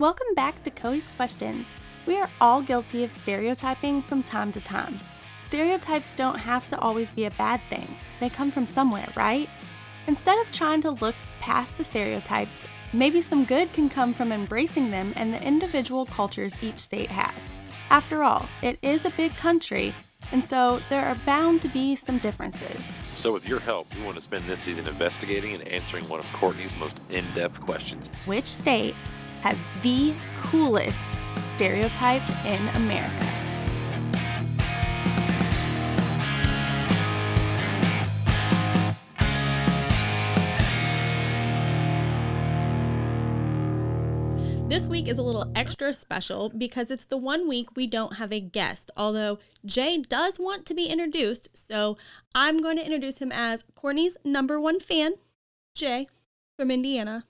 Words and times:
Welcome 0.00 0.34
back 0.34 0.62
to 0.62 0.70
Coey's 0.70 1.08
Questions. 1.08 1.72
We 2.06 2.16
are 2.18 2.30
all 2.40 2.62
guilty 2.62 3.04
of 3.04 3.12
stereotyping 3.12 4.00
from 4.00 4.22
time 4.22 4.50
to 4.52 4.58
time. 4.58 4.98
Stereotypes 5.42 6.10
don't 6.16 6.38
have 6.38 6.66
to 6.68 6.78
always 6.78 7.10
be 7.10 7.26
a 7.26 7.30
bad 7.32 7.60
thing, 7.68 7.86
they 8.18 8.30
come 8.30 8.50
from 8.50 8.66
somewhere, 8.66 9.08
right? 9.14 9.46
Instead 10.06 10.38
of 10.40 10.50
trying 10.52 10.80
to 10.80 10.92
look 10.92 11.14
past 11.40 11.76
the 11.76 11.84
stereotypes, 11.84 12.64
maybe 12.94 13.20
some 13.20 13.44
good 13.44 13.70
can 13.74 13.90
come 13.90 14.14
from 14.14 14.32
embracing 14.32 14.90
them 14.90 15.12
and 15.16 15.34
the 15.34 15.42
individual 15.46 16.06
cultures 16.06 16.54
each 16.62 16.78
state 16.78 17.10
has. 17.10 17.50
After 17.90 18.22
all, 18.22 18.46
it 18.62 18.78
is 18.80 19.04
a 19.04 19.10
big 19.10 19.36
country, 19.36 19.92
and 20.32 20.42
so 20.42 20.80
there 20.88 21.04
are 21.04 21.16
bound 21.26 21.60
to 21.60 21.68
be 21.68 21.94
some 21.94 22.16
differences. 22.16 22.82
So, 23.16 23.34
with 23.34 23.46
your 23.46 23.60
help, 23.60 23.86
we 23.94 24.02
want 24.04 24.16
to 24.16 24.22
spend 24.22 24.44
this 24.44 24.60
season 24.60 24.86
investigating 24.86 25.52
and 25.52 25.68
answering 25.68 26.08
one 26.08 26.20
of 26.20 26.32
Courtney's 26.32 26.74
most 26.78 26.98
in 27.10 27.22
depth 27.34 27.60
questions. 27.60 28.08
Which 28.24 28.46
state 28.46 28.94
has 29.42 29.58
the 29.82 30.14
coolest 30.42 31.00
stereotype 31.54 32.22
in 32.46 32.68
America? 32.76 33.26
This 44.70 44.86
week 44.86 45.08
is 45.08 45.18
a 45.18 45.22
little 45.22 45.50
extra 45.56 45.92
special 45.92 46.48
because 46.48 46.92
it's 46.92 47.04
the 47.04 47.16
one 47.16 47.48
week 47.48 47.74
we 47.74 47.88
don't 47.88 48.18
have 48.18 48.32
a 48.32 48.38
guest, 48.38 48.92
although 48.96 49.40
Jay 49.66 49.98
does 49.98 50.38
want 50.38 50.64
to 50.66 50.74
be 50.74 50.86
introduced. 50.86 51.48
So 51.54 51.98
I'm 52.36 52.58
going 52.58 52.76
to 52.76 52.84
introduce 52.84 53.18
him 53.18 53.32
as 53.32 53.64
Courtney's 53.74 54.16
number 54.24 54.60
one 54.60 54.78
fan, 54.78 55.14
Jay 55.74 56.06
from 56.56 56.70
Indiana. 56.70 57.24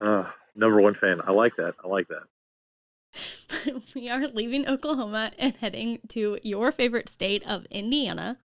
Uh, 0.00 0.30
number 0.60 0.80
one 0.80 0.94
fan. 0.94 1.20
I 1.26 1.32
like 1.32 1.56
that. 1.56 1.74
I 1.82 1.88
like 1.88 2.06
that. 2.08 3.82
we 3.94 4.08
are 4.08 4.28
leaving 4.28 4.68
Oklahoma 4.68 5.32
and 5.38 5.56
heading 5.56 5.98
to 6.08 6.38
your 6.42 6.70
favorite 6.70 7.08
state 7.08 7.44
of 7.48 7.66
Indiana. 7.70 8.38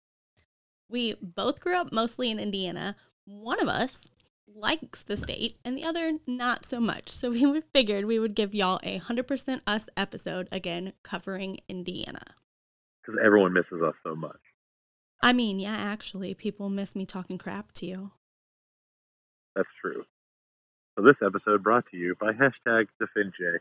We 0.90 1.16
both 1.22 1.60
grew 1.60 1.76
up 1.76 1.92
mostly 1.92 2.32
in 2.32 2.40
Indiana. 2.40 2.96
One 3.26 3.62
of 3.62 3.68
us 3.68 4.10
likes 4.48 5.04
the 5.04 5.18
state 5.18 5.58
and 5.66 5.78
the 5.78 5.84
other 5.84 6.14
not 6.26 6.66
so 6.66 6.80
much. 6.80 7.10
So 7.10 7.32
we 7.32 7.62
figured 7.74 8.06
we 8.06 8.18
would 8.18 8.34
give 8.34 8.56
y'all 8.56 8.80
a 8.84 9.00
100% 9.00 9.62
us 9.68 9.90
episode 9.98 10.48
again 10.52 10.94
covering 11.04 11.60
Indiana. 11.68 12.22
Because 13.02 13.20
everyone 13.24 13.54
misses 13.54 13.82
us 13.84 13.96
so 14.04 14.16
much. 14.16 14.40
I 15.22 15.34
mean, 15.34 15.60
yeah, 15.60 15.76
actually, 15.76 16.34
people 16.34 16.70
miss 16.70 16.96
me 16.96 17.06
talking 17.06 17.38
crap 17.38 17.72
to 17.74 17.86
you. 17.86 18.12
That's 19.56 19.70
true. 19.82 20.06
So 20.96 21.04
this 21.04 21.22
episode 21.22 21.64
brought 21.64 21.86
to 21.92 21.98
you 21.98 22.16
by 22.20 22.32
hashtag 22.32 22.88
DefendJ. 23.02 23.60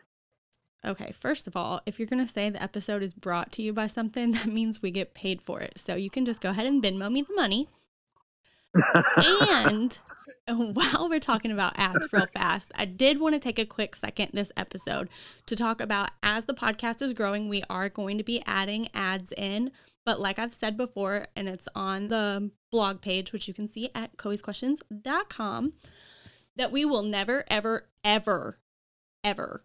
Okay, 0.84 1.12
first 1.18 1.46
of 1.46 1.56
all, 1.56 1.80
if 1.86 1.98
you're 1.98 2.06
going 2.06 2.24
to 2.24 2.30
say 2.30 2.50
the 2.50 2.62
episode 2.62 3.02
is 3.02 3.14
brought 3.14 3.50
to 3.52 3.62
you 3.62 3.72
by 3.72 3.86
something, 3.86 4.32
that 4.32 4.46
means 4.46 4.82
we 4.82 4.90
get 4.90 5.14
paid 5.14 5.42
for 5.42 5.60
it. 5.60 5.78
So 5.78 5.94
you 5.96 6.10
can 6.10 6.24
just 6.24 6.40
go 6.40 6.50
ahead 6.50 6.66
and 6.66 6.82
Venmo 6.82 7.10
me 7.10 7.22
the 7.22 7.34
money 7.34 7.68
and 9.16 9.98
while 10.46 11.08
we're 11.08 11.20
talking 11.20 11.52
about 11.52 11.78
ads 11.78 12.12
real 12.12 12.26
fast, 12.26 12.72
I 12.74 12.84
did 12.84 13.20
want 13.20 13.34
to 13.34 13.38
take 13.38 13.58
a 13.58 13.64
quick 13.64 13.94
second 13.94 14.30
this 14.32 14.50
episode 14.56 15.08
to 15.46 15.56
talk 15.56 15.80
about 15.80 16.10
as 16.22 16.46
the 16.46 16.54
podcast 16.54 17.00
is 17.02 17.12
growing, 17.12 17.48
we 17.48 17.62
are 17.70 17.88
going 17.88 18.18
to 18.18 18.24
be 18.24 18.42
adding 18.46 18.88
ads 18.94 19.32
in. 19.36 19.70
But 20.04 20.20
like 20.20 20.38
I've 20.38 20.52
said 20.52 20.76
before, 20.76 21.28
and 21.36 21.48
it's 21.48 21.68
on 21.74 22.08
the 22.08 22.50
blog 22.70 23.00
page, 23.00 23.32
which 23.32 23.48
you 23.48 23.54
can 23.54 23.68
see 23.68 23.90
at 23.94 24.16
coeysquestions.com, 24.16 25.72
that 26.56 26.72
we 26.72 26.84
will 26.84 27.02
never, 27.02 27.44
ever, 27.48 27.88
ever, 28.02 28.58
ever 29.22 29.62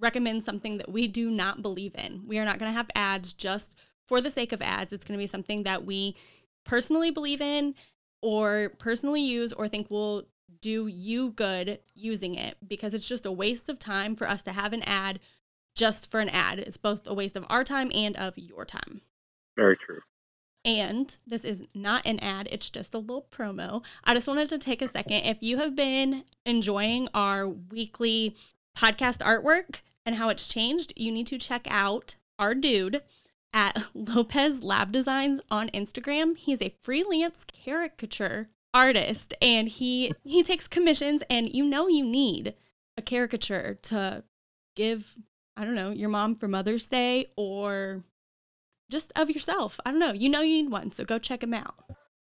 recommend 0.00 0.42
something 0.42 0.78
that 0.78 0.90
we 0.90 1.08
do 1.08 1.30
not 1.30 1.62
believe 1.62 1.94
in. 1.96 2.22
We 2.26 2.38
are 2.38 2.44
not 2.44 2.58
going 2.58 2.70
to 2.70 2.76
have 2.76 2.90
ads 2.94 3.32
just 3.32 3.74
for 4.06 4.20
the 4.20 4.30
sake 4.30 4.52
of 4.52 4.62
ads. 4.62 4.92
It's 4.92 5.04
going 5.04 5.18
to 5.18 5.22
be 5.22 5.26
something 5.26 5.64
that 5.64 5.84
we 5.84 6.16
personally 6.64 7.10
believe 7.10 7.40
in 7.40 7.74
or 8.22 8.72
personally 8.78 9.22
use 9.22 9.52
or 9.52 9.68
think 9.68 9.90
will 9.90 10.24
do 10.60 10.86
you 10.86 11.30
good 11.30 11.78
using 11.94 12.34
it 12.34 12.56
because 12.66 12.94
it's 12.94 13.08
just 13.08 13.26
a 13.26 13.32
waste 13.32 13.68
of 13.68 13.78
time 13.78 14.16
for 14.16 14.26
us 14.28 14.42
to 14.42 14.52
have 14.52 14.72
an 14.72 14.82
ad 14.82 15.20
just 15.74 16.10
for 16.10 16.20
an 16.20 16.28
ad. 16.28 16.58
It's 16.58 16.76
both 16.76 17.06
a 17.06 17.14
waste 17.14 17.36
of 17.36 17.44
our 17.48 17.64
time 17.64 17.90
and 17.94 18.16
of 18.16 18.36
your 18.38 18.64
time. 18.64 19.02
Very 19.56 19.76
true. 19.76 20.00
And 20.64 21.16
this 21.26 21.44
is 21.44 21.62
not 21.74 22.06
an 22.06 22.18
ad, 22.20 22.48
it's 22.50 22.68
just 22.68 22.94
a 22.94 22.98
little 22.98 23.26
promo. 23.30 23.82
I 24.04 24.14
just 24.14 24.28
wanted 24.28 24.48
to 24.50 24.58
take 24.58 24.82
a 24.82 24.88
second. 24.88 25.24
If 25.24 25.42
you 25.42 25.58
have 25.58 25.74
been 25.74 26.24
enjoying 26.44 27.08
our 27.14 27.48
weekly 27.48 28.36
podcast 28.76 29.18
artwork 29.18 29.80
and 30.04 30.16
how 30.16 30.28
it's 30.28 30.48
changed, 30.48 30.92
you 30.96 31.10
need 31.10 31.26
to 31.28 31.38
check 31.38 31.66
out 31.70 32.16
our 32.38 32.54
dude 32.54 33.02
at 33.52 33.90
Lopez 33.94 34.62
Lab 34.62 34.92
Designs 34.92 35.40
on 35.50 35.68
Instagram. 35.70 36.36
He's 36.36 36.62
a 36.62 36.74
freelance 36.82 37.44
caricature 37.44 38.48
artist 38.74 39.32
and 39.40 39.66
he 39.66 40.12
he 40.24 40.42
takes 40.42 40.68
commissions 40.68 41.22
and 41.30 41.48
you 41.54 41.64
know 41.64 41.88
you 41.88 42.04
need 42.04 42.52
a 42.98 43.02
caricature 43.02 43.78
to 43.80 44.22
give 44.76 45.14
I 45.56 45.64
don't 45.64 45.74
know, 45.74 45.90
your 45.90 46.08
mom 46.08 46.36
for 46.36 46.46
Mother's 46.46 46.86
Day 46.86 47.26
or 47.36 48.04
just 48.90 49.12
of 49.16 49.30
yourself. 49.30 49.78
I 49.84 49.90
don't 49.90 50.00
know. 50.00 50.12
You 50.12 50.28
know 50.28 50.40
you 50.40 50.62
need 50.62 50.70
one, 50.70 50.90
so 50.90 51.04
go 51.04 51.18
check 51.18 51.42
him 51.42 51.54
out. 51.54 51.74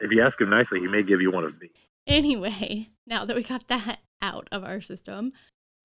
If 0.01 0.11
you 0.11 0.23
ask 0.23 0.41
him 0.41 0.51
nicely, 0.51 0.81
he 0.81 0.89
may 0.89 1.03
give 1.03 1.21
you 1.21 1.31
one 1.31 1.45
of 1.45 1.61
me. 1.61 1.71
Anyway, 2.07 2.89
now 3.07 3.25
that 3.25 3.37
we 3.37 3.43
got 3.43 3.69
that 3.69 4.01
out 4.23 4.49
of 4.53 4.65
our 4.65 4.81
system, 4.81 5.33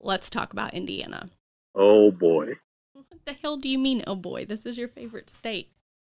let's 0.00 0.30
talk 0.30 0.52
about 0.52 0.74
Indiana. 0.74 1.30
Oh 1.74 2.10
boy. 2.10 2.54
What 2.92 3.06
the 3.26 3.34
hell 3.34 3.56
do 3.58 3.68
you 3.68 3.78
mean, 3.78 4.02
oh 4.06 4.16
boy? 4.16 4.44
This 4.44 4.64
is 4.66 4.78
your 4.78 4.88
favorite 4.88 5.28
state. 5.30 5.70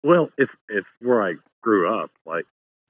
Well, 0.03 0.29
it's 0.37 0.55
it's 0.69 0.87
where 1.01 1.21
I 1.21 1.33
grew 1.61 1.93
up. 1.93 2.11
Like 2.25 2.45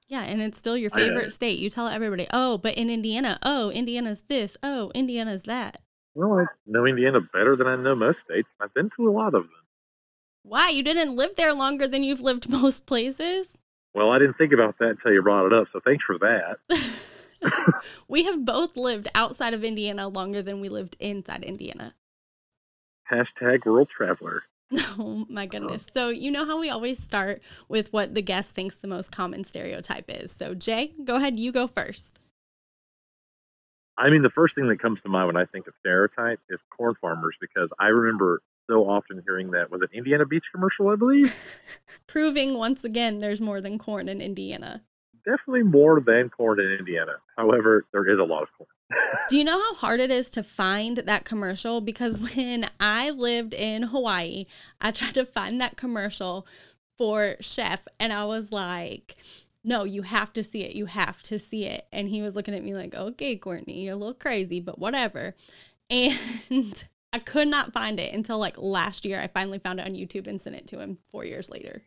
Yeah, 0.08 0.22
and 0.22 0.40
it's 0.40 0.58
still 0.58 0.76
your 0.76 0.90
uh, 0.92 0.96
favorite 0.96 1.26
I- 1.26 1.28
state. 1.28 1.58
You 1.58 1.70
tell 1.70 1.88
everybody, 1.88 2.26
oh, 2.32 2.58
but 2.58 2.74
in 2.76 2.88
Indiana, 2.88 3.38
oh, 3.42 3.70
Indiana's 3.70 4.22
this, 4.28 4.56
oh, 4.62 4.92
Indiana's 4.94 5.42
that. 5.44 5.80
well, 6.14 6.38
I 6.38 6.44
know 6.66 6.86
Indiana 6.86 7.20
better 7.20 7.56
than 7.56 7.66
I 7.66 7.74
know 7.76 7.96
most 7.96 8.20
states. 8.24 8.48
I've 8.60 8.72
been 8.74 8.90
to 8.96 9.08
a 9.08 9.10
lot 9.10 9.34
of 9.34 9.42
them. 9.42 9.50
Why? 10.42 10.70
You 10.70 10.82
didn't 10.82 11.16
live 11.16 11.36
there 11.36 11.52
longer 11.52 11.86
than 11.86 12.02
you've 12.02 12.20
lived 12.20 12.48
most 12.50 12.86
places? 12.86 13.56
Well, 13.94 14.14
I 14.14 14.18
didn't 14.18 14.38
think 14.38 14.52
about 14.52 14.78
that 14.78 14.90
until 14.90 15.12
you 15.12 15.22
brought 15.22 15.46
it 15.46 15.52
up, 15.52 15.68
so 15.72 15.80
thanks 15.84 16.04
for 16.04 16.18
that. 16.18 16.58
we 18.08 18.24
have 18.24 18.44
both 18.44 18.76
lived 18.76 19.08
outside 19.14 19.52
of 19.52 19.64
Indiana 19.64 20.06
longer 20.08 20.42
than 20.42 20.60
we 20.60 20.68
lived 20.68 20.96
inside 21.00 21.42
Indiana. 21.42 21.94
Hashtag 23.10 23.66
world 23.66 23.88
traveler. 23.94 24.44
Oh 24.98 25.26
my 25.28 25.46
goodness. 25.46 25.88
So, 25.92 26.10
you 26.10 26.30
know 26.30 26.44
how 26.44 26.60
we 26.60 26.70
always 26.70 27.02
start 27.02 27.42
with 27.68 27.92
what 27.92 28.14
the 28.14 28.22
guest 28.22 28.54
thinks 28.54 28.76
the 28.76 28.86
most 28.86 29.10
common 29.10 29.42
stereotype 29.42 30.04
is. 30.08 30.30
So, 30.30 30.54
Jay, 30.54 30.92
go 31.02 31.16
ahead, 31.16 31.40
you 31.40 31.50
go 31.50 31.66
first. 31.66 32.20
I 33.98 34.10
mean, 34.10 34.22
the 34.22 34.30
first 34.30 34.54
thing 34.54 34.68
that 34.68 34.80
comes 34.80 35.00
to 35.02 35.08
mind 35.08 35.26
when 35.26 35.36
I 35.36 35.44
think 35.44 35.66
of 35.66 35.74
stereotype 35.80 36.38
is 36.48 36.60
corn 36.70 36.94
farmers 37.00 37.34
because 37.40 37.68
I 37.80 37.88
remember 37.88 38.42
so 38.70 38.88
often 38.88 39.22
hearing 39.26 39.50
that 39.50 39.70
was 39.70 39.82
an 39.82 39.88
Indiana 39.92 40.24
Beach 40.24 40.44
commercial, 40.52 40.88
I 40.88 40.96
believe. 40.96 41.34
Proving 42.06 42.54
once 42.54 42.84
again 42.84 43.18
there's 43.18 43.40
more 43.40 43.60
than 43.60 43.78
corn 43.78 44.08
in 44.08 44.20
Indiana. 44.20 44.82
Definitely 45.24 45.64
more 45.64 46.00
than 46.00 46.30
corn 46.30 46.60
in 46.60 46.70
Indiana. 46.78 47.14
However, 47.36 47.84
there 47.92 48.08
is 48.08 48.18
a 48.18 48.24
lot 48.24 48.44
of 48.44 48.48
corn. 48.56 48.68
Do 49.28 49.36
you 49.36 49.44
know 49.44 49.58
how 49.58 49.74
hard 49.74 50.00
it 50.00 50.10
is 50.10 50.28
to 50.30 50.42
find 50.42 50.98
that 50.98 51.24
commercial? 51.24 51.80
Because 51.80 52.16
when 52.34 52.70
I 52.78 53.10
lived 53.10 53.54
in 53.54 53.84
Hawaii, 53.84 54.46
I 54.80 54.92
tried 54.92 55.14
to 55.14 55.26
find 55.26 55.60
that 55.60 55.76
commercial 55.76 56.46
for 56.96 57.36
Chef, 57.40 57.88
and 57.98 58.12
I 58.12 58.24
was 58.24 58.52
like, 58.52 59.16
no, 59.64 59.84
you 59.84 60.02
have 60.02 60.32
to 60.34 60.42
see 60.42 60.62
it. 60.62 60.74
You 60.74 60.86
have 60.86 61.22
to 61.24 61.38
see 61.38 61.66
it. 61.66 61.86
And 61.92 62.08
he 62.08 62.22
was 62.22 62.36
looking 62.36 62.54
at 62.54 62.64
me 62.64 62.74
like, 62.74 62.94
okay, 62.94 63.36
Courtney, 63.36 63.84
you're 63.84 63.94
a 63.94 63.96
little 63.96 64.14
crazy, 64.14 64.60
but 64.60 64.78
whatever. 64.78 65.34
And 65.90 66.84
I 67.12 67.18
could 67.18 67.48
not 67.48 67.72
find 67.72 67.98
it 67.98 68.14
until 68.14 68.38
like 68.38 68.56
last 68.58 69.04
year. 69.04 69.20
I 69.20 69.26
finally 69.26 69.58
found 69.58 69.80
it 69.80 69.86
on 69.86 69.94
YouTube 69.94 70.26
and 70.26 70.40
sent 70.40 70.56
it 70.56 70.66
to 70.68 70.80
him 70.80 70.98
four 71.10 71.24
years 71.24 71.50
later. 71.50 71.82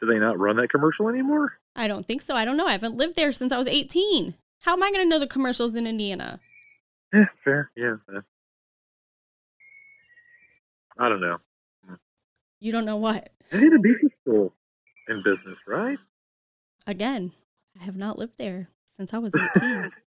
Do 0.00 0.06
they 0.06 0.18
not 0.18 0.38
run 0.38 0.56
that 0.56 0.70
commercial 0.70 1.08
anymore? 1.08 1.58
I 1.76 1.86
don't 1.86 2.06
think 2.06 2.22
so. 2.22 2.34
I 2.34 2.44
don't 2.46 2.56
know. 2.56 2.66
I 2.66 2.72
haven't 2.72 2.96
lived 2.96 3.16
there 3.16 3.32
since 3.32 3.52
I 3.52 3.58
was 3.58 3.66
18. 3.66 4.34
How 4.60 4.72
am 4.72 4.82
I 4.82 4.90
going 4.90 5.04
to 5.04 5.08
know 5.08 5.18
the 5.18 5.26
commercials 5.26 5.74
in 5.74 5.86
Indiana? 5.86 6.40
Yeah, 7.12 7.26
fair. 7.44 7.70
Yeah. 7.76 7.96
yeah. 8.12 8.20
I 10.98 11.08
don't 11.08 11.20
know. 11.20 11.38
You 12.60 12.72
don't 12.72 12.84
know 12.84 12.96
what. 12.96 13.30
Indiana 13.52 13.78
Beach 13.78 14.02
is 14.02 14.10
still 14.20 14.52
in 15.08 15.22
business, 15.22 15.58
right? 15.66 15.98
Again, 16.86 17.32
I 17.78 17.84
have 17.84 17.96
not 17.96 18.18
lived 18.18 18.38
there 18.38 18.68
since 18.86 19.12
I 19.12 19.18
was 19.18 19.34
18. 19.56 19.88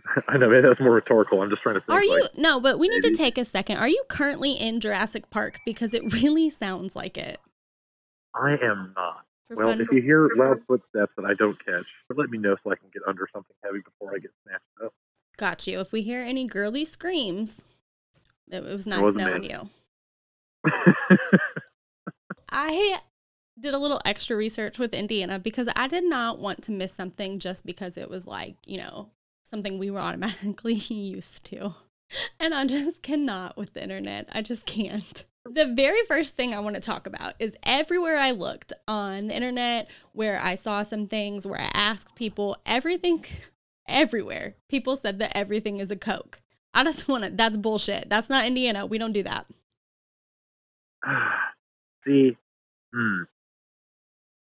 I 0.28 0.36
know, 0.36 0.60
that's 0.60 0.80
more 0.80 0.92
rhetorical. 0.92 1.42
I'm 1.42 1.50
just 1.50 1.62
trying 1.62 1.76
to 1.76 1.80
think. 1.80 1.90
Are 1.90 2.02
you? 2.02 2.22
like, 2.22 2.36
No, 2.36 2.60
but 2.60 2.78
we 2.78 2.88
need 2.88 3.02
to 3.02 3.14
take 3.14 3.38
a 3.38 3.44
second. 3.44 3.78
Are 3.78 3.88
you 3.88 4.02
currently 4.08 4.52
in 4.52 4.80
Jurassic 4.80 5.30
Park? 5.30 5.60
Because 5.64 5.94
it 5.94 6.12
really 6.22 6.50
sounds 6.50 6.96
like 6.96 7.16
it. 7.16 7.38
I 8.34 8.56
am 8.62 8.92
not. 8.96 9.24
For 9.48 9.56
Well, 9.56 9.80
if 9.80 9.90
you 9.90 10.00
hear 10.00 10.30
loud 10.36 10.62
footsteps 10.66 11.12
that 11.16 11.24
I 11.24 11.34
don't 11.34 11.62
catch, 11.64 11.86
let 12.14 12.30
me 12.30 12.38
know 12.38 12.56
so 12.62 12.70
I 12.70 12.76
can 12.76 12.88
get 12.92 13.02
under 13.06 13.28
something 13.32 13.54
heavy 13.62 13.80
before 13.80 14.14
I 14.14 14.18
get 14.18 14.30
snatched 14.46 14.62
up. 14.84 14.94
Got 15.36 15.66
you. 15.66 15.80
If 15.80 15.92
we 15.92 16.02
hear 16.02 16.22
any 16.22 16.46
girly 16.46 16.84
screams, 16.84 17.60
it 18.50 18.62
was 18.62 18.86
nice 18.86 19.00
wasn't 19.00 19.24
knowing 19.24 19.42
me. 19.42 19.50
you. 19.50 19.68
I 22.50 23.00
did 23.58 23.74
a 23.74 23.78
little 23.78 24.00
extra 24.04 24.36
research 24.36 24.78
with 24.78 24.94
Indiana 24.94 25.38
because 25.38 25.68
I 25.76 25.86
did 25.86 26.04
not 26.04 26.38
want 26.38 26.62
to 26.64 26.72
miss 26.72 26.92
something 26.92 27.38
just 27.38 27.66
because 27.66 27.96
it 27.96 28.08
was 28.08 28.26
like, 28.26 28.56
you 28.66 28.78
know, 28.78 29.08
something 29.52 29.78
we 29.78 29.90
were 29.90 30.00
automatically 30.00 30.74
used 30.88 31.44
to. 31.46 31.74
And 32.40 32.54
I 32.54 32.66
just 32.66 33.02
cannot 33.02 33.56
with 33.56 33.74
the 33.74 33.82
internet. 33.82 34.28
I 34.32 34.42
just 34.42 34.66
can't. 34.66 35.24
The 35.44 35.66
very 35.66 36.02
first 36.06 36.36
thing 36.36 36.54
I 36.54 36.60
want 36.60 36.76
to 36.76 36.80
talk 36.80 37.06
about 37.06 37.34
is 37.38 37.56
everywhere 37.64 38.16
I 38.16 38.30
looked 38.30 38.72
on 38.86 39.26
the 39.26 39.34
internet 39.34 39.90
where 40.12 40.40
I 40.40 40.54
saw 40.54 40.82
some 40.82 41.06
things, 41.06 41.46
where 41.46 41.60
I 41.60 41.70
asked 41.74 42.14
people, 42.14 42.56
everything, 42.64 43.24
everywhere, 43.88 44.54
people 44.68 44.96
said 44.96 45.18
that 45.18 45.36
everything 45.36 45.80
is 45.80 45.90
a 45.90 45.96
Coke. 45.96 46.40
I 46.74 46.84
just 46.84 47.08
want 47.08 47.24
to, 47.24 47.30
that's 47.30 47.56
bullshit. 47.56 48.08
That's 48.08 48.30
not 48.30 48.46
Indiana. 48.46 48.86
We 48.86 48.98
don't 48.98 49.12
do 49.12 49.24
that. 49.24 49.46
See, 52.04 52.36
hmm. 52.94 53.22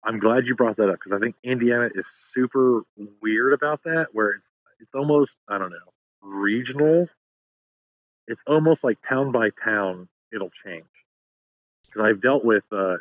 I'm 0.04 0.18
glad 0.18 0.44
you 0.46 0.54
brought 0.54 0.76
that 0.76 0.90
up 0.90 0.98
because 1.02 1.16
I 1.16 1.18
think 1.18 1.34
Indiana 1.42 1.88
is 1.94 2.06
super 2.34 2.82
weird 3.22 3.54
about 3.54 3.84
that, 3.84 4.08
where 4.12 4.32
it's 4.32 4.44
it's 4.84 4.94
almost 4.94 5.32
I 5.48 5.56
don't 5.56 5.70
know 5.70 5.92
regional. 6.20 7.08
It's 8.26 8.42
almost 8.46 8.84
like 8.84 8.98
town 9.08 9.32
by 9.32 9.48
town 9.64 10.08
it'll 10.32 10.50
change. 10.64 10.84
Because 11.86 12.02
I've 12.06 12.22
dealt 12.22 12.44
with, 12.44 12.64
uh, 12.70 12.96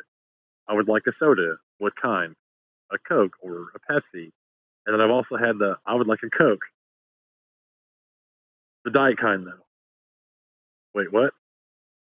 I 0.66 0.74
would 0.74 0.88
like 0.88 1.02
a 1.06 1.12
soda. 1.12 1.56
What 1.78 1.94
kind? 2.00 2.34
A 2.90 2.98
Coke 2.98 3.34
or 3.42 3.68
a 3.74 3.92
Pepsi. 3.92 4.30
And 4.86 4.94
then 4.94 5.00
I've 5.00 5.10
also 5.10 5.36
had 5.36 5.58
the 5.58 5.76
I 5.86 5.94
would 5.94 6.06
like 6.06 6.22
a 6.22 6.30
Coke. 6.30 6.62
The 8.84 8.90
diet 8.90 9.18
kind 9.18 9.46
though. 9.46 9.64
Wait, 10.94 11.12
what? 11.12 11.34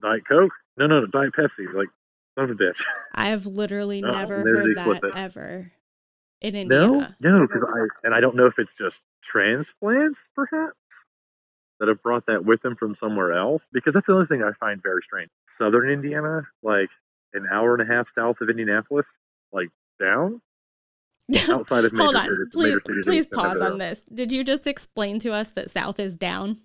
Diet 0.01 0.23
Coke? 0.27 0.51
No, 0.77 0.85
no, 0.85 0.99
no, 0.99 1.07
Diet 1.07 1.33
Pepsi. 1.33 1.71
Like, 1.73 1.87
son 2.35 2.45
of 2.45 2.51
a 2.51 2.55
bitch. 2.55 2.81
I 3.15 3.27
have 3.27 3.47
literally 3.47 4.01
No, 4.01 4.11
never 4.11 4.41
heard 4.41 4.75
that 4.75 5.01
ever 5.15 5.71
in 6.41 6.67
No, 6.67 7.07
no, 7.19 7.41
because 7.41 7.63
I 7.63 7.87
and 8.05 8.13
I 8.13 8.19
don't 8.19 8.35
know 8.35 8.47
if 8.47 8.59
it's 8.59 8.73
just 8.77 8.99
transplants, 9.29 10.19
perhaps, 10.35 10.77
that 11.79 11.87
have 11.87 12.01
brought 12.03 12.25
that 12.27 12.45
with 12.45 12.61
them 12.61 12.75
from 12.75 12.93
somewhere 12.95 13.33
else. 13.33 13.61
Because 13.71 13.93
that's 13.93 14.05
the 14.07 14.15
other 14.15 14.25
thing 14.25 14.43
I 14.43 14.51
find 14.59 14.81
very 14.81 15.01
strange. 15.03 15.29
Southern 15.57 15.89
Indiana, 15.89 16.43
like 16.61 16.89
an 17.33 17.47
hour 17.51 17.75
and 17.75 17.89
a 17.89 17.93
half 17.93 18.07
south 18.15 18.41
of 18.41 18.49
Indianapolis, 18.49 19.05
like 19.51 19.69
down 19.99 20.41
outside 21.49 21.85
of 21.85 21.93
major 21.93 22.03
Hold 22.03 22.15
on. 22.15 22.23
cities- 22.23 22.37
Please, 22.51 22.79
major 22.87 23.03
please 23.03 23.27
pause 23.27 23.61
on 23.61 23.77
this. 23.77 24.01
Did 24.03 24.31
you 24.31 24.43
just 24.43 24.67
explain 24.67 25.19
to 25.19 25.31
us 25.31 25.51
that 25.51 25.69
South 25.71 25.99
is 25.99 26.15
down? 26.15 26.57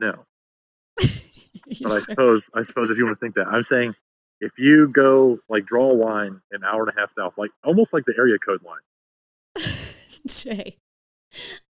No, 0.00 0.26
but 0.96 1.92
I 1.92 1.98
suppose 1.98 2.42
I 2.54 2.62
suppose 2.62 2.90
if 2.90 2.98
you 2.98 3.04
want 3.06 3.18
to 3.18 3.20
think 3.20 3.34
that, 3.34 3.48
I'm 3.48 3.64
saying 3.64 3.94
if 4.40 4.52
you 4.58 4.86
go 4.86 5.40
like 5.48 5.66
draw 5.66 5.90
a 5.90 5.92
line 5.92 6.40
an 6.52 6.62
hour 6.62 6.82
and 6.82 6.96
a 6.96 7.00
half 7.00 7.12
south, 7.18 7.34
like 7.36 7.50
almost 7.64 7.92
like 7.92 8.04
the 8.04 8.14
area 8.16 8.38
code 8.38 8.60
line. 8.62 9.64
Jay, 10.28 10.76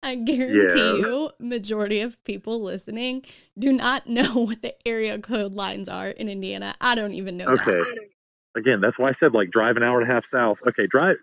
I 0.02 0.14
guarantee 0.14 0.98
Yeah. 0.98 1.06
you, 1.06 1.30
majority 1.38 2.00
of 2.00 2.22
people 2.24 2.62
listening 2.62 3.24
do 3.58 3.72
not 3.72 4.06
know 4.06 4.32
what 4.46 4.62
the 4.62 4.74
area 4.86 5.18
code 5.18 5.54
lines 5.54 5.88
are 5.88 6.08
in 6.08 6.28
Indiana. 6.28 6.74
I 6.80 6.94
don't 6.94 7.14
even 7.14 7.36
know 7.36 7.46
Okay. 7.46 7.64
that. 7.64 8.08
Again, 8.56 8.80
that's 8.80 8.98
why 8.98 9.08
I 9.08 9.12
said 9.12 9.34
like 9.34 9.50
drive 9.50 9.76
an 9.76 9.82
hour 9.82 10.00
and 10.00 10.10
a 10.10 10.12
half 10.12 10.26
south. 10.26 10.58
Okay, 10.66 10.86
drive 10.86 11.16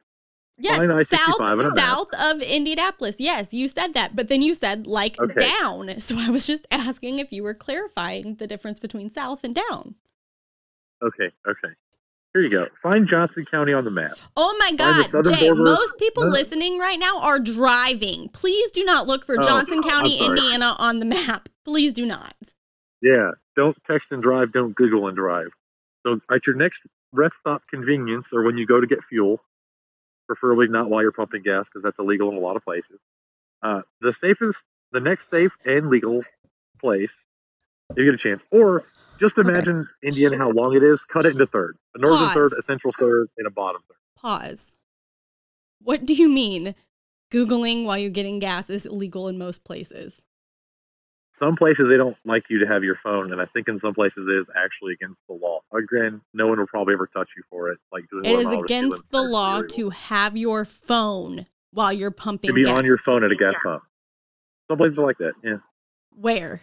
Yes, 0.58 0.78
Fine, 0.78 0.92
I-65 0.92 1.18
south 1.20 1.78
south 1.78 2.08
of 2.18 2.42
Indianapolis. 2.42 3.18
Yes, 3.20 3.54
you 3.54 3.68
said 3.68 3.94
that, 3.94 4.16
but 4.16 4.30
then 4.30 4.42
you 4.42 4.54
said 4.54 4.88
like 4.88 5.18
Okay. 5.20 5.34
down. 5.34 5.90
So 6.00 6.16
I 6.18 6.30
was 6.30 6.48
just 6.48 6.66
asking 6.72 7.20
if 7.20 7.34
you 7.34 7.44
were 7.44 7.54
clarifying 7.54 8.36
the 8.36 8.48
difference 8.48 8.80
between 8.80 9.10
south 9.10 9.44
and 9.44 9.54
down. 9.54 9.96
Okay, 11.02 11.30
okay. 11.48 11.74
Here 12.36 12.42
you 12.44 12.50
go. 12.50 12.68
Find 12.84 13.08
Johnson 13.08 13.46
County 13.46 13.72
on 13.72 13.86
the 13.86 13.92
map. 13.92 14.18
Oh 14.36 14.54
my 14.60 14.74
God, 14.76 15.06
Jay! 15.24 15.48
border- 15.48 15.64
Most 15.64 15.98
people 15.98 16.24
No. 16.26 16.30
listening 16.32 16.78
right 16.78 17.00
now 17.00 17.22
are 17.22 17.40
driving. 17.40 18.28
Please 18.28 18.72
do 18.72 18.84
not 18.84 19.08
look 19.08 19.24
for 19.26 19.40
Oh, 19.40 19.42
Johnson 19.42 19.82
County. 19.82 20.18
Indiana, 20.20 20.76
on 20.78 21.00
the 21.00 21.06
map. 21.06 21.48
Please 21.64 21.94
do 21.94 22.06
not. 22.06 22.36
Yeah, 23.02 23.32
don't 23.56 23.78
text 23.90 24.12
and 24.12 24.22
drive, 24.22 24.52
don't 24.52 24.76
Google 24.76 25.08
and 25.08 25.16
drive. 25.16 25.48
So 26.06 26.20
at 26.30 26.46
your 26.46 26.58
next 26.58 26.82
rest 27.14 27.38
stop 27.40 27.62
convenience 27.70 28.28
or 28.34 28.44
when 28.44 28.58
you 28.58 28.66
go 28.66 28.82
to 28.82 28.88
get 28.88 29.00
fuel, 29.06 29.40
preferably 30.28 30.68
not 30.68 30.90
while 30.90 31.02
you're 31.04 31.14
pumping 31.14 31.42
gas 31.42 31.68
because 31.68 31.84
that's 31.84 32.00
illegal 32.00 32.30
in 32.32 32.36
a 32.36 32.42
lot 32.42 32.58
of 32.58 32.66
places. 32.66 33.00
Uh, 33.64 33.82
the 34.02 34.12
safest, 34.12 34.58
the 34.92 35.00
next 35.00 35.30
safe 35.32 35.54
and 35.66 35.88
legal 35.90 36.22
place, 36.82 37.14
if 37.92 37.98
you 37.98 38.04
get 38.04 38.14
a 38.14 38.18
chance, 38.18 38.42
or 38.52 38.84
just 39.20 39.38
Okay. 39.38 39.48
imagine 39.50 39.88
Indiana 40.04 40.38
how 40.38 40.50
long 40.52 40.76
it 40.76 40.84
is. 40.84 41.04
Cut 41.04 41.26
it 41.26 41.34
into 41.34 41.48
thirds: 41.48 41.80
a 41.94 42.00
northern 42.00 42.28
Pause. 42.28 42.34
third, 42.34 42.52
a 42.60 42.62
central 42.64 42.92
third, 42.98 43.28
and 43.38 43.48
a 43.48 43.52
bottom 43.52 43.82
third. 43.88 43.98
Pause. 44.16 44.74
What 45.82 46.06
do 46.06 46.14
you 46.14 46.30
mean? 46.30 46.76
Googling 47.32 47.84
while 47.86 47.98
you're 47.98 48.10
getting 48.12 48.40
gas 48.40 48.70
is 48.70 48.86
illegal 48.86 49.28
in 49.28 49.38
most 49.38 49.64
places. 49.64 50.22
Some 51.38 51.58
places 51.58 51.90
they 51.90 51.98
don't 51.98 52.16
like 52.24 52.46
you 52.50 52.60
to 52.60 52.66
have 52.68 52.84
your 52.84 52.96
phone, 53.04 53.34
and 53.34 53.42
I 53.42 53.46
think 53.46 53.68
in 53.68 53.78
some 53.78 53.94
places 53.94 54.26
it 54.28 54.36
is 54.38 54.48
actually 54.56 54.94
against 54.94 55.20
the 55.28 55.34
law. 55.36 55.60
Again, 55.74 56.22
no 56.34 56.48
one 56.48 56.60
will 56.60 56.68
probably 56.68 56.94
ever 56.94 57.08
touch 57.08 57.30
you 57.36 57.44
for 57.50 57.70
it. 57.72 57.80
Like 57.92 58.06
doing 58.10 58.26
It 58.26 58.32
one 58.32 58.40
is 58.40 58.46
mile 58.46 58.54
to 58.54 58.60
two 58.60 58.64
against 58.66 59.12
the 59.12 59.22
law 59.22 59.58
illegal. 59.58 59.76
to 59.76 59.90
have 59.90 60.38
your 60.38 60.64
phone 60.64 61.46
while 61.72 61.92
you're 61.92 62.12
pumping 62.12 62.50
to 62.50 62.54
be 62.54 62.64
gas. 62.64 62.78
on 62.78 62.86
your 62.86 62.98
phone 63.00 63.24
at 63.26 63.32
a 63.32 63.36
gas 63.36 63.54
pump. 63.62 63.84
Some 64.70 64.78
places 64.78 64.98
are 64.98 65.06
like 65.06 65.18
that, 65.18 65.34
yeah. 65.44 65.58
Where? 66.16 66.62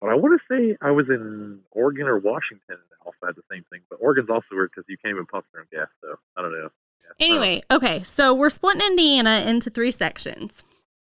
But 0.00 0.10
I 0.10 0.14
want 0.14 0.40
to 0.40 0.46
say 0.46 0.76
I 0.80 0.90
was 0.90 1.10
in 1.10 1.60
Oregon 1.72 2.06
or 2.06 2.18
Washington 2.18 2.76
and 2.76 2.78
also 3.04 3.26
had 3.26 3.36
the 3.36 3.42
same 3.50 3.64
thing. 3.70 3.80
But 3.90 3.96
Oregon's 3.96 4.30
also 4.30 4.48
weird 4.52 4.70
because 4.74 4.88
you 4.88 4.96
can't 4.96 5.12
even 5.12 5.26
pump 5.26 5.44
your 5.52 5.62
own 5.62 5.68
gas, 5.72 5.92
so 6.00 6.16
I 6.36 6.42
don't 6.42 6.52
know. 6.52 6.70
Yeah. 7.02 7.26
Anyway, 7.26 7.60
okay, 7.70 8.02
so 8.02 8.32
we're 8.32 8.50
splitting 8.50 8.80
Indiana 8.82 9.44
into 9.46 9.68
three 9.68 9.90
sections. 9.90 10.62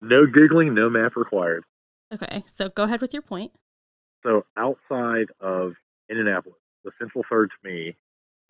no 0.03 0.27
googling, 0.27 0.73
no 0.75 0.91
map 0.91 1.17
required. 1.17 1.65
Okay, 2.13 2.45
so 2.47 2.69
go 2.69 2.83
ahead 2.85 3.01
with 3.01 3.13
your 3.13 3.23
point. 3.23 3.53
So 4.23 4.45
outside 4.57 5.29
of 5.41 5.75
Indianapolis, 6.11 6.59
the 6.85 6.91
central 6.99 7.25
third 7.29 7.51
to 7.51 7.69
me, 7.69 7.97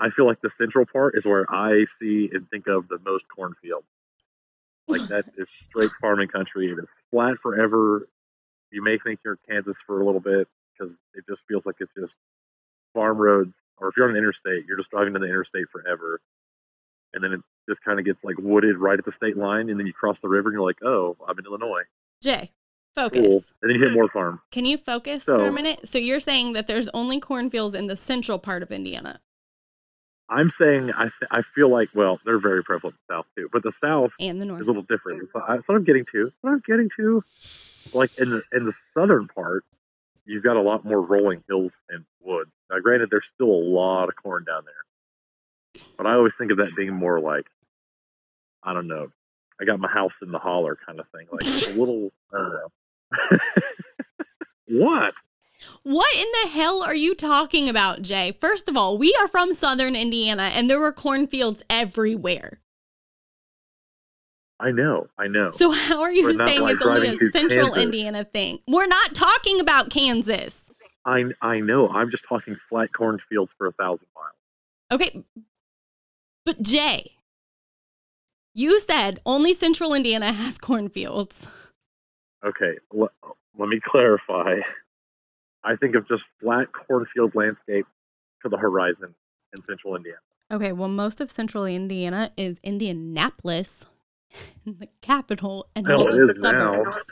I 0.00 0.10
feel 0.10 0.26
like 0.26 0.40
the 0.40 0.48
central 0.48 0.84
part 0.86 1.16
is 1.16 1.24
where 1.24 1.46
I 1.48 1.84
see 2.00 2.28
and 2.32 2.48
think 2.50 2.66
of 2.66 2.88
the 2.88 2.98
most 3.04 3.24
cornfield. 3.28 3.84
Like 4.88 5.02
that 5.08 5.26
is 5.38 5.46
straight 5.70 5.90
farming 6.00 6.28
country. 6.28 6.70
It 6.70 6.78
is 6.78 6.88
flat 7.10 7.38
forever. 7.42 8.08
You 8.74 8.82
may 8.82 8.98
think 8.98 9.20
you're 9.24 9.34
in 9.34 9.54
Kansas 9.54 9.76
for 9.86 10.00
a 10.00 10.04
little 10.04 10.20
bit 10.20 10.48
because 10.76 10.92
it 11.14 11.24
just 11.28 11.42
feels 11.46 11.64
like 11.64 11.76
it's 11.78 11.92
just 11.96 12.12
farm 12.92 13.18
roads. 13.18 13.54
Or 13.78 13.88
if 13.88 13.96
you're 13.96 14.06
on 14.06 14.10
an 14.10 14.16
interstate, 14.16 14.66
you're 14.66 14.76
just 14.76 14.90
driving 14.90 15.14
to 15.14 15.20
the 15.20 15.26
interstate 15.26 15.68
forever. 15.70 16.20
And 17.12 17.22
then 17.22 17.32
it 17.32 17.40
just 17.68 17.82
kind 17.82 18.00
of 18.00 18.04
gets 18.04 18.24
like 18.24 18.36
wooded 18.38 18.76
right 18.76 18.98
at 18.98 19.04
the 19.04 19.12
state 19.12 19.36
line. 19.36 19.70
And 19.70 19.78
then 19.78 19.86
you 19.86 19.92
cross 19.92 20.18
the 20.18 20.28
river 20.28 20.48
and 20.48 20.54
you're 20.54 20.66
like, 20.66 20.82
oh, 20.82 21.16
I'm 21.26 21.38
in 21.38 21.46
Illinois. 21.46 21.84
Jay, 22.20 22.50
focus. 22.96 23.24
Cool. 23.24 23.44
And 23.62 23.70
then 23.70 23.78
you 23.78 23.84
hit 23.84 23.92
more 23.92 24.08
farm. 24.08 24.40
Can 24.50 24.64
you 24.64 24.76
focus 24.76 25.22
for 25.22 25.46
a 25.46 25.52
minute? 25.52 25.86
So 25.86 25.98
you're 25.98 26.18
saying 26.18 26.54
that 26.54 26.66
there's 26.66 26.88
only 26.88 27.20
cornfields 27.20 27.74
in 27.74 27.86
the 27.86 27.96
central 27.96 28.40
part 28.40 28.64
of 28.64 28.72
Indiana 28.72 29.20
I'm 30.28 30.50
saying 30.50 30.90
I, 30.92 31.02
th- 31.02 31.30
I 31.30 31.42
feel 31.42 31.68
like, 31.68 31.90
well, 31.94 32.18
they're 32.24 32.38
very 32.38 32.64
prevalent 32.64 32.96
in 32.96 33.00
the 33.08 33.14
South 33.14 33.26
too. 33.36 33.48
But 33.52 33.62
the 33.62 33.72
South 33.72 34.12
and 34.18 34.40
the 34.40 34.46
North 34.46 34.62
is 34.62 34.66
a 34.66 34.70
little 34.70 34.82
different. 34.82 35.28
So 35.32 35.40
I, 35.40 35.56
what 35.56 35.74
I'm 35.74 35.84
getting 35.84 36.06
to. 36.12 36.32
What 36.40 36.50
I'm 36.50 36.62
getting 36.66 36.88
to, 36.96 37.22
like 37.92 38.10
in 38.18 38.30
the 38.30 38.42
in 38.52 38.64
the 38.64 38.72
southern 38.94 39.28
part, 39.28 39.64
you've 40.24 40.42
got 40.42 40.56
a 40.56 40.62
lot 40.62 40.84
more 40.84 41.00
rolling 41.00 41.44
hills 41.48 41.72
and 41.90 42.04
woods. 42.22 42.50
Now, 42.70 42.80
granted, 42.80 43.10
there's 43.10 43.26
still 43.34 43.50
a 43.50 43.64
lot 43.64 44.08
of 44.08 44.16
corn 44.16 44.44
down 44.44 44.64
there, 44.64 44.74
but 45.98 46.06
I 46.06 46.14
always 46.14 46.34
think 46.34 46.50
of 46.50 46.58
that 46.58 46.74
being 46.74 46.94
more 46.94 47.20
like, 47.20 47.46
I 48.62 48.72
don't 48.72 48.88
know, 48.88 49.08
I 49.60 49.64
got 49.64 49.78
my 49.78 49.90
house 49.90 50.14
in 50.22 50.32
the 50.32 50.38
holler 50.38 50.76
kind 50.86 50.98
of 51.00 51.06
thing, 51.08 51.26
like 51.30 51.46
a 51.68 51.78
little. 51.78 52.12
I 52.32 52.38
don't 52.38 52.50
know. 52.50 53.38
what? 54.86 55.14
What 55.82 56.14
in 56.16 56.26
the 56.42 56.48
hell 56.50 56.82
are 56.82 56.94
you 56.94 57.14
talking 57.14 57.68
about, 57.68 58.02
Jay? 58.02 58.32
First 58.40 58.68
of 58.68 58.76
all, 58.76 58.96
we 58.96 59.14
are 59.20 59.28
from 59.28 59.54
southern 59.54 59.96
Indiana 59.96 60.50
and 60.54 60.68
there 60.68 60.80
were 60.80 60.92
cornfields 60.92 61.62
everywhere. 61.68 62.60
I 64.60 64.70
know, 64.70 65.08
I 65.18 65.26
know. 65.28 65.48
So 65.48 65.70
how 65.72 66.02
are 66.02 66.12
you 66.12 66.24
We're 66.24 66.46
saying 66.46 66.62
like, 66.62 66.74
it's 66.74 66.82
only 66.82 67.08
a 67.08 67.16
central 67.16 67.66
Kansas. 67.66 67.82
Indiana 67.82 68.24
thing? 68.24 68.60
We're 68.68 68.86
not 68.86 69.14
talking 69.14 69.60
about 69.60 69.90
Kansas. 69.90 70.70
I 71.04 71.24
I 71.42 71.60
know. 71.60 71.88
I'm 71.88 72.10
just 72.10 72.24
talking 72.28 72.56
flat 72.68 72.92
cornfields 72.92 73.50
for 73.58 73.66
a 73.66 73.72
thousand 73.72 74.06
miles. 74.14 74.32
Okay. 74.92 75.24
But 76.46 76.62
Jay, 76.62 77.12
you 78.54 78.78
said 78.80 79.20
only 79.26 79.54
central 79.54 79.92
Indiana 79.92 80.32
has 80.32 80.56
cornfields. 80.56 81.48
Okay, 82.44 82.78
l- 82.96 83.10
let 83.58 83.68
me 83.68 83.80
clarify. 83.80 84.60
I 85.64 85.76
think 85.76 85.94
of 85.94 86.06
just 86.08 86.24
flat 86.40 86.68
cornfield 86.72 87.34
landscape 87.34 87.86
to 88.42 88.48
the 88.48 88.56
horizon 88.58 89.14
in 89.54 89.64
central 89.64 89.96
Indiana. 89.96 90.18
Okay, 90.52 90.72
well, 90.72 90.88
most 90.88 91.20
of 91.20 91.30
central 91.30 91.64
Indiana 91.64 92.30
is 92.36 92.58
Indianapolis, 92.62 93.84
the 94.66 94.88
capital, 95.00 95.66
and 95.74 95.86
Hell, 95.86 96.00
all 96.00 96.04
the 96.12 96.28
is 96.30 96.38
now. 96.42 96.72
suburbs. 96.72 97.02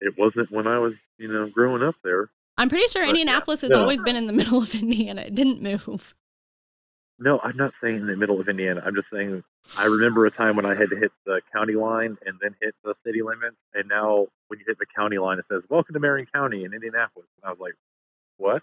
it 0.00 0.16
wasn't 0.18 0.50
when 0.50 0.66
I 0.66 0.78
was, 0.78 0.94
you 1.18 1.28
know, 1.32 1.48
growing 1.48 1.82
up 1.82 1.96
there. 2.02 2.30
I'm 2.56 2.68
pretty 2.68 2.86
sure 2.88 3.02
But, 3.02 3.10
Indianapolis 3.10 3.60
has 3.62 3.70
no. 3.70 3.80
always 3.80 4.00
been 4.02 4.16
in 4.16 4.26
the 4.26 4.32
middle 4.40 4.58
of 4.62 4.74
Indiana. 4.74 5.22
It 5.22 5.34
didn't 5.34 5.60
move. 5.62 6.14
No, 7.18 7.40
I'm 7.44 7.56
not 7.56 7.74
saying 7.80 7.96
in 7.96 8.06
the 8.06 8.16
middle 8.16 8.40
of 8.40 8.48
Indiana. 8.48 8.82
I'm 8.84 8.94
just 8.94 9.10
saying 9.10 9.44
I 9.76 9.86
remember 9.86 10.26
a 10.26 10.30
time 10.30 10.56
when 10.56 10.66
I 10.66 10.74
had 10.74 10.90
to 10.90 10.96
hit 10.96 11.12
the 11.26 11.40
county 11.52 11.74
line 11.74 12.16
and 12.24 12.38
then 12.40 12.54
hit 12.60 12.74
the 12.84 12.94
city 13.04 13.22
limits. 13.22 13.58
And 13.74 13.88
now 13.88 14.28
when 14.48 14.60
you 14.60 14.64
hit 14.66 14.78
the 14.78 14.86
county 14.86 15.18
line, 15.18 15.38
it 15.38 15.46
says, 15.50 15.62
Welcome 15.68 15.94
to 15.94 16.00
Marion 16.00 16.26
County 16.32 16.64
in 16.64 16.72
Indianapolis. 16.72 17.26
And 17.42 17.48
I 17.48 17.50
was 17.50 17.58
like, 17.60 17.74
What? 18.36 18.62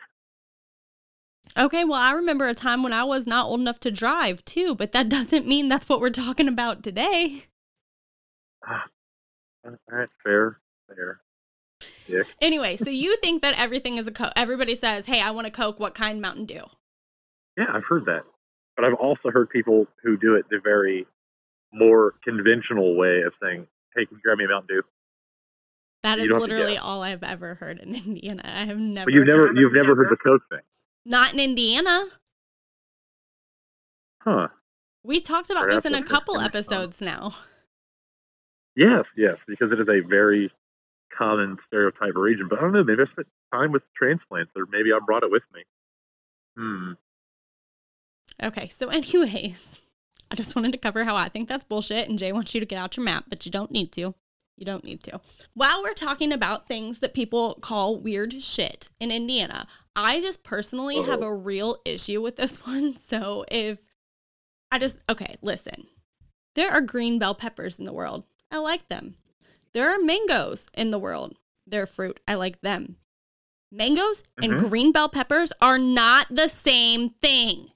Okay, 1.57 1.83
well, 1.83 1.99
I 1.99 2.13
remember 2.13 2.47
a 2.47 2.53
time 2.53 2.81
when 2.81 2.93
I 2.93 3.03
was 3.03 3.27
not 3.27 3.47
old 3.47 3.59
enough 3.59 3.79
to 3.81 3.91
drive 3.91 4.45
too, 4.45 4.75
but 4.75 4.91
that 4.93 5.09
doesn't 5.09 5.47
mean 5.47 5.67
that's 5.67 5.89
what 5.89 5.99
we're 5.99 6.09
talking 6.09 6.47
about 6.47 6.83
today. 6.83 7.45
Ah, 8.65 8.85
all 9.65 9.75
right, 9.89 10.09
fair, 10.23 10.59
fair. 10.87 11.19
Anyway, 12.39 12.77
so 12.77 12.89
you 12.89 13.17
think 13.17 13.41
that 13.41 13.57
everything 13.59 13.97
is 13.97 14.07
a 14.07 14.11
Coke. 14.11 14.33
Everybody 14.35 14.75
says, 14.75 15.05
hey, 15.07 15.21
I 15.21 15.31
want 15.31 15.47
a 15.47 15.51
Coke. 15.51 15.79
What 15.79 15.95
kind 15.95 16.21
Mountain 16.21 16.45
Dew? 16.45 16.63
Yeah, 17.57 17.67
I've 17.73 17.85
heard 17.85 18.05
that. 18.05 18.23
But 18.75 18.87
I've 18.87 18.95
also 18.95 19.29
heard 19.29 19.49
people 19.49 19.87
who 20.03 20.17
do 20.17 20.35
it 20.35 20.45
the 20.49 20.59
very 20.63 21.05
more 21.73 22.15
conventional 22.23 22.95
way 22.95 23.21
of 23.21 23.35
saying, 23.41 23.67
Hey, 23.95 24.05
can 24.05 24.17
you 24.17 24.21
grab 24.23 24.37
me 24.37 24.45
a 24.45 24.47
Mountain 24.47 24.75
Dew? 24.75 24.83
That 26.03 26.17
You 26.17 26.25
is 26.25 26.29
don't 26.29 26.41
have 26.41 26.49
to 26.49 26.55
literally 26.55 26.77
all 26.77 27.03
I've 27.03 27.23
ever 27.23 27.55
heard 27.55 27.79
in 27.79 27.95
Indiana. 28.05 28.41
I 28.45 28.65
have 28.65 28.77
never. 28.79 29.05
But 29.05 29.13
you've 29.13 29.27
never 29.27 29.51
you've 29.53 29.73
never 29.73 29.95
heard 29.95 30.09
the 30.09 30.17
Coke 30.17 30.43
thing. 30.49 30.61
Not 31.05 31.33
in 31.33 31.39
Indiana. 31.39 32.07
Huh. 34.21 34.49
We 35.03 35.19
talked 35.19 35.49
about 35.49 35.63
Perhaps 35.63 35.83
this 35.83 35.93
in 35.93 35.97
a 35.97 36.05
couple 36.05 36.39
episodes 36.39 37.01
now. 37.01 37.31
Yes, 38.75 39.05
yes, 39.17 39.37
because 39.47 39.71
it 39.71 39.79
is 39.79 39.89
a 39.89 39.99
very 40.01 40.51
common 41.11 41.57
stereotype 41.57 42.15
region. 42.15 42.47
But 42.47 42.59
I 42.59 42.61
don't 42.61 42.71
know, 42.71 42.83
maybe 42.83 43.01
I 43.01 43.05
spent 43.05 43.27
time 43.51 43.71
with 43.71 43.83
transplants, 43.95 44.53
or 44.55 44.65
maybe 44.67 44.93
I 44.93 44.99
brought 45.05 45.23
it 45.23 45.31
with 45.31 45.43
me. 45.53 45.63
Hmm. 46.55 46.91
Okay, 48.43 48.67
so 48.69 48.89
anyways, 48.89 49.81
I 50.31 50.35
just 50.35 50.55
wanted 50.55 50.71
to 50.71 50.77
cover 50.77 51.03
how 51.03 51.15
I 51.15 51.29
think 51.29 51.47
that's 51.49 51.63
bullshit, 51.63 52.09
and 52.09 52.17
Jay 52.17 52.31
wants 52.31 52.53
you 52.53 52.59
to 52.59 52.65
get 52.65 52.79
out 52.79 52.97
your 52.97 53.03
map, 53.03 53.25
but 53.27 53.45
you 53.45 53.51
don't 53.51 53.71
need 53.71 53.91
to. 53.93 54.15
You 54.57 54.65
don't 54.65 54.83
need 54.83 55.01
to. 55.03 55.19
While 55.55 55.81
we're 55.81 55.93
talking 55.93 56.31
about 56.31 56.67
things 56.67 56.99
that 56.99 57.13
people 57.15 57.55
call 57.61 57.97
weird 57.97 58.41
shit 58.43 58.89
in 58.99 59.11
Indiana, 59.11 59.65
I 59.95 60.21
just 60.21 60.43
personally 60.43 61.01
have 61.01 61.21
Uh-oh. 61.21 61.29
a 61.31 61.35
real 61.35 61.77
issue 61.85 62.21
with 62.21 62.35
this 62.35 62.57
one. 62.67 62.95
So 62.95 63.43
if 63.49 63.79
I 64.71 64.77
just, 64.79 64.99
okay, 65.09 65.35
listen. 65.41 65.87
There 66.53 66.71
are 66.71 66.81
green 66.81 67.17
bell 67.17 67.33
peppers 67.33 67.79
in 67.79 67.85
the 67.85 67.93
world. 67.93 68.25
I 68.51 68.57
like 68.57 68.87
them. 68.89 69.15
There 69.73 69.89
are 69.89 70.03
mangoes 70.03 70.67
in 70.73 70.91
the 70.91 70.99
world. 70.99 71.37
They're 71.65 71.85
fruit. 71.87 72.19
I 72.27 72.35
like 72.35 72.61
them. 72.61 72.97
Mangoes 73.71 74.23
and 74.41 74.53
Mhm. 74.53 74.69
green 74.69 74.91
bell 74.91 75.07
peppers 75.09 75.53
are 75.61 75.79
not 75.79 76.27
the 76.29 76.49
same 76.49 77.09
thing 77.09 77.71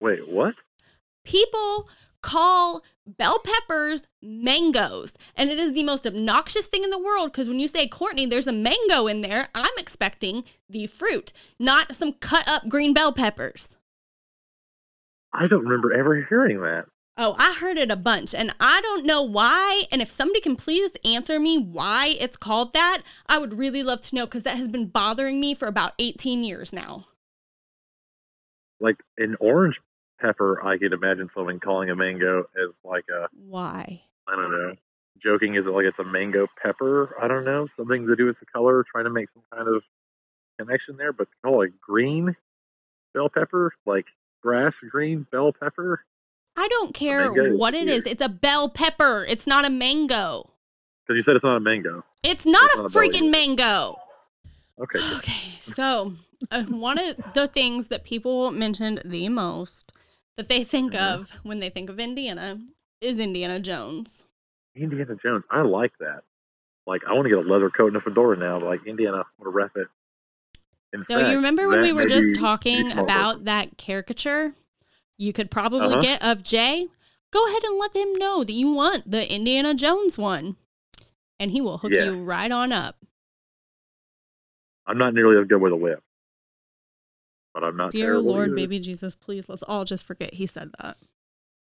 Wait, 0.00 0.28
what? 0.28 0.54
people 1.24 1.88
call 2.22 2.82
bell 3.06 3.38
peppers 3.44 4.02
mangoes 4.22 5.12
and 5.36 5.50
it 5.50 5.58
is 5.58 5.72
the 5.72 5.84
most 5.84 6.06
obnoxious 6.06 6.66
thing 6.66 6.82
in 6.82 6.90
the 6.90 6.98
world 6.98 7.30
because 7.30 7.48
when 7.48 7.60
you 7.60 7.68
say 7.68 7.86
courtney 7.86 8.26
there's 8.26 8.46
a 8.46 8.52
mango 8.52 9.06
in 9.06 9.20
there 9.20 9.48
i'm 9.54 9.70
expecting 9.78 10.42
the 10.68 10.86
fruit 10.86 11.32
not 11.60 11.94
some 11.94 12.12
cut 12.14 12.48
up 12.48 12.68
green 12.68 12.92
bell 12.92 13.12
peppers 13.12 13.76
I 15.32 15.46
don't 15.46 15.64
remember 15.64 15.92
ever 15.92 16.24
hearing 16.28 16.60
that. 16.62 16.86
oh 17.18 17.36
i 17.38 17.52
heard 17.60 17.76
it 17.78 17.90
a 17.90 17.96
bunch 17.96 18.34
and 18.34 18.52
i 18.58 18.80
don't 18.82 19.06
know 19.06 19.22
why 19.22 19.84
and 19.92 20.02
if 20.02 20.10
somebody 20.10 20.40
can 20.40 20.56
please 20.56 20.92
answer 21.04 21.38
me 21.38 21.58
why 21.58 22.16
it's 22.18 22.36
called 22.36 22.72
that 22.72 23.02
i 23.26 23.38
would 23.38 23.56
really 23.58 23.82
love 23.82 24.00
to 24.02 24.14
know 24.16 24.24
because 24.26 24.42
that 24.42 24.56
has 24.56 24.68
been 24.68 24.86
bothering 24.86 25.38
me 25.38 25.54
for 25.54 25.68
about 25.68 25.92
18 25.98 26.42
years 26.42 26.72
now 26.72 27.04
Like 28.80 28.96
an 29.18 29.36
orange 29.40 29.76
pepper, 30.18 30.64
I 30.64 30.78
could 30.78 30.92
imagine 30.92 31.30
someone 31.34 31.60
calling 31.60 31.90
a 31.90 31.96
mango 31.96 32.44
as 32.62 32.76
like 32.84 33.04
a 33.10 33.28
why 33.32 34.02
I 34.28 34.36
don't 34.36 34.50
know. 34.50 34.74
Joking 35.22 35.54
is 35.54 35.66
it 35.66 35.70
like 35.70 35.84
it's 35.86 35.98
a 35.98 36.04
mango 36.04 36.46
pepper? 36.62 37.14
I 37.20 37.26
don't 37.28 37.44
know. 37.44 37.66
Something 37.76 38.06
to 38.06 38.14
do 38.16 38.26
with 38.26 38.38
the 38.40 38.46
color, 38.46 38.84
trying 38.90 39.04
to 39.04 39.10
make 39.10 39.28
some 39.32 39.42
kind 39.52 39.68
of 39.68 39.82
connection 40.58 40.96
there. 40.96 41.12
But 41.12 41.28
call 41.44 41.62
it 41.62 41.80
green 41.80 42.36
bell 43.14 43.28
pepper, 43.28 43.72
like 43.86 44.06
grass 44.42 44.74
green 44.90 45.26
bell 45.32 45.52
pepper. 45.52 46.04
i 46.56 46.68
don't 46.68 46.94
care 46.94 47.32
what 47.56 47.74
it 47.74 47.88
is 47.88 48.06
it's 48.06 48.22
a 48.22 48.28
bell 48.28 48.68
pepper 48.68 49.24
it's 49.28 49.46
not 49.48 49.64
a 49.64 49.70
mango 49.70 50.48
Because 51.04 51.16
you 51.16 51.22
said 51.22 51.34
it's 51.34 51.44
not 51.44 51.56
a 51.56 51.60
mango. 51.60 52.04
It's 52.22 52.46
not 52.46 52.62
It's 52.66 52.74
a 52.74 52.82
not 52.82 52.94
a 52.94 52.98
freaking 52.98 53.30
mango. 53.32 53.96
Okay. 54.80 54.98
Okay, 55.16 55.50
so 55.60 56.12
uh, 56.52 56.62
one 56.64 56.98
of 56.98 57.16
the 57.34 57.48
things 57.48 57.88
that 57.88 58.04
people 58.04 58.50
mentioned 58.52 59.02
the 59.04 59.28
most 59.28 59.92
that 60.38 60.48
they 60.48 60.62
think 60.64 60.92
Mhm. 60.92 61.14
of 61.14 61.30
when 61.42 61.58
they 61.60 61.68
think 61.68 61.90
of 61.90 61.98
Indiana 61.98 62.60
is 63.00 63.18
Indiana 63.18 63.58
Jones. 63.60 64.24
Indiana 64.76 65.16
Jones. 65.16 65.44
I 65.50 65.62
like 65.62 65.92
that. 65.98 66.22
Like 66.86 67.04
I 67.04 67.12
want 67.12 67.24
to 67.24 67.28
get 67.28 67.38
a 67.44 67.48
leather 67.48 67.68
coat 67.68 67.88
and 67.88 67.96
a 67.96 68.00
fedora 68.00 68.36
now. 68.36 68.58
Like 68.58 68.86
Indiana, 68.86 69.18
I 69.18 69.24
want 69.36 69.44
to 69.44 69.50
rep 69.50 69.76
it. 69.76 69.88
In 70.92 71.04
So 71.04 71.18
fact, 71.18 71.28
you 71.28 71.36
remember 71.36 71.68
when 71.68 71.82
we 71.82 71.92
were 71.92 72.06
just 72.06 72.36
talking 72.36 72.92
about 72.96 73.44
that 73.44 73.76
caricature 73.76 74.54
you 75.20 75.32
could 75.32 75.50
probably 75.50 75.88
Uh-huh. 75.88 76.00
get 76.00 76.22
of 76.22 76.44
Jay? 76.44 76.86
Go 77.32 77.44
ahead 77.48 77.64
and 77.64 77.76
let 77.76 77.94
him 77.94 78.12
know 78.14 78.44
that 78.44 78.52
you 78.52 78.70
want 78.70 79.10
the 79.10 79.30
Indiana 79.30 79.74
Jones 79.74 80.16
one. 80.16 80.56
And 81.40 81.50
he 81.50 81.60
will 81.60 81.78
hook 81.78 81.90
Yeah. 81.92 82.04
you 82.04 82.22
right 82.22 82.50
on 82.52 82.70
up. 82.72 82.96
I'm 84.86 84.96
not 84.96 85.12
nearly 85.14 85.36
as 85.40 85.46
good 85.48 85.60
with 85.60 85.72
a 85.72 85.76
whip, 85.76 86.02
but 87.58 87.66
I'm 87.66 87.76
not. 87.76 87.90
Dear 87.90 88.18
Lord, 88.18 88.48
either. 88.48 88.56
baby 88.56 88.78
Jesus, 88.78 89.14
please 89.14 89.48
let's 89.48 89.62
all 89.64 89.84
just 89.84 90.04
forget 90.04 90.34
he 90.34 90.46
said 90.46 90.70
that. 90.80 90.96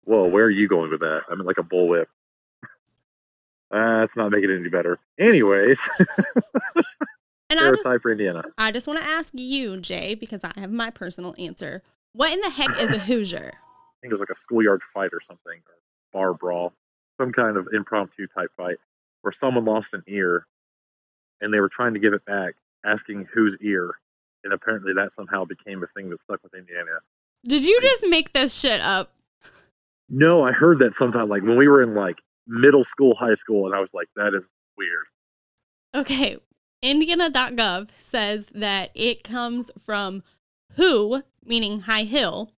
Whoa, 0.04 0.28
where 0.28 0.46
are 0.46 0.50
you 0.50 0.68
going 0.68 0.90
with 0.90 1.02
that? 1.02 1.22
I 1.30 1.36
mean, 1.36 1.46
like 1.46 1.58
a 1.58 1.64
bullwhip. 1.64 2.06
Uh, 3.70 4.04
it's 4.04 4.16
not 4.16 4.32
making 4.32 4.50
it 4.50 4.60
any 4.60 4.70
better. 4.70 4.98
Anyways, 5.20 5.80
And 7.50 7.60
I 7.60 7.72
just 7.72 8.02
for 8.02 8.12
Indiana. 8.12 8.44
I 8.58 8.72
just 8.72 8.88
want 8.88 9.00
to 9.00 9.06
ask 9.06 9.34
you, 9.36 9.80
Jay, 9.80 10.16
because 10.16 10.44
I 10.44 10.52
have 10.60 10.72
my 10.72 10.90
personal 10.90 11.34
answer. 11.38 11.82
What 12.14 12.34
in 12.34 12.42
the 12.42 12.50
heck 12.50 12.80
is 12.80 12.92
a 12.92 13.00
Hoosier? 13.00 13.54
I 13.54 13.96
think 14.02 14.12
it 14.12 14.14
was 14.14 14.20
like 14.20 14.30
a 14.30 14.40
schoolyard 14.40 14.82
fight 14.94 15.12
or 15.14 15.22
something, 15.26 15.62
or 15.68 15.74
bar 16.12 16.34
brawl, 16.34 16.74
some 17.20 17.32
kind 17.32 17.56
of 17.56 17.68
impromptu 17.74 18.28
type 18.28 18.52
fight 18.58 18.78
where 19.22 19.32
someone 19.32 19.66
lost 19.66 19.94
an 19.94 20.04
ear 20.08 20.46
and 21.40 21.54
they 21.54 21.60
were 21.60 21.70
trying 21.70 21.94
to 21.94 22.00
give 22.00 22.14
it 22.14 22.26
back, 22.26 22.56
asking 22.86 23.28
whose 23.34 23.56
ear. 23.62 23.96
And 24.44 24.54
apparently 24.54 24.94
that 24.94 25.14
somehow 25.14 25.46
became 25.46 25.84
a 25.84 25.88
thing 25.88 26.10
that 26.10 26.22
stuck 26.24 26.42
with 26.44 26.54
Indiana. 26.54 27.00
Did 27.46 27.66
you 27.66 27.80
just 27.82 28.06
make 28.10 28.34
this 28.34 28.58
shit 28.58 28.82
up? 28.82 29.14
No, 30.10 30.44
I 30.44 30.52
heard 30.52 30.80
that 30.80 30.96
sometime, 30.96 31.28
like 31.28 31.44
when 31.44 31.58
we 31.58 31.68
were 31.68 31.84
in 31.84 31.94
like 31.94 32.18
middle 32.48 32.84
school, 32.84 33.16
high 33.16 33.36
school, 33.36 33.66
and 33.66 33.76
I 33.76 33.80
was 33.80 33.90
like, 33.94 34.08
that 34.16 34.34
is 34.34 34.46
weird. 34.78 35.06
Okay. 35.96 36.38
Indiana.gov 36.82 37.90
says 37.96 38.46
that 38.48 38.92
it 38.94 39.24
comes 39.24 39.72
from 39.80 40.24
who, 40.76 41.24
meaning 41.44 41.82
high 41.82 42.04
hill. 42.04 42.52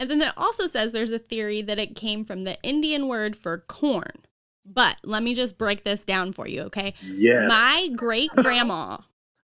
And 0.00 0.10
then 0.10 0.22
it 0.22 0.32
also 0.36 0.66
says 0.66 0.92
there's 0.92 1.12
a 1.12 1.18
theory 1.18 1.60
that 1.62 1.78
it 1.78 1.94
came 1.94 2.24
from 2.24 2.44
the 2.44 2.60
Indian 2.62 3.08
word 3.08 3.36
for 3.36 3.58
corn. 3.58 4.24
But 4.66 4.96
let 5.02 5.22
me 5.22 5.34
just 5.34 5.58
break 5.58 5.84
this 5.84 6.04
down 6.04 6.32
for 6.32 6.46
you, 6.46 6.62
okay? 6.62 6.94
Yeah. 7.02 7.46
My 7.46 7.88
great 7.96 8.30
grandma 8.30 8.98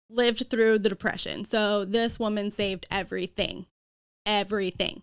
lived 0.10 0.50
through 0.50 0.80
the 0.80 0.90
Depression. 0.90 1.46
So 1.46 1.86
this 1.86 2.20
woman 2.20 2.52
saved 2.52 2.86
everything. 2.92 3.66
Everything. 4.26 5.02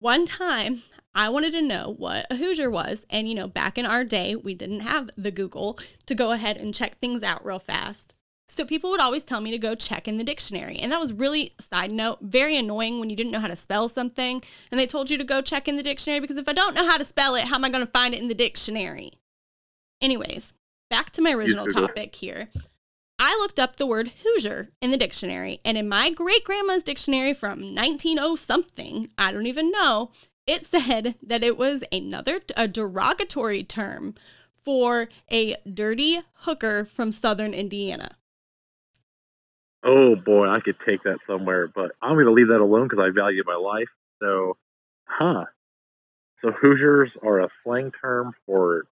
One 0.00 0.26
time, 0.26 0.82
I 1.14 1.28
wanted 1.28 1.52
to 1.52 1.62
know 1.62 1.94
what 1.96 2.26
a 2.28 2.36
Hoosier 2.36 2.68
was. 2.68 3.06
And, 3.08 3.28
you 3.28 3.34
know, 3.34 3.46
back 3.46 3.78
in 3.78 3.86
our 3.86 4.02
day, 4.02 4.34
we 4.34 4.52
didn't 4.54 4.80
have 4.80 5.10
the 5.16 5.30
Google 5.30 5.78
to 6.06 6.14
go 6.14 6.32
ahead 6.32 6.56
and 6.56 6.74
check 6.74 6.96
things 6.96 7.22
out 7.22 7.44
real 7.44 7.60
fast. 7.60 8.12
So 8.48 8.66
people 8.66 8.90
would 8.90 9.00
always 9.00 9.24
tell 9.24 9.40
me 9.40 9.50
to 9.52 9.58
go 9.58 9.74
check 9.74 10.06
in 10.06 10.18
the 10.18 10.24
dictionary. 10.24 10.76
And 10.76 10.92
that 10.92 11.00
was 11.00 11.12
really, 11.12 11.54
side 11.58 11.90
note, 11.90 12.18
very 12.20 12.56
annoying 12.56 13.00
when 13.00 13.08
you 13.08 13.16
didn't 13.16 13.32
know 13.32 13.40
how 13.40 13.46
to 13.46 13.56
spell 13.56 13.88
something 13.88 14.42
and 14.70 14.78
they 14.78 14.86
told 14.86 15.08
you 15.08 15.16
to 15.16 15.24
go 15.24 15.40
check 15.40 15.68
in 15.68 15.76
the 15.76 15.82
dictionary 15.82 16.20
because 16.20 16.36
if 16.36 16.48
I 16.48 16.52
don't 16.52 16.74
know 16.74 16.86
how 16.86 16.98
to 16.98 17.04
spell 17.04 17.34
it, 17.34 17.44
how 17.44 17.54
am 17.54 17.64
I 17.64 17.70
going 17.70 17.86
to 17.86 17.90
find 17.90 18.12
it 18.12 18.20
in 18.20 18.28
the 18.28 18.34
dictionary? 18.34 19.12
Anyways, 20.02 20.52
back 20.90 21.10
to 21.12 21.22
my 21.22 21.32
original 21.32 21.66
topic 21.66 22.14
here. 22.14 22.48
I 23.24 23.38
looked 23.40 23.60
up 23.60 23.76
the 23.76 23.86
word 23.86 24.10
Hoosier 24.24 24.70
in 24.80 24.90
the 24.90 24.96
dictionary, 24.96 25.60
and 25.64 25.78
in 25.78 25.88
my 25.88 26.10
great 26.10 26.42
grandma's 26.42 26.82
dictionary 26.82 27.32
from 27.32 27.60
190 27.60 28.34
something, 28.34 29.10
I 29.16 29.30
don't 29.30 29.46
even 29.46 29.70
know, 29.70 30.10
it 30.44 30.66
said 30.66 31.14
that 31.22 31.44
it 31.44 31.56
was 31.56 31.84
another 31.92 32.40
a 32.56 32.66
derogatory 32.66 33.62
term 33.62 34.16
for 34.56 35.08
a 35.30 35.54
dirty 35.72 36.22
hooker 36.38 36.84
from 36.84 37.12
southern 37.12 37.54
Indiana. 37.54 38.16
Oh 39.84 40.16
boy, 40.16 40.48
I 40.48 40.58
could 40.58 40.80
take 40.80 41.04
that 41.04 41.20
somewhere, 41.20 41.68
but 41.68 41.92
I'm 42.02 42.14
going 42.14 42.26
to 42.26 42.32
leave 42.32 42.48
that 42.48 42.60
alone 42.60 42.88
because 42.88 43.04
I 43.04 43.10
value 43.10 43.44
my 43.46 43.54
life. 43.54 43.90
So, 44.20 44.56
huh. 45.04 45.44
So 46.40 46.50
Hoosiers 46.50 47.16
are 47.22 47.38
a 47.38 47.48
slang 47.62 47.92
term 47.92 48.34
for 48.46 48.86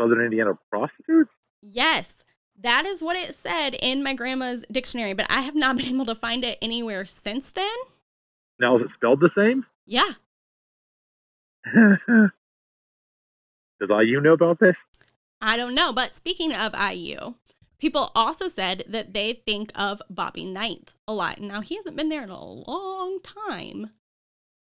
Southern 0.00 0.20
Indiana 0.20 0.58
prostitutes? 0.68 1.32
Yes, 1.60 2.24
That 2.62 2.86
is 2.86 3.02
what 3.02 3.16
it 3.16 3.34
said 3.34 3.74
in 3.80 4.02
my 4.02 4.14
grandma's 4.14 4.64
dictionary, 4.70 5.14
but 5.14 5.26
I 5.28 5.40
have 5.40 5.54
not 5.54 5.76
been 5.78 5.94
able 5.94 6.06
to 6.06 6.14
find 6.14 6.44
it 6.44 6.58
anywhere 6.62 7.04
since 7.04 7.50
then. 7.50 7.68
Now 8.58 8.76
is 8.76 8.82
it 8.82 8.90
spelled 8.90 9.20
the 9.20 9.28
same? 9.28 9.64
Yeah. 9.86 10.10
Does 11.74 12.30
IU 13.90 14.20
know 14.20 14.32
about 14.32 14.60
this? 14.60 14.76
I 15.40 15.56
don't 15.56 15.74
know. 15.74 15.92
But 15.92 16.14
speaking 16.14 16.54
of 16.54 16.72
IU, 16.74 17.34
people 17.78 18.12
also 18.14 18.46
said 18.46 18.84
that 18.88 19.12
they 19.12 19.32
think 19.44 19.72
of 19.74 20.00
Bobby 20.08 20.44
Knight 20.44 20.94
a 21.08 21.12
lot. 21.12 21.40
Now, 21.40 21.60
he 21.60 21.76
hasn't 21.76 21.96
been 21.96 22.08
there 22.08 22.22
in 22.22 22.30
a 22.30 22.44
long 22.44 23.18
time, 23.20 23.90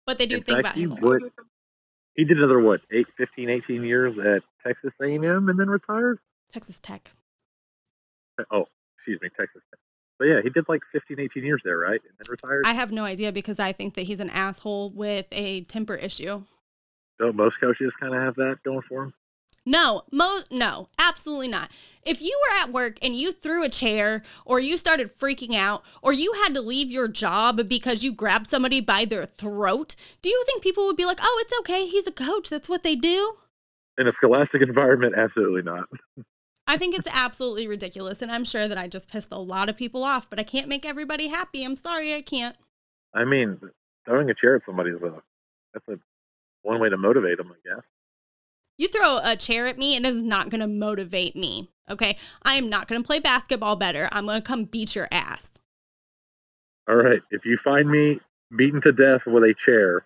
but 0.05 0.17
they 0.17 0.25
do 0.25 0.37
In 0.37 0.43
think 0.43 0.57
fact, 0.65 0.77
about 0.77 0.77
him 0.77 1.01
would. 1.01 1.31
He 2.15 2.25
did 2.25 2.37
another 2.37 2.59
what, 2.59 2.81
eight, 2.91 3.07
15, 3.17 3.49
18 3.49 3.83
years 3.83 4.17
at 4.17 4.43
Texas 4.65 4.93
A&M 5.01 5.23
and 5.23 5.59
then 5.59 5.69
retired. 5.69 6.19
Texas 6.49 6.79
Tech. 6.79 7.11
Oh, 8.51 8.65
excuse 8.97 9.19
me, 9.21 9.29
Texas. 9.37 9.61
Tech. 9.69 9.79
But 10.17 10.25
yeah, 10.25 10.41
he 10.41 10.49
did 10.49 10.65
like 10.69 10.81
15, 10.91 11.19
18 11.19 11.43
years 11.43 11.61
there, 11.63 11.77
right? 11.77 11.99
And 12.01 12.13
then 12.17 12.27
retired. 12.29 12.63
I 12.65 12.73
have 12.73 12.91
no 12.91 13.03
idea 13.03 13.31
because 13.31 13.59
I 13.59 13.73
think 13.73 13.95
that 13.95 14.03
he's 14.03 14.19
an 14.19 14.29
asshole 14.29 14.91
with 14.91 15.27
a 15.31 15.61
temper 15.61 15.95
issue. 15.95 16.43
Don't 17.19 17.35
most 17.35 17.59
coaches 17.59 17.93
kind 17.99 18.13
of 18.13 18.21
have 18.21 18.35
that 18.35 18.57
going 18.63 18.81
for 18.87 19.03
them? 19.03 19.13
No, 19.67 20.03
mo 20.11 20.41
no, 20.51 20.87
absolutely 20.99 21.47
not. 21.47 21.71
If 22.05 22.21
you 22.21 22.39
were 22.43 22.63
at 22.63 22.71
work 22.71 22.99
and 23.01 23.15
you 23.15 23.31
threw 23.31 23.63
a 23.63 23.69
chair 23.69 24.21
or 24.45 24.59
you 24.59 24.77
started 24.77 25.11
freaking 25.11 25.55
out 25.55 25.83
or 26.03 26.13
you 26.13 26.33
had 26.33 26.53
to 26.53 26.61
leave 26.61 26.91
your 26.91 27.07
job 27.07 27.67
because 27.67 28.03
you 28.03 28.13
grabbed 28.13 28.47
somebody 28.47 28.79
by 28.79 29.05
their 29.05 29.25
throat, 29.25 29.95
do 30.21 30.29
you 30.29 30.43
think 30.45 30.61
people 30.61 30.85
would 30.85 30.97
be 30.97 31.05
like, 31.05 31.17
"Oh, 31.19 31.43
it's 31.43 31.59
okay. 31.61 31.87
He's 31.87 32.05
a 32.05 32.11
coach. 32.11 32.49
That's 32.49 32.69
what 32.69 32.83
they 32.83 32.95
do?" 32.95 33.37
In 33.97 34.07
a 34.07 34.11
scholastic 34.11 34.61
environment, 34.61 35.15
absolutely 35.17 35.63
not. 35.63 35.89
I 36.67 36.77
think 36.77 36.95
it's 36.95 37.07
absolutely 37.11 37.67
ridiculous 37.67 38.21
and 38.21 38.31
I'm 38.31 38.43
sure 38.43 38.67
that 38.67 38.77
I 38.77 38.87
just 38.87 39.09
pissed 39.09 39.31
a 39.31 39.37
lot 39.37 39.69
of 39.69 39.77
people 39.77 40.03
off, 40.03 40.29
but 40.29 40.39
I 40.39 40.43
can't 40.43 40.67
make 40.67 40.85
everybody 40.85 41.27
happy. 41.27 41.63
I'm 41.63 41.75
sorry 41.75 42.13
I 42.13 42.21
can't. 42.21 42.55
I 43.13 43.23
mean, 43.23 43.59
throwing 44.05 44.29
a 44.29 44.33
chair 44.33 44.55
at 44.55 44.63
somebody's 44.63 45.01
a 45.01 45.21
that's 45.73 45.87
a 45.87 45.99
one 46.63 46.79
way 46.79 46.89
to 46.89 46.97
motivate 46.97 47.37
them, 47.37 47.51
I 47.51 47.75
guess. 47.75 47.83
You 48.77 48.87
throw 48.87 49.19
a 49.23 49.35
chair 49.35 49.67
at 49.67 49.77
me, 49.77 49.95
and 49.95 50.05
it 50.05 50.13
is 50.13 50.21
not 50.21 50.49
going 50.49 50.59
to 50.59 50.67
motivate 50.67 51.35
me. 51.35 51.69
Okay? 51.89 52.17
I 52.43 52.55
am 52.55 52.69
not 52.69 52.87
going 52.87 53.01
to 53.01 53.05
play 53.05 53.19
basketball 53.19 53.75
better. 53.75 54.09
I'm 54.11 54.25
going 54.25 54.41
to 54.41 54.45
come 54.45 54.65
beat 54.65 54.95
your 54.95 55.07
ass. 55.11 55.51
All 56.87 56.95
right, 56.95 57.21
if 57.31 57.45
you 57.45 57.57
find 57.57 57.89
me 57.89 58.19
beaten 58.55 58.81
to 58.81 58.91
death 58.91 59.25
with 59.25 59.43
a 59.43 59.53
chair, 59.53 60.05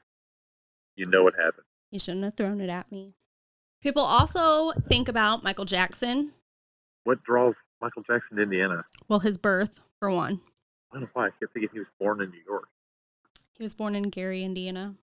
you 0.96 1.06
know 1.06 1.24
what 1.24 1.34
happened. 1.36 1.66
You 1.92 2.00
shouldn't 2.00 2.24
have 2.24 2.36
thrown 2.36 2.62
it 2.62 2.70
at 2.70 2.92
me. 2.92 3.16
People 3.82 4.04
also 4.04 4.72
think 4.72 5.10
about 5.10 5.44
Michael 5.44 5.66
Jackson. 5.66 6.32
What 7.04 7.24
draws 7.24 7.56
Michael 7.82 8.04
Jackson 8.04 8.38
to 8.38 8.44
Indiana? 8.44 8.86
Well, 9.08 9.20
his 9.20 9.38
birth, 9.38 9.82
for 10.00 10.12
one. 10.12 10.42
I 10.92 10.96
don't 10.96 11.04
know 11.04 11.10
why. 11.14 11.28
I 11.28 11.30
kept 11.40 11.54
thinking 11.54 11.70
he 11.72 11.80
was 11.80 11.88
born 12.00 12.22
in 12.22 12.30
New 12.30 12.42
York. 12.48 12.68
He 13.54 13.64
was 13.64 13.76
born 13.76 13.96
in 13.96 14.04
Gary, 14.04 14.44
Indiana. 14.44 14.96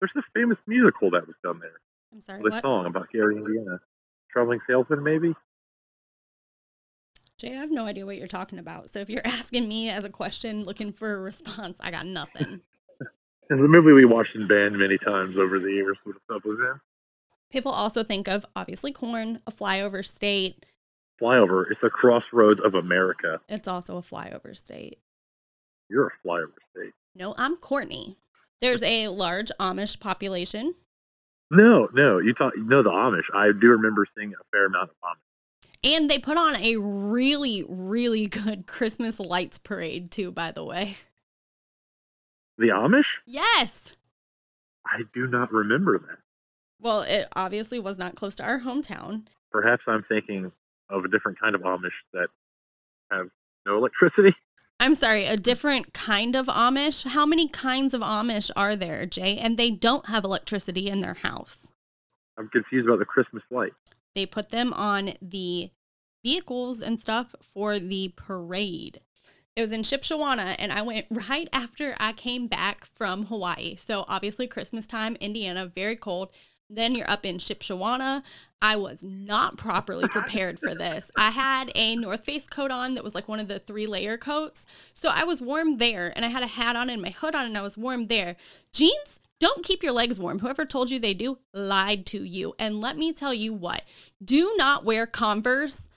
There's 0.00 0.14
a 0.16 0.22
famous 0.34 0.58
musical 0.66 1.10
that 1.10 1.26
was 1.26 1.36
done 1.42 1.60
there. 1.60 1.80
I'm 2.12 2.20
sorry, 2.20 2.42
what? 2.42 2.62
song 2.62 2.86
about 2.86 3.10
Gary, 3.10 3.36
Indiana. 3.36 3.80
Traveling 4.30 4.60
salesman, 4.66 5.02
maybe? 5.02 5.34
Jay, 7.38 7.56
I 7.56 7.60
have 7.60 7.70
no 7.70 7.86
idea 7.86 8.06
what 8.06 8.16
you're 8.16 8.28
talking 8.28 8.58
about. 8.58 8.90
So 8.90 9.00
if 9.00 9.10
you're 9.10 9.22
asking 9.26 9.68
me 9.68 9.88
as 9.90 10.04
a 10.04 10.10
question, 10.10 10.64
looking 10.64 10.92
for 10.92 11.14
a 11.14 11.20
response, 11.20 11.78
I 11.80 11.90
got 11.90 12.06
nothing. 12.06 12.60
It's 13.50 13.60
a 13.60 13.68
movie 13.68 13.92
we 13.92 14.06
watched 14.06 14.34
in 14.34 14.46
band 14.46 14.78
many 14.78 14.96
times 14.96 15.36
over 15.36 15.58
the 15.58 15.70
years 15.70 15.98
when 16.04 16.14
stuff 16.24 16.42
was 16.42 16.58
in. 16.58 16.80
People 17.50 17.70
also 17.70 18.02
think 18.02 18.26
of 18.26 18.46
obviously 18.56 18.92
corn, 18.92 19.40
a 19.46 19.50
flyover 19.50 20.02
state. 20.02 20.64
Flyover, 21.22 21.70
it's 21.70 21.80
the 21.80 21.90
crossroads 21.90 22.58
of 22.58 22.74
America. 22.74 23.40
It's 23.48 23.68
also 23.68 23.96
a 23.96 24.02
flyover 24.02 24.56
state. 24.56 24.98
You're 25.88 26.08
a 26.08 26.26
flyover 26.26 26.58
state. 26.74 26.92
No, 27.14 27.34
I'm 27.38 27.56
Courtney. 27.56 28.16
There's 28.60 28.82
a 28.82 29.08
large 29.08 29.52
Amish 29.60 30.00
population. 30.00 30.74
No, 31.50 31.88
no, 31.92 32.18
you 32.18 32.32
talk. 32.32 32.54
You 32.56 32.64
know 32.64 32.82
the 32.82 32.90
Amish. 32.90 33.24
I 33.34 33.52
do 33.52 33.68
remember 33.68 34.06
seeing 34.16 34.32
a 34.32 34.44
fair 34.50 34.66
amount 34.66 34.90
of 34.90 34.96
Amish. 35.04 35.94
And 35.94 36.10
they 36.10 36.18
put 36.18 36.38
on 36.38 36.56
a 36.56 36.76
really, 36.76 37.64
really 37.68 38.26
good 38.26 38.66
Christmas 38.66 39.20
lights 39.20 39.58
parade, 39.58 40.10
too, 40.10 40.32
by 40.32 40.50
the 40.50 40.64
way. 40.64 40.96
The 42.58 42.68
Amish? 42.68 43.06
Yes. 43.26 43.94
I 44.86 45.02
do 45.14 45.26
not 45.26 45.52
remember 45.52 45.98
that. 45.98 46.18
Well, 46.80 47.02
it 47.02 47.28
obviously 47.36 47.78
was 47.78 47.98
not 47.98 48.16
close 48.16 48.34
to 48.36 48.44
our 48.44 48.60
hometown. 48.60 49.26
Perhaps 49.50 49.84
I'm 49.86 50.02
thinking 50.04 50.50
of 50.92 51.04
a 51.04 51.08
different 51.08 51.40
kind 51.40 51.54
of 51.54 51.62
Amish 51.62 51.90
that 52.12 52.28
have 53.10 53.28
no 53.66 53.78
electricity. 53.78 54.34
I'm 54.78 54.94
sorry, 54.94 55.26
a 55.26 55.36
different 55.36 55.92
kind 55.92 56.34
of 56.34 56.46
Amish. 56.46 57.06
How 57.06 57.24
many 57.24 57.48
kinds 57.48 57.94
of 57.94 58.00
Amish 58.00 58.50
are 58.56 58.76
there, 58.76 59.06
Jay? 59.06 59.38
And 59.38 59.56
they 59.56 59.70
don't 59.70 60.06
have 60.08 60.24
electricity 60.24 60.88
in 60.88 61.00
their 61.00 61.14
house. 61.14 61.70
I'm 62.36 62.48
confused 62.48 62.86
about 62.86 62.98
the 62.98 63.04
Christmas 63.04 63.44
lights. 63.50 63.76
They 64.14 64.26
put 64.26 64.50
them 64.50 64.72
on 64.72 65.12
the 65.22 65.70
vehicles 66.24 66.82
and 66.82 66.98
stuff 66.98 67.34
for 67.40 67.78
the 67.78 68.12
parade. 68.16 69.00
It 69.54 69.60
was 69.60 69.72
in 69.72 69.82
Shipshewana, 69.82 70.56
and 70.58 70.72
I 70.72 70.82
went 70.82 71.06
right 71.28 71.48
after 71.52 71.94
I 72.00 72.12
came 72.12 72.46
back 72.46 72.84
from 72.84 73.26
Hawaii. 73.26 73.76
So, 73.76 74.04
obviously, 74.08 74.46
Christmas 74.46 74.86
time, 74.86 75.16
Indiana, 75.20 75.66
very 75.66 75.96
cold. 75.96 76.32
Then 76.74 76.94
you're 76.94 77.10
up 77.10 77.26
in 77.26 77.38
Shipshewana. 77.38 78.22
I 78.60 78.76
was 78.76 79.04
not 79.04 79.56
properly 79.56 80.08
prepared 80.08 80.58
for 80.58 80.74
this. 80.74 81.10
I 81.16 81.30
had 81.30 81.70
a 81.74 81.96
North 81.96 82.24
Face 82.24 82.46
coat 82.46 82.70
on 82.70 82.94
that 82.94 83.04
was 83.04 83.14
like 83.14 83.28
one 83.28 83.40
of 83.40 83.48
the 83.48 83.58
three 83.58 83.86
layer 83.86 84.16
coats. 84.16 84.64
So 84.94 85.10
I 85.12 85.24
was 85.24 85.42
warm 85.42 85.78
there, 85.78 86.12
and 86.14 86.24
I 86.24 86.28
had 86.28 86.42
a 86.42 86.48
hat 86.48 86.76
on 86.76 86.88
and 86.88 87.02
my 87.02 87.10
hood 87.10 87.34
on, 87.34 87.44
and 87.44 87.58
I 87.58 87.62
was 87.62 87.76
warm 87.76 88.06
there. 88.06 88.36
Jeans 88.72 89.20
don't 89.40 89.64
keep 89.64 89.82
your 89.82 89.92
legs 89.92 90.20
warm. 90.20 90.38
Whoever 90.38 90.64
told 90.64 90.90
you 90.90 91.00
they 91.00 91.14
do 91.14 91.38
lied 91.52 92.06
to 92.06 92.22
you. 92.22 92.54
And 92.58 92.80
let 92.80 92.96
me 92.96 93.12
tell 93.12 93.34
you 93.34 93.52
what 93.52 93.82
do 94.24 94.54
not 94.56 94.84
wear 94.84 95.04
Converse 95.04 95.88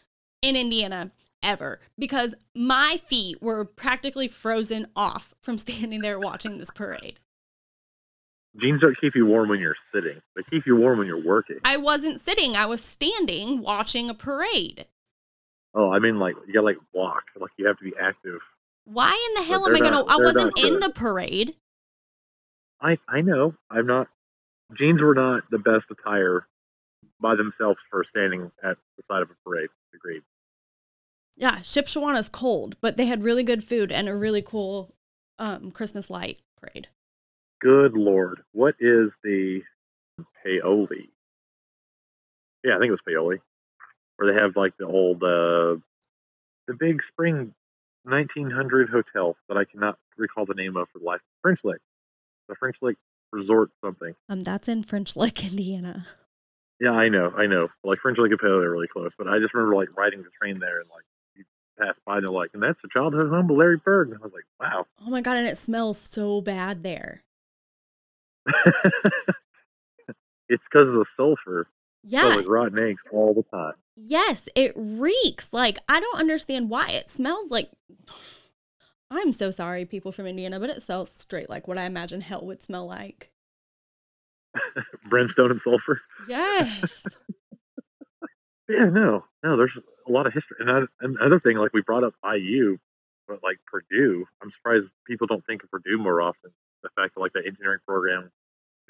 in 0.41 0.55
Indiana 0.55 1.11
ever 1.43 1.77
because 1.97 2.33
my 2.55 2.99
feet 3.05 3.41
were 3.41 3.63
practically 3.63 4.27
frozen 4.27 4.87
off 4.95 5.35
from 5.41 5.57
standing 5.59 6.01
there 6.01 6.19
watching 6.19 6.57
this 6.57 6.71
parade. 6.71 7.19
Jeans 8.57 8.81
don't 8.81 8.97
keep 8.97 9.15
you 9.15 9.25
warm 9.25 9.49
when 9.49 9.59
you're 9.59 9.75
sitting. 9.93 10.21
They 10.35 10.43
keep 10.43 10.65
you 10.65 10.75
warm 10.77 10.99
when 10.99 11.07
you're 11.07 11.21
working. 11.23 11.59
I 11.65 11.77
wasn't 11.77 12.21
sitting, 12.21 12.55
I 12.55 12.65
was 12.65 12.83
standing 12.83 13.61
watching 13.61 14.09
a 14.09 14.13
parade. 14.13 14.85
Oh, 15.73 15.91
I 15.91 15.99
mean, 15.99 16.19
like 16.19 16.35
you 16.47 16.53
gotta 16.53 16.65
like 16.65 16.77
walk. 16.93 17.23
Like 17.35 17.51
you 17.57 17.67
have 17.67 17.77
to 17.79 17.83
be 17.83 17.93
active. 17.99 18.39
Why 18.85 19.11
in 19.29 19.41
the 19.43 19.49
hell 19.49 19.67
am 19.67 19.75
I 19.75 19.79
gonna? 19.79 19.91
not- 19.91 20.09
I 20.09 20.17
wasn't 20.17 20.57
in 20.57 20.79
the 20.79 20.89
parade. 20.89 21.55
I 22.81 22.97
I 23.09 23.21
know. 23.21 23.55
I'm 23.69 23.85
not. 23.85 24.07
Jeans 24.77 25.01
were 25.01 25.13
not 25.15 25.43
the 25.51 25.59
best 25.59 25.85
attire 25.91 26.47
by 27.19 27.35
themselves 27.35 27.79
for 27.89 28.03
standing 28.03 28.51
at 28.63 28.77
the 28.97 29.03
side 29.09 29.21
of 29.21 29.29
a 29.29 29.35
parade. 29.43 29.69
Agreed. 29.93 30.21
Yeah, 31.35 31.57
Shipshewana's 31.57 32.29
cold, 32.29 32.77
but 32.79 32.95
they 32.95 33.07
had 33.07 33.23
really 33.23 33.43
good 33.43 33.63
food 33.63 33.91
and 33.91 34.07
a 34.07 34.15
really 34.15 34.41
cool 34.41 34.95
um, 35.39 35.71
Christmas 35.71 36.09
light 36.09 36.39
parade. 36.57 36.87
Good 37.61 37.93
lord, 37.93 38.41
what 38.51 38.75
is 38.79 39.13
the 39.23 39.63
Paoli? 40.43 41.09
Yeah, 42.63 42.75
I 42.75 42.79
think 42.79 42.89
it 42.89 42.91
was 42.91 43.01
Paoli, 43.07 43.41
where 44.17 44.33
they 44.33 44.39
have 44.39 44.55
like 44.55 44.77
the 44.77 44.85
old, 44.85 45.23
uh, 45.23 45.77
the 46.67 46.73
big 46.77 47.01
spring 47.03 47.53
1900 48.03 48.89
hotel 48.89 49.35
that 49.47 49.57
I 49.57 49.65
cannot 49.65 49.97
recall 50.17 50.45
the 50.45 50.53
name 50.53 50.77
of 50.77 50.89
for 50.89 50.99
the 50.99 51.05
life. 51.05 51.21
French 51.41 51.59
Lick, 51.63 51.81
the 52.47 52.55
French 52.55 52.77
Lick 52.81 52.97
Resort 53.31 53.71
something. 53.83 54.15
Um, 54.29 54.41
that's 54.41 54.67
in 54.67 54.83
French 54.83 55.15
Lick, 55.15 55.43
Indiana. 55.51 56.05
Yeah, 56.79 56.91
I 56.91 57.09
know, 57.09 57.31
I 57.35 57.45
know. 57.45 57.69
Like 57.83 57.99
French 57.99 58.17
Lick 58.17 58.31
and 58.31 58.39
Paoli 58.39 58.65
are 58.65 58.71
really 58.71 58.87
close, 58.87 59.11
but 59.17 59.27
I 59.27 59.39
just 59.39 59.53
remember 59.53 59.75
like 59.75 59.95
riding 59.97 60.23
the 60.23 60.29
train 60.39 60.59
there 60.59 60.81
and 60.81 60.89
like 60.89 61.03
you 61.35 61.45
pass 61.79 61.95
by 62.05 62.17
and 62.17 62.27
they're 62.27 62.33
like, 62.33 62.51
and 62.53 62.61
that's 62.61 62.81
the 62.81 62.89
childhood 62.89 63.29
home 63.29 63.49
of 63.49 63.57
Larry 63.57 63.77
Bird, 63.77 64.09
and 64.09 64.17
I 64.17 64.21
was 64.21 64.33
like, 64.33 64.45
wow. 64.59 64.85
Oh 65.05 65.09
my 65.09 65.21
god, 65.21 65.37
and 65.37 65.47
it 65.47 65.57
smells 65.57 65.97
so 65.97 66.41
bad 66.41 66.83
there. 66.83 67.21
it's 70.49 70.63
because 70.63 70.87
of 70.89 70.95
the 70.95 71.05
sulfur. 71.15 71.67
Yeah, 72.07 72.25
like 72.25 72.47
rotten 72.47 72.77
eggs 72.79 73.03
all 73.11 73.33
the 73.33 73.43
time. 73.43 73.73
yes, 73.95 74.47
it 74.55 74.73
reeks. 74.75 75.51
Like 75.51 75.79
I 75.89 75.99
don't 75.99 76.19
understand 76.19 76.69
why 76.69 76.87
it 76.89 77.09
smells 77.09 77.49
like. 77.51 77.69
I'm 79.11 79.31
so 79.31 79.51
sorry, 79.51 79.85
people 79.85 80.11
from 80.11 80.25
Indiana, 80.25 80.59
but 80.59 80.69
it 80.71 80.81
smells 80.81 81.11
straight 81.11 81.49
like 81.49 81.67
what 81.67 81.77
I 81.77 81.83
imagine 81.85 82.21
hell 82.21 82.45
would 82.45 82.61
smell 82.61 82.87
like. 82.87 83.31
Brimstone 85.09 85.51
and 85.51 85.59
sulfur. 85.59 86.01
Yes. 86.27 87.05
Yeah, 88.67 88.85
no, 88.85 89.23
no. 89.43 89.57
There's 89.57 89.77
a 90.07 90.11
lot 90.11 90.25
of 90.25 90.33
history. 90.33 90.57
And 90.59 90.71
I- 90.71 90.87
another 90.99 91.39
thing, 91.39 91.55
like 91.57 91.71
we 91.71 91.81
brought 91.83 92.03
up 92.03 92.15
IU, 92.27 92.77
but 93.27 93.43
like 93.43 93.59
Purdue, 93.67 94.25
I'm 94.41 94.49
surprised 94.49 94.87
people 95.05 95.27
don't 95.27 95.45
think 95.45 95.61
of 95.63 95.69
Purdue 95.69 95.99
more 95.99 96.19
often. 96.19 96.49
The 96.83 96.89
fact 96.95 97.15
that 97.15 97.21
like 97.21 97.33
the 97.33 97.45
engineering 97.45 97.79
program, 97.87 98.31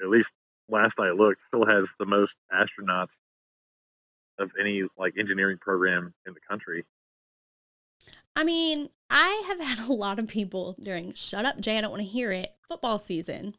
at 0.00 0.08
least 0.08 0.30
last 0.68 0.94
I 0.98 1.10
looked, 1.10 1.40
still 1.46 1.66
has 1.66 1.88
the 1.98 2.06
most 2.06 2.34
astronauts 2.52 3.12
of 4.38 4.50
any 4.60 4.82
like 4.98 5.14
engineering 5.18 5.58
program 5.58 6.14
in 6.26 6.34
the 6.34 6.40
country. 6.48 6.84
I 8.34 8.44
mean, 8.44 8.90
I 9.08 9.44
have 9.46 9.60
had 9.78 9.88
a 9.88 9.92
lot 9.92 10.18
of 10.18 10.28
people 10.28 10.76
during 10.82 11.14
Shut 11.14 11.44
Up 11.44 11.60
Jay, 11.60 11.78
I 11.78 11.80
don't 11.80 11.90
want 11.90 12.02
to 12.02 12.08
hear 12.08 12.30
it, 12.30 12.54
football 12.68 12.98
season 12.98 13.54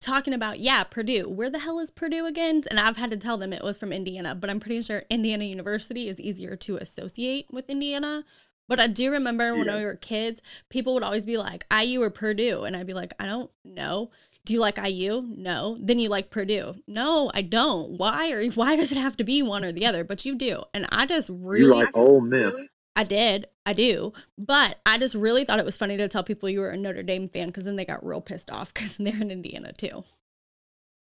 talking 0.00 0.34
about, 0.34 0.60
yeah, 0.60 0.84
Purdue. 0.84 1.28
Where 1.28 1.50
the 1.50 1.58
hell 1.58 1.78
is 1.78 1.90
Purdue 1.90 2.26
again? 2.26 2.62
And 2.70 2.78
I've 2.78 2.96
had 2.96 3.10
to 3.10 3.16
tell 3.16 3.36
them 3.36 3.52
it 3.52 3.62
was 3.62 3.78
from 3.78 3.92
Indiana, 3.92 4.34
but 4.34 4.50
I'm 4.50 4.60
pretty 4.60 4.82
sure 4.82 5.04
Indiana 5.10 5.44
University 5.44 6.08
is 6.08 6.20
easier 6.20 6.56
to 6.56 6.76
associate 6.76 7.46
with 7.50 7.70
Indiana. 7.70 8.24
But 8.68 8.80
I 8.80 8.86
do 8.88 9.10
remember 9.12 9.54
when 9.54 9.66
Yeah. 9.66 9.76
we 9.78 9.84
were 9.84 9.94
kids, 9.96 10.42
people 10.70 10.94
would 10.94 11.02
always 11.02 11.24
be 11.24 11.36
like, 11.36 11.64
IU 11.72 12.02
or 12.02 12.10
Purdue. 12.10 12.64
And 12.64 12.76
I'd 12.76 12.86
be 12.86 12.94
like, 12.94 13.12
I 13.20 13.26
don't 13.26 13.50
know. 13.64 14.10
Do 14.44 14.52
you 14.54 14.60
like 14.60 14.78
IU? 14.78 15.22
No. 15.26 15.76
Then 15.80 15.98
you 15.98 16.08
like 16.08 16.30
Purdue? 16.30 16.76
No, 16.86 17.30
I 17.34 17.42
don't. 17.42 17.98
Why? 17.98 18.30
Or 18.32 18.44
why 18.50 18.76
does 18.76 18.92
it 18.92 18.98
have 18.98 19.16
to 19.18 19.24
be 19.24 19.42
one 19.42 19.64
or 19.64 19.72
the 19.72 19.86
other? 19.86 20.04
But 20.04 20.24
you 20.24 20.34
do. 20.36 20.62
And 20.74 20.86
I 20.90 21.06
just 21.06 21.30
really 21.32 21.66
You 21.66 21.74
like 21.74 21.96
Ole 21.96 22.20
Miss? 22.20 22.54
I 22.94 23.04
did. 23.04 23.46
I 23.66 23.72
do. 23.72 24.12
But 24.38 24.78
I 24.86 24.98
just 24.98 25.14
really 25.14 25.44
thought 25.44 25.58
it 25.58 25.64
was 25.64 25.76
funny 25.76 25.96
to 25.96 26.08
tell 26.08 26.22
people 26.22 26.48
you 26.48 26.60
were 26.60 26.70
a 26.70 26.76
Notre 26.76 27.02
Dame 27.02 27.28
fan 27.28 27.48
because 27.48 27.64
then 27.64 27.76
they 27.76 27.84
got 27.84 28.04
real 28.06 28.20
pissed 28.20 28.50
off 28.50 28.72
because 28.72 28.96
they're 28.98 29.20
in 29.20 29.30
Indiana 29.30 29.72
too. 29.72 30.02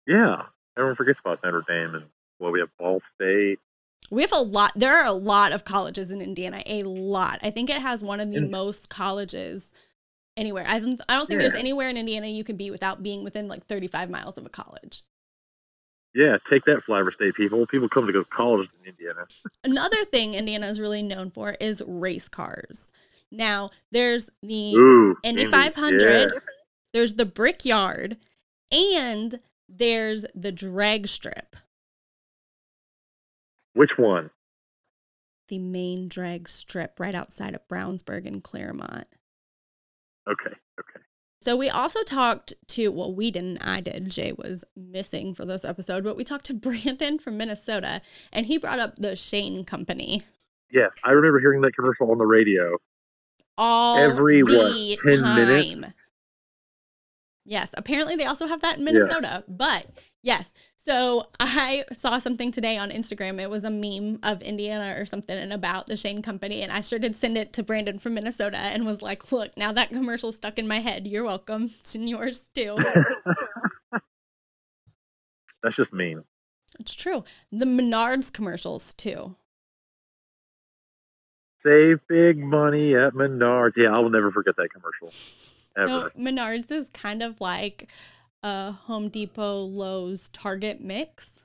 Yeah, 0.07 0.43
everyone 0.77 0.95
forgets 0.95 1.19
about 1.19 1.43
Notre 1.43 1.63
Dame 1.67 1.95
and 1.95 2.05
well, 2.39 2.51
we 2.51 2.59
have 2.59 2.69
Ball 2.77 3.01
State. 3.15 3.59
We 4.11 4.21
have 4.21 4.31
a 4.31 4.41
lot. 4.41 4.71
There 4.75 4.93
are 4.93 5.05
a 5.05 5.11
lot 5.11 5.51
of 5.51 5.65
colleges 5.65 6.11
in 6.11 6.21
Indiana. 6.21 6.61
A 6.65 6.83
lot. 6.83 7.39
I 7.41 7.49
think 7.49 7.69
it 7.69 7.81
has 7.81 8.03
one 8.03 8.19
of 8.19 8.31
the 8.31 8.41
most 8.41 8.89
colleges 8.89 9.71
anywhere. 10.37 10.65
I 10.67 10.79
don't. 10.79 11.01
I 11.09 11.15
don't 11.15 11.27
think 11.27 11.39
there's 11.39 11.53
anywhere 11.53 11.89
in 11.89 11.97
Indiana 11.97 12.27
you 12.27 12.43
can 12.43 12.55
be 12.55 12.69
without 12.71 13.01
being 13.03 13.23
within 13.23 13.47
like 13.47 13.65
35 13.65 14.09
miles 14.09 14.37
of 14.37 14.45
a 14.45 14.49
college. 14.49 15.03
Yeah, 16.13 16.37
take 16.49 16.63
that, 16.65 16.83
Flower 16.83 17.11
State 17.11 17.35
people. 17.35 17.67
People 17.67 17.89
come 17.89 18.07
to 18.07 18.13
go 18.13 18.23
to 18.23 18.29
college 18.29 18.69
in 18.81 18.89
Indiana. 18.91 19.27
Another 19.65 20.05
thing 20.05 20.33
Indiana 20.33 20.67
is 20.67 20.79
really 20.79 21.01
known 21.03 21.29
for 21.29 21.57
is 21.59 21.83
race 21.85 22.29
cars. 22.29 22.89
Now 23.31 23.71
there's 23.91 24.29
the 24.41 24.75
Ooh, 24.75 25.17
Indy 25.23 25.41
Indy, 25.43 25.51
500. 25.51 26.01
yeah. 26.01 26.25
There's 26.93 27.15
the 27.15 27.25
Brickyard, 27.25 28.15
and 28.71 29.39
there's 29.67 30.25
the 30.33 30.53
drag 30.53 31.09
strip. 31.09 31.57
Which 33.75 33.97
one? 33.97 34.31
The 35.49 35.59
main 35.59 36.07
drag 36.07 36.49
strip 36.49 36.99
right 36.99 37.13
outside 37.13 37.53
of 37.53 37.67
Brownsburg 37.67 38.25
and 38.25 38.43
Clermont. 38.43 39.05
Okay, 40.27 40.55
okay. 40.79 40.99
So 41.41 41.55
we 41.55 41.69
also 41.69 42.01
talked 42.03 42.53
to 42.69 42.87
well, 42.91 43.13
we 43.13 43.29
didn't, 43.29 43.59
I 43.59 43.79
did. 43.81 44.09
Jay 44.09 44.31
was 44.35 44.63
missing 44.75 45.35
for 45.35 45.45
this 45.45 45.63
episode, 45.63 46.03
but 46.03 46.17
we 46.17 46.23
talked 46.23 46.45
to 46.45 46.53
Brandon 46.55 47.19
from 47.19 47.37
Minnesota, 47.37 48.01
and 48.33 48.47
he 48.47 48.57
brought 48.57 48.79
up 48.79 48.95
the 48.95 49.15
Shane 49.15 49.63
Company 49.63 50.23
Yes, 50.71 50.91
I 51.03 51.11
remember 51.11 51.39
hearing 51.39 51.61
that 51.61 51.75
commercial 51.75 52.09
on 52.11 52.17
the 52.17 52.25
radio. 52.25 52.77
all 53.57 53.97
Every, 53.99 54.41
what, 54.41 54.97
10 55.05 55.19
time. 55.21 55.35
minutes? 55.47 55.95
Yes, 57.45 57.75
apparently 57.77 58.15
they 58.15 58.25
also 58.25 58.47
have 58.47 58.61
that 58.61 58.79
in 58.79 58.85
Yeah. 58.85 58.91
Minnesota. 58.93 59.43
But 59.47 59.85
yes, 60.23 60.51
so 60.85 61.25
I 61.39 61.83
saw 61.93 62.19
something 62.19 62.51
today 62.51 62.77
on 62.77 62.91
Instagram. 62.91 63.41
It 63.41 63.49
was 63.49 63.63
a 63.63 63.71
meme 63.71 64.19
of 64.21 64.43
Indiana 64.43 65.01
or 65.01 65.05
something 65.05 65.35
and 65.35 65.51
about 65.51 65.87
the 65.87 65.97
Shane 65.97 66.21
Company, 66.21 66.61
and 66.61 66.71
I 66.71 66.81
sure 66.81 66.99
did 66.99 67.15
send 67.15 67.37
it 67.37 67.53
to 67.53 67.63
Brandon 67.63 67.97
from 67.97 68.13
Minnesota 68.13 68.57
and 68.57 68.85
was 68.85 69.01
like, 69.01 69.31
"Look, 69.31 69.57
now 69.57 69.71
that 69.71 69.89
commercial 69.89 70.31
stuck 70.31 70.59
in 70.59 70.67
my 70.67 70.79
head. 70.79 71.07
You're 71.07 71.23
welcome. 71.23 71.71
It's 71.79 71.95
in 71.95 72.07
yours 72.07 72.49
too." 72.53 72.77
That's 75.63 75.75
just 75.75 75.91
mean. 75.91 76.23
it's 76.79 76.93
true. 76.93 77.23
The 77.51 77.65
Menards 77.65 78.31
commercials 78.31 78.93
too. 78.93 79.35
Save 81.63 82.01
big 82.07 82.37
money 82.37 82.95
at 82.95 83.13
Menards. 83.13 83.75
Yeah, 83.75 83.91
I 83.91 83.99
will 83.99 84.11
never 84.11 84.31
forget 84.31 84.55
that 84.57 84.69
commercial. 84.71 85.07
Ever. 85.75 86.09
So 86.09 86.19
Menards 86.19 86.71
is 86.71 86.89
kind 86.89 87.23
of 87.23 87.41
like 87.41 87.89
a 88.43 88.71
Home 88.71 89.09
Depot, 89.09 89.61
Lowe's, 89.61 90.29
Target 90.29 90.81
mix. 90.81 91.43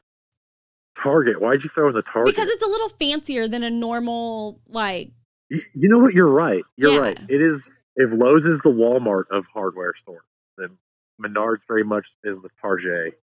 Target. 1.02 1.40
Why'd 1.40 1.62
you 1.62 1.70
throw 1.70 1.88
in 1.88 1.94
the 1.94 2.02
Target? 2.02 2.34
Because 2.34 2.48
it's 2.48 2.62
a 2.62 2.68
little 2.68 2.90
fancier 2.90 3.48
than 3.48 3.62
a 3.62 3.70
normal 3.70 4.60
like 4.66 5.10
You, 5.48 5.60
you 5.74 5.88
know 5.88 5.98
what? 5.98 6.12
You're 6.14 6.28
right. 6.28 6.62
You're 6.76 6.92
Yeah. 6.92 6.98
right. 6.98 7.18
It 7.28 7.40
is. 7.40 7.66
If 7.96 8.10
Lowe's 8.12 8.44
is 8.46 8.60
the 8.62 8.70
Walmart 8.70 9.24
of 9.30 9.46
hardware 9.52 9.94
stores, 10.00 10.22
then 10.56 10.78
Menards 11.20 11.60
very 11.66 11.84
much 11.84 12.06
is 12.22 12.36
the 12.42 12.48
Target. 12.60 13.20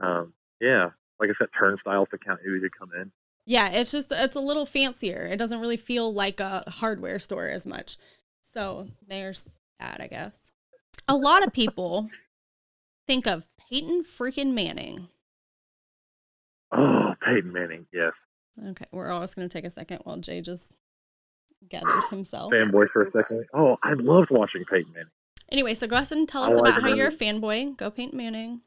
Um, 0.00 0.34
yeah, 0.60 0.90
like 1.18 1.30
I 1.30 1.32
said, 1.32 1.48
turnstiles 1.58 2.08
to 2.10 2.18
count 2.18 2.40
who 2.44 2.60
could 2.60 2.76
come 2.78 2.90
in. 2.98 3.10
Yeah, 3.46 3.68
it's 3.70 3.90
just 3.92 4.12
it's 4.12 4.36
a 4.36 4.40
little 4.40 4.66
fancier. 4.66 5.26
It 5.26 5.36
doesn't 5.38 5.60
really 5.60 5.76
feel 5.76 6.12
like 6.12 6.40
a 6.40 6.62
hardware 6.68 7.18
store 7.18 7.48
as 7.48 7.64
much. 7.66 7.96
So 8.42 8.88
there's 9.06 9.44
that, 9.80 10.00
I 10.00 10.06
guess. 10.06 10.52
A 11.08 11.16
lot 11.16 11.46
of 11.46 11.52
people 11.52 12.08
think 13.06 13.26
of 13.26 13.46
Peyton 13.70 14.02
freaking 14.02 14.52
Manning. 14.52 15.08
Oh, 16.72 17.14
Peyton 17.24 17.52
Manning. 17.52 17.86
Yes, 17.92 18.12
Okay, 18.70 18.86
we're 18.90 19.10
always 19.10 19.34
gonna 19.34 19.48
take 19.48 19.66
a 19.66 19.70
second 19.70 20.00
while 20.04 20.16
Jay 20.16 20.40
just 20.40 20.72
gathers 21.68 22.06
himself. 22.08 22.52
fanboy 22.52 22.88
for 22.88 23.02
a 23.02 23.10
second. 23.10 23.44
Oh, 23.52 23.76
I 23.82 23.92
loved 23.92 24.30
watching 24.30 24.64
Peyton 24.64 24.92
Manning. 24.92 25.10
Anyway, 25.50 25.74
so 25.74 25.86
go 25.86 25.96
ahead 25.96 26.10
and 26.12 26.28
tell 26.28 26.42
us 26.44 26.56
about 26.56 26.80
how 26.80 26.88
you're 26.88 27.08
a 27.08 27.12
fanboy. 27.12 27.76
Go 27.76 27.90
Peyton 27.90 28.16
Manning 28.16 28.62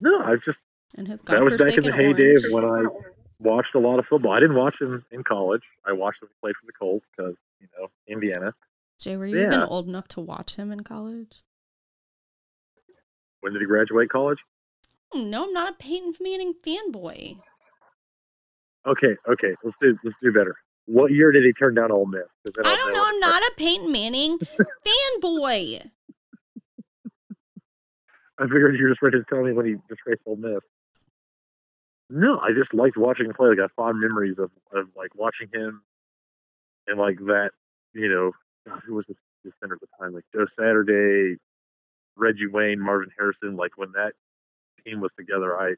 No, 0.00 0.20
I 0.22 0.36
just 0.36 0.58
and 0.96 1.06
his 1.08 1.20
that 1.22 1.42
was 1.42 1.60
back 1.60 1.76
in 1.76 1.84
the 1.84 1.92
heyday 1.92 2.34
of 2.34 2.44
when 2.50 2.64
I 2.64 2.84
watched 3.40 3.74
a 3.74 3.78
lot 3.78 3.98
of 3.98 4.06
football. 4.06 4.32
I 4.32 4.36
didn't 4.40 4.56
watch 4.56 4.80
him 4.80 5.04
in 5.10 5.22
college. 5.24 5.62
I 5.84 5.92
watched 5.92 6.22
him 6.22 6.28
play 6.40 6.52
for 6.52 6.64
the 6.66 6.72
Colts 6.72 7.04
because 7.16 7.34
you 7.60 7.66
know 7.76 7.88
Indiana. 8.06 8.54
Jay, 8.98 9.16
were 9.16 9.26
you 9.26 9.46
even 9.46 9.62
old 9.62 9.88
enough 9.88 10.08
to 10.08 10.20
watch 10.20 10.56
him 10.56 10.72
in 10.72 10.80
college? 10.80 11.42
When 13.40 13.52
did 13.52 13.60
he 13.62 13.66
graduate 13.66 14.10
college? 14.10 14.38
Oh, 15.14 15.22
no, 15.22 15.44
I'm 15.44 15.52
not 15.52 15.72
a 15.72 15.76
Peyton 15.76 16.12
Manning 16.20 16.54
fanboy. 16.64 17.38
Okay, 18.86 19.16
okay, 19.28 19.54
let's 19.64 19.76
do 19.80 19.96
let's 20.04 20.16
do 20.22 20.32
better. 20.32 20.56
What 20.86 21.10
year 21.12 21.30
did 21.32 21.44
he 21.44 21.52
turn 21.52 21.74
down 21.74 21.92
Ole 21.92 22.06
Miss? 22.06 22.22
I 22.46 22.62
I'll 22.64 22.76
don't 22.76 22.92
know. 22.92 23.00
what 23.00 23.14
I'm 23.14 23.20
not 23.20 23.42
a 23.42 23.52
Peyton 23.56 23.92
Manning 23.92 24.38
fanboy. 24.86 25.90
I 28.40 28.42
figured 28.44 28.76
you 28.78 28.84
were 28.84 28.90
just 28.90 29.02
ready 29.02 29.18
to 29.18 29.24
tell 29.28 29.42
me 29.42 29.52
when 29.52 29.66
he 29.66 29.74
disgraced 29.88 30.22
Ole 30.26 30.36
Miss. 30.36 30.60
No, 32.10 32.40
I 32.42 32.52
just 32.52 32.72
liked 32.72 32.96
watching 32.96 33.26
him 33.26 33.34
play. 33.34 33.50
I 33.50 33.54
got 33.54 33.72
fond 33.76 34.00
memories 34.00 34.36
of, 34.38 34.50
of 34.72 34.86
like 34.96 35.14
watching 35.14 35.48
him 35.52 35.82
and 36.86 36.98
like 36.98 37.18
that, 37.18 37.50
you 37.92 38.08
know, 38.08 38.32
God, 38.66 38.80
who 38.86 38.94
was 38.94 39.04
the, 39.08 39.14
the 39.44 39.50
center 39.60 39.74
at 39.74 39.80
the 39.80 39.88
time? 40.00 40.14
Like 40.14 40.24
Joe 40.34 40.46
Saturday, 40.58 41.36
Reggie 42.18 42.46
Wayne, 42.46 42.80
Marvin 42.80 43.10
Harrison. 43.16 43.56
Like 43.56 43.72
when 43.76 43.92
that 43.92 44.12
team 44.84 45.00
was 45.00 45.10
together, 45.16 45.58
I 45.58 45.74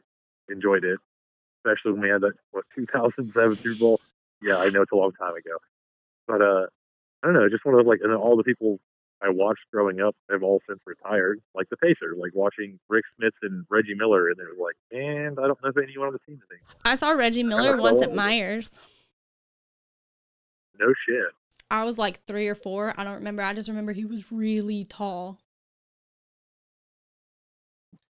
enjoyed 0.49 0.85
it, 0.85 0.99
especially 1.59 1.93
when 1.93 2.03
we 2.03 2.09
had 2.09 2.23
that 2.23 2.33
what 2.51 2.65
2007 2.75 3.57
Super 3.57 3.79
Bowl. 3.79 4.01
Yeah, 4.43 4.57
I 4.57 4.71
know 4.71 4.83
it's 4.83 4.93
a 4.93 4.97
long 4.97 5.13
time 5.13 5.35
ago, 5.35 5.59
but 6.27 6.41
uh, 6.41 6.67
I 7.23 7.27
don't 7.27 7.35
know. 7.35 7.49
Just 7.49 7.65
one 7.65 7.79
of 7.79 7.87
like, 7.87 8.01
and 8.03 8.13
all 8.15 8.37
the 8.37 8.43
people 8.43 8.81
I 9.23 9.29
watched 9.29 9.65
growing 9.71 10.01
up 10.01 10.17
have 10.31 10.43
all 10.43 10.63
since 10.67 10.81
retired, 10.87 11.41
like 11.55 11.69
the 11.69 11.77
Pacers, 11.77 12.17
like 12.19 12.35
watching 12.35 12.79
Rik 12.89 13.05
Smits 13.21 13.37
and 13.43 13.67
Reggie 13.69 13.95
Miller, 13.95 14.29
and 14.29 14.39
it 14.39 14.47
was 14.49 14.59
like, 14.59 14.77
and 14.99 15.39
I 15.39 15.47
don't 15.47 15.63
know 15.63 15.69
if 15.69 15.77
anyone 15.77 16.09
on 16.09 16.13
the 16.15 16.19
team 16.21 16.37
is 16.37 16.51
anymore. 16.51 16.75
I 16.85 16.95
saw 16.95 17.11
Reggie 17.11 17.43
Miller 17.43 17.77
once 17.77 18.01
at 18.01 18.11
Meijer's. 18.11 18.79
No 20.79 20.95
shit. 20.95 21.27
I 21.71 21.85
was 21.85 21.99
like 21.99 22.25
three 22.25 22.49
or 22.49 22.55
four. 22.55 22.95
I 22.97 23.05
don't 23.05 23.15
remember. 23.15 23.43
I 23.43 23.53
just 23.53 23.69
remember 23.69 23.93
he 23.93 24.07
was 24.07 24.33
really 24.33 24.85
tall. 24.87 25.39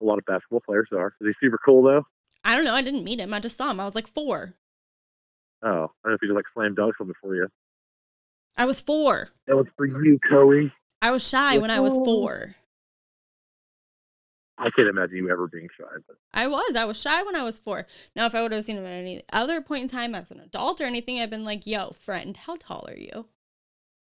A 0.00 0.04
lot 0.04 0.18
of 0.18 0.24
basketball 0.24 0.60
players 0.60 0.88
are. 0.92 1.14
Is 1.20 1.28
he 1.40 1.46
super 1.46 1.58
cool 1.64 1.82
though? 1.82 2.04
I 2.44 2.54
don't 2.54 2.64
know. 2.64 2.74
I 2.74 2.82
didn't 2.82 3.04
meet 3.04 3.20
him. 3.20 3.34
I 3.34 3.40
just 3.40 3.56
saw 3.56 3.70
him. 3.70 3.80
I 3.80 3.84
was 3.84 3.94
like 3.94 4.08
four. 4.08 4.54
Oh, 5.62 5.68
I 5.68 5.70
don't 5.70 5.90
know 6.06 6.12
if 6.14 6.20
he 6.20 6.26
just 6.26 6.36
like 6.36 6.46
slam 6.54 6.74
dunks 6.74 7.00
on 7.00 7.06
before 7.06 7.34
you. 7.34 7.48
I 8.56 8.64
was 8.64 8.80
four. 8.80 9.28
That 9.46 9.56
was 9.56 9.66
for 9.76 9.86
you, 9.86 10.18
Coey. 10.28 10.72
I 11.02 11.10
was 11.10 11.26
shy 11.26 11.58
when 11.58 11.70
I 11.70 11.80
was 11.80 11.94
four. 11.94 12.54
I 14.58 14.68
can't 14.70 14.88
imagine 14.88 15.16
you 15.16 15.30
ever 15.30 15.48
being 15.48 15.68
shy, 15.78 15.86
but 16.06 16.16
I 16.34 16.46
was. 16.46 16.76
I 16.76 16.84
was 16.84 17.00
shy 17.00 17.22
when 17.22 17.34
I 17.34 17.42
was 17.42 17.58
four. 17.58 17.86
Now, 18.14 18.26
if 18.26 18.34
I 18.34 18.42
would 18.42 18.52
have 18.52 18.64
seen 18.64 18.76
him 18.76 18.84
at 18.84 18.92
any 18.92 19.22
other 19.32 19.62
point 19.62 19.82
in 19.82 19.88
time 19.88 20.14
as 20.14 20.30
an 20.30 20.40
adult 20.40 20.82
or 20.82 20.84
anything, 20.84 21.18
I'd 21.18 21.30
been 21.30 21.44
like, 21.44 21.66
yo, 21.66 21.90
friend, 21.90 22.36
how 22.36 22.56
tall 22.56 22.86
are 22.86 22.96
you? 22.96 23.26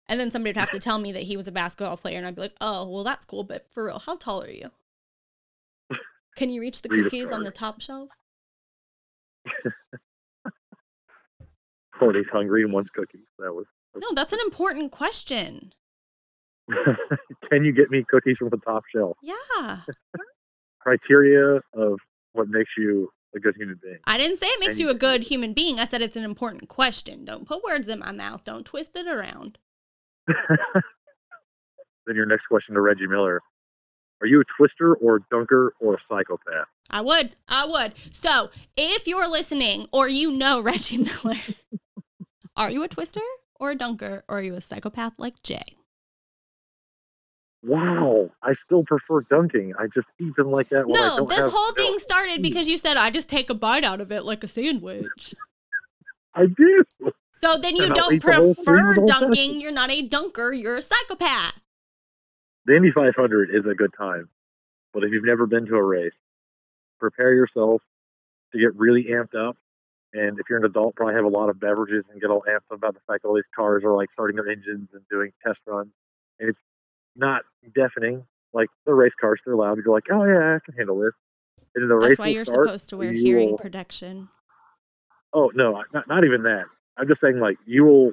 And 0.09 0.19
then 0.19 0.33
somebody 0.33 0.51
would 0.51 0.57
have 0.57 0.71
to 0.71 0.81
tell 0.81 0.99
me 0.99 1.13
that 1.13 1.25
he 1.25 1.37
was 1.37 1.47
a 1.47 1.53
basketball 1.53 1.97
player, 1.97 2.19
and 2.19 2.27
I'd 2.27 2.35
be 2.35 2.43
like, 2.43 2.57
oh, 2.61 2.89
well, 2.89 3.05
that's 3.05 3.27
cool, 3.27 3.45
but 3.45 3.71
for 3.71 3.85
real, 3.87 4.01
how 4.01 4.17
tall 4.17 4.43
are 4.43 4.51
you? 4.51 4.73
Can 6.39 6.51
you 6.51 6.61
reach 6.61 6.83
the 6.83 6.89
Read 6.89 7.03
cookies 7.03 7.33
on 7.33 7.43
the 7.43 7.51
top 7.51 7.81
shelf? 7.81 8.11
Courtney's 11.99 12.29
hungry 12.29 12.63
and 12.63 12.73
wants 12.73 12.91
cookies. 12.91 13.27
That 13.41 13.53
was. 13.53 13.67
No, 13.97 14.07
that's 14.15 14.33
an 14.33 14.39
important 14.45 14.93
question. 14.93 15.73
Can 17.51 17.65
you 17.65 17.73
get 17.73 17.91
me 17.91 18.05
cookies 18.09 18.37
from 18.39 18.51
the 18.51 18.59
top 18.59 18.85
shelf? 18.95 19.17
Yeah. 19.21 19.79
Criteria 20.81 21.61
of 21.75 21.99
what 22.35 22.49
makes 22.49 22.71
you 22.79 23.11
a 23.35 23.41
good 23.41 23.57
human 23.57 23.81
being. 23.83 23.99
I 24.05 24.17
didn't 24.17 24.37
say 24.37 24.47
it 24.47 24.61
makes 24.61 24.79
you 24.79 24.91
a 24.91 24.95
good 24.95 25.23
human 25.23 25.55
being. 25.55 25.81
I 25.81 25.87
said 25.87 26.03
it's 26.03 26.15
an 26.15 26.25
important 26.25 26.69
question. 26.69 27.25
Don't 27.25 27.49
put 27.49 27.65
words 27.65 27.89
in 27.89 27.99
my 27.99 28.13
mouth. 28.13 28.45
Don't 28.45 28.65
twist 28.65 28.95
it 28.95 29.09
around. 29.09 29.59
then 30.29 30.37
your 32.15 32.27
next 32.27 32.47
question 32.47 32.77
to 32.77 32.81
Reggie 32.81 33.09
Miller: 33.09 33.43
Are 34.21 34.27
you 34.27 34.41
a 34.41 34.45
twister 34.57 34.95
or 34.97 35.17
a 35.17 35.21
dunker 35.31 35.75
or 35.81 35.95
a 35.95 35.99
psychopath? 36.09 36.67
I 36.91 37.01
would. 37.03 37.35
I 37.49 37.67
would. 37.67 37.93
So 38.13 38.51
if 38.77 39.07
you're 39.07 39.29
listening 39.31 39.87
or 39.93 40.09
you 40.09 40.33
know 40.33 40.61
Reggie 40.63 40.99
Miller, 40.99 41.39
are 42.57 42.71
you 42.71 42.83
a 42.83 42.89
twister 42.89 43.21
or 43.61 43.71
a 43.73 43.75
dunker 43.77 44.25
or 44.29 44.39
are 44.39 44.43
you 44.43 44.55
a 44.55 44.61
psychopath 44.61 45.13
like 45.19 45.43
Jay? 45.43 45.63
Wow, 47.63 48.31
I 48.43 48.55
still 48.65 48.85
prefer 48.85 49.23
dunking. 49.29 49.73
I 49.79 49.87
just 49.93 50.07
even 50.21 50.51
like 50.51 50.69
that. 50.69 50.87
When 50.87 50.97
I 50.97 51.17
No, 51.19 51.25
this 51.27 51.41
whole 51.53 51.73
milk. 51.73 51.77
thing 51.77 51.99
started 51.99 52.41
because 52.41 52.69
you 52.69 52.79
said 52.79 52.97
I 52.97 53.11
just 53.11 53.29
take 53.29 53.51
a 53.51 53.55
bite 53.55 53.83
out 53.85 54.01
of 54.01 54.13
it 54.13 54.25
like 54.25 54.45
a 54.45 54.49
sandwich. 54.49 55.35
I 56.35 56.47
do. 56.47 56.85
So 57.33 57.59
then 57.59 57.75
you 57.75 57.85
And 57.85 57.95
don't 57.95 58.15
eat 58.15 58.23
the 58.23 58.33
whole 58.33 58.55
prefer 58.55 58.95
the 58.95 59.07
dunking. 59.07 59.61
You're 59.61 59.73
not 59.73 59.91
a 59.91 60.03
dunker. 60.03 60.53
You're 60.53 60.77
a 60.77 60.83
psychopath. 60.83 61.61
The 62.69 62.77
Indy 62.77 62.91
500 62.91 63.49
is 63.51 63.65
a 63.65 63.75
good 63.75 63.95
time, 63.97 64.29
but 64.93 65.03
if 65.03 65.11
you've 65.11 65.25
never 65.25 65.47
been 65.47 65.65
to 65.65 65.77
a 65.77 65.83
race, 65.83 66.19
prepare 67.01 67.33
yourself 67.33 67.81
to 68.53 68.59
get 68.59 68.77
really 68.77 69.05
amped 69.05 69.35
up. 69.35 69.57
And 70.13 70.39
if 70.39 70.51
you're 70.51 70.59
an 70.59 70.67
adult, 70.67 70.95
probably 70.95 71.15
have 71.15 71.25
a 71.25 71.29
lot 71.29 71.49
of 71.49 71.59
beverages 71.59 72.05
and 72.13 72.21
get 72.21 72.29
all 72.29 72.45
amped 72.47 72.71
up 72.71 72.77
about 72.77 72.93
the 72.93 73.01
fact 73.07 73.23
that 73.23 73.29
all 73.31 73.37
these 73.37 73.49
cars 73.57 73.85
are 73.85 73.97
like 73.97 74.11
starting 74.13 74.37
their 74.37 74.51
engines 74.51 74.91
and 74.93 75.01
doing 75.11 75.33
test 75.43 75.61
runs. 75.67 75.93
And 76.39 76.51
it's 76.51 76.59
not 77.17 77.41
deafening. 77.75 78.27
Like 78.53 78.69
the 78.85 78.93
race 78.93 79.15
cars, 79.19 79.41
they're 79.47 79.57
loud. 79.57 79.79
You're 79.79 79.95
like, 79.95 80.05
oh 80.11 80.25
yeah, 80.25 80.57
I 80.57 80.59
can 80.63 80.75
handle 80.75 80.99
this. 80.99 81.15
And 81.75 81.91
the 81.91 81.95
race 81.95 82.09
That's 82.09 82.19
why 82.19 82.29
you're 82.29 82.45
start, 82.45 82.67
supposed 82.67 82.91
to 82.91 82.99
wear 82.99 83.13
hearing 83.13 83.53
will- 83.53 83.59
protection. 83.59 84.29
Oh 85.33 85.51
no, 85.55 85.83
not 85.95 86.07
not 86.07 86.25
even 86.25 86.43
that. 86.43 86.65
I'm 86.99 87.09
just 87.09 87.23
saying 87.23 87.41
like 87.41 87.57
you 87.65 87.85
will 87.85 88.13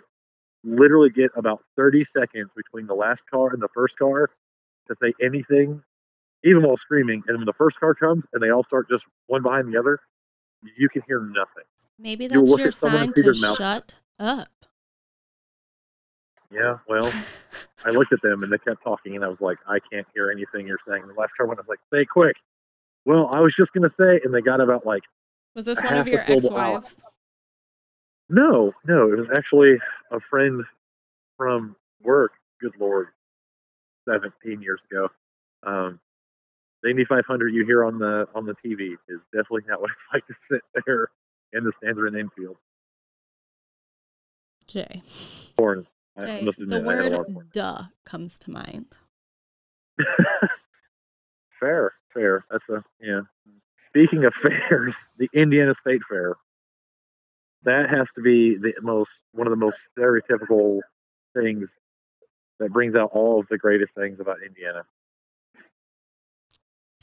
literally 0.63 1.09
get 1.09 1.31
about 1.35 1.61
30 1.75 2.05
seconds 2.17 2.51
between 2.55 2.87
the 2.87 2.95
last 2.95 3.19
car 3.29 3.51
and 3.51 3.61
the 3.61 3.67
first 3.75 3.97
car 3.99 4.29
to 4.87 4.95
say 5.01 5.13
anything, 5.21 5.81
even 6.43 6.63
while 6.63 6.77
screaming. 6.77 7.23
And 7.27 7.37
when 7.37 7.45
the 7.45 7.53
first 7.53 7.79
car 7.79 7.93
comes 7.93 8.23
and 8.33 8.41
they 8.41 8.49
all 8.49 8.63
start 8.63 8.89
just 8.89 9.03
one 9.27 9.43
behind 9.43 9.73
the 9.73 9.79
other, 9.79 9.99
you 10.77 10.89
can 10.89 11.01
hear 11.07 11.19
nothing. 11.19 11.63
Maybe 11.97 12.27
that's 12.27 12.57
your 12.57 12.71
sign 12.71 13.13
to 13.13 13.33
mouth. 13.39 13.57
shut 13.57 13.99
up. 14.19 14.49
Yeah, 16.51 16.77
well, 16.87 17.11
I 17.85 17.89
looked 17.89 18.13
at 18.13 18.21
them 18.21 18.43
and 18.43 18.51
they 18.51 18.57
kept 18.57 18.83
talking, 18.83 19.15
and 19.15 19.25
I 19.25 19.27
was 19.27 19.41
like, 19.41 19.57
I 19.67 19.79
can't 19.91 20.07
hear 20.13 20.31
anything 20.31 20.67
you're 20.67 20.79
saying. 20.87 21.07
The 21.07 21.13
last 21.13 21.35
car 21.35 21.47
went, 21.47 21.59
I 21.59 21.63
was 21.63 21.67
like, 21.67 21.79
say 21.91 22.05
quick. 22.05 22.35
Well, 23.05 23.29
I 23.33 23.39
was 23.39 23.53
just 23.53 23.73
gonna 23.73 23.89
say, 23.89 24.19
and 24.23 24.33
they 24.33 24.41
got 24.41 24.61
about 24.61 24.85
like, 24.85 25.03
Was 25.53 25.65
this 25.65 25.81
one 25.81 25.97
of 25.97 26.07
your 26.07 26.21
ex-wives? 26.21 26.97
no, 28.29 28.73
no, 28.85 29.11
it 29.11 29.17
was 29.17 29.27
actually 29.35 29.77
a 30.11 30.19
friend 30.19 30.63
from 31.37 31.75
work. 32.01 32.33
Good 32.61 32.73
lord, 32.79 33.09
17 34.09 34.61
years 34.61 34.79
ago. 34.91 35.09
Um, 35.63 35.99
the 36.83 36.89
Indy 36.91 37.05
500 37.05 37.49
you 37.49 37.65
hear 37.65 37.83
on 37.83 37.97
the 37.99 38.27
on 38.35 38.45
the 38.45 38.53
TV 38.65 38.93
is 39.07 39.19
definitely 39.33 39.63
not 39.67 39.81
what 39.81 39.91
it's 39.91 40.01
like 40.13 40.25
to 40.27 40.33
sit 40.49 40.61
there 40.85 41.09
in 41.53 41.63
the 41.63 41.71
stands 41.81 41.99
or 41.99 42.07
in 42.07 42.15
infield. 42.15 42.57
Jay. 44.67 45.01
Corn. 45.57 45.87
I- 46.17 46.41
the 46.43 46.49
admit, 46.49 46.87
I 46.87 46.95
had 46.95 47.05
a 47.05 47.09
lot 47.09 47.19
of 47.21 47.25
corn. 47.25 47.35
word 47.35 47.51
"duh" 47.51 47.83
comes 48.05 48.37
to 48.39 48.51
mind. 48.51 48.97
fair, 51.59 51.93
fair. 52.13 52.43
That's 52.49 52.67
a 52.69 52.83
yeah. 53.01 53.21
Speaking 53.87 54.25
of 54.25 54.33
fairs, 54.69 54.93
the 55.17 55.29
Indiana 55.33 55.73
State 55.73 56.01
Fair. 56.09 56.35
That 57.63 57.89
has 57.89 58.07
to 58.15 58.21
be 58.21 58.57
the 58.57 58.73
most 58.81 59.11
one 59.31 59.47
of 59.47 59.51
the 59.51 59.57
most 59.57 59.79
stereotypical 59.97 60.81
things 61.35 61.73
that 62.59 62.71
brings 62.71 62.95
out 62.95 63.09
all 63.13 63.39
of 63.39 63.47
the 63.49 63.57
greatest 63.57 63.93
things 63.93 64.19
about 64.19 64.37
Indiana. 64.45 64.83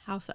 How 0.06 0.18
so? 0.18 0.32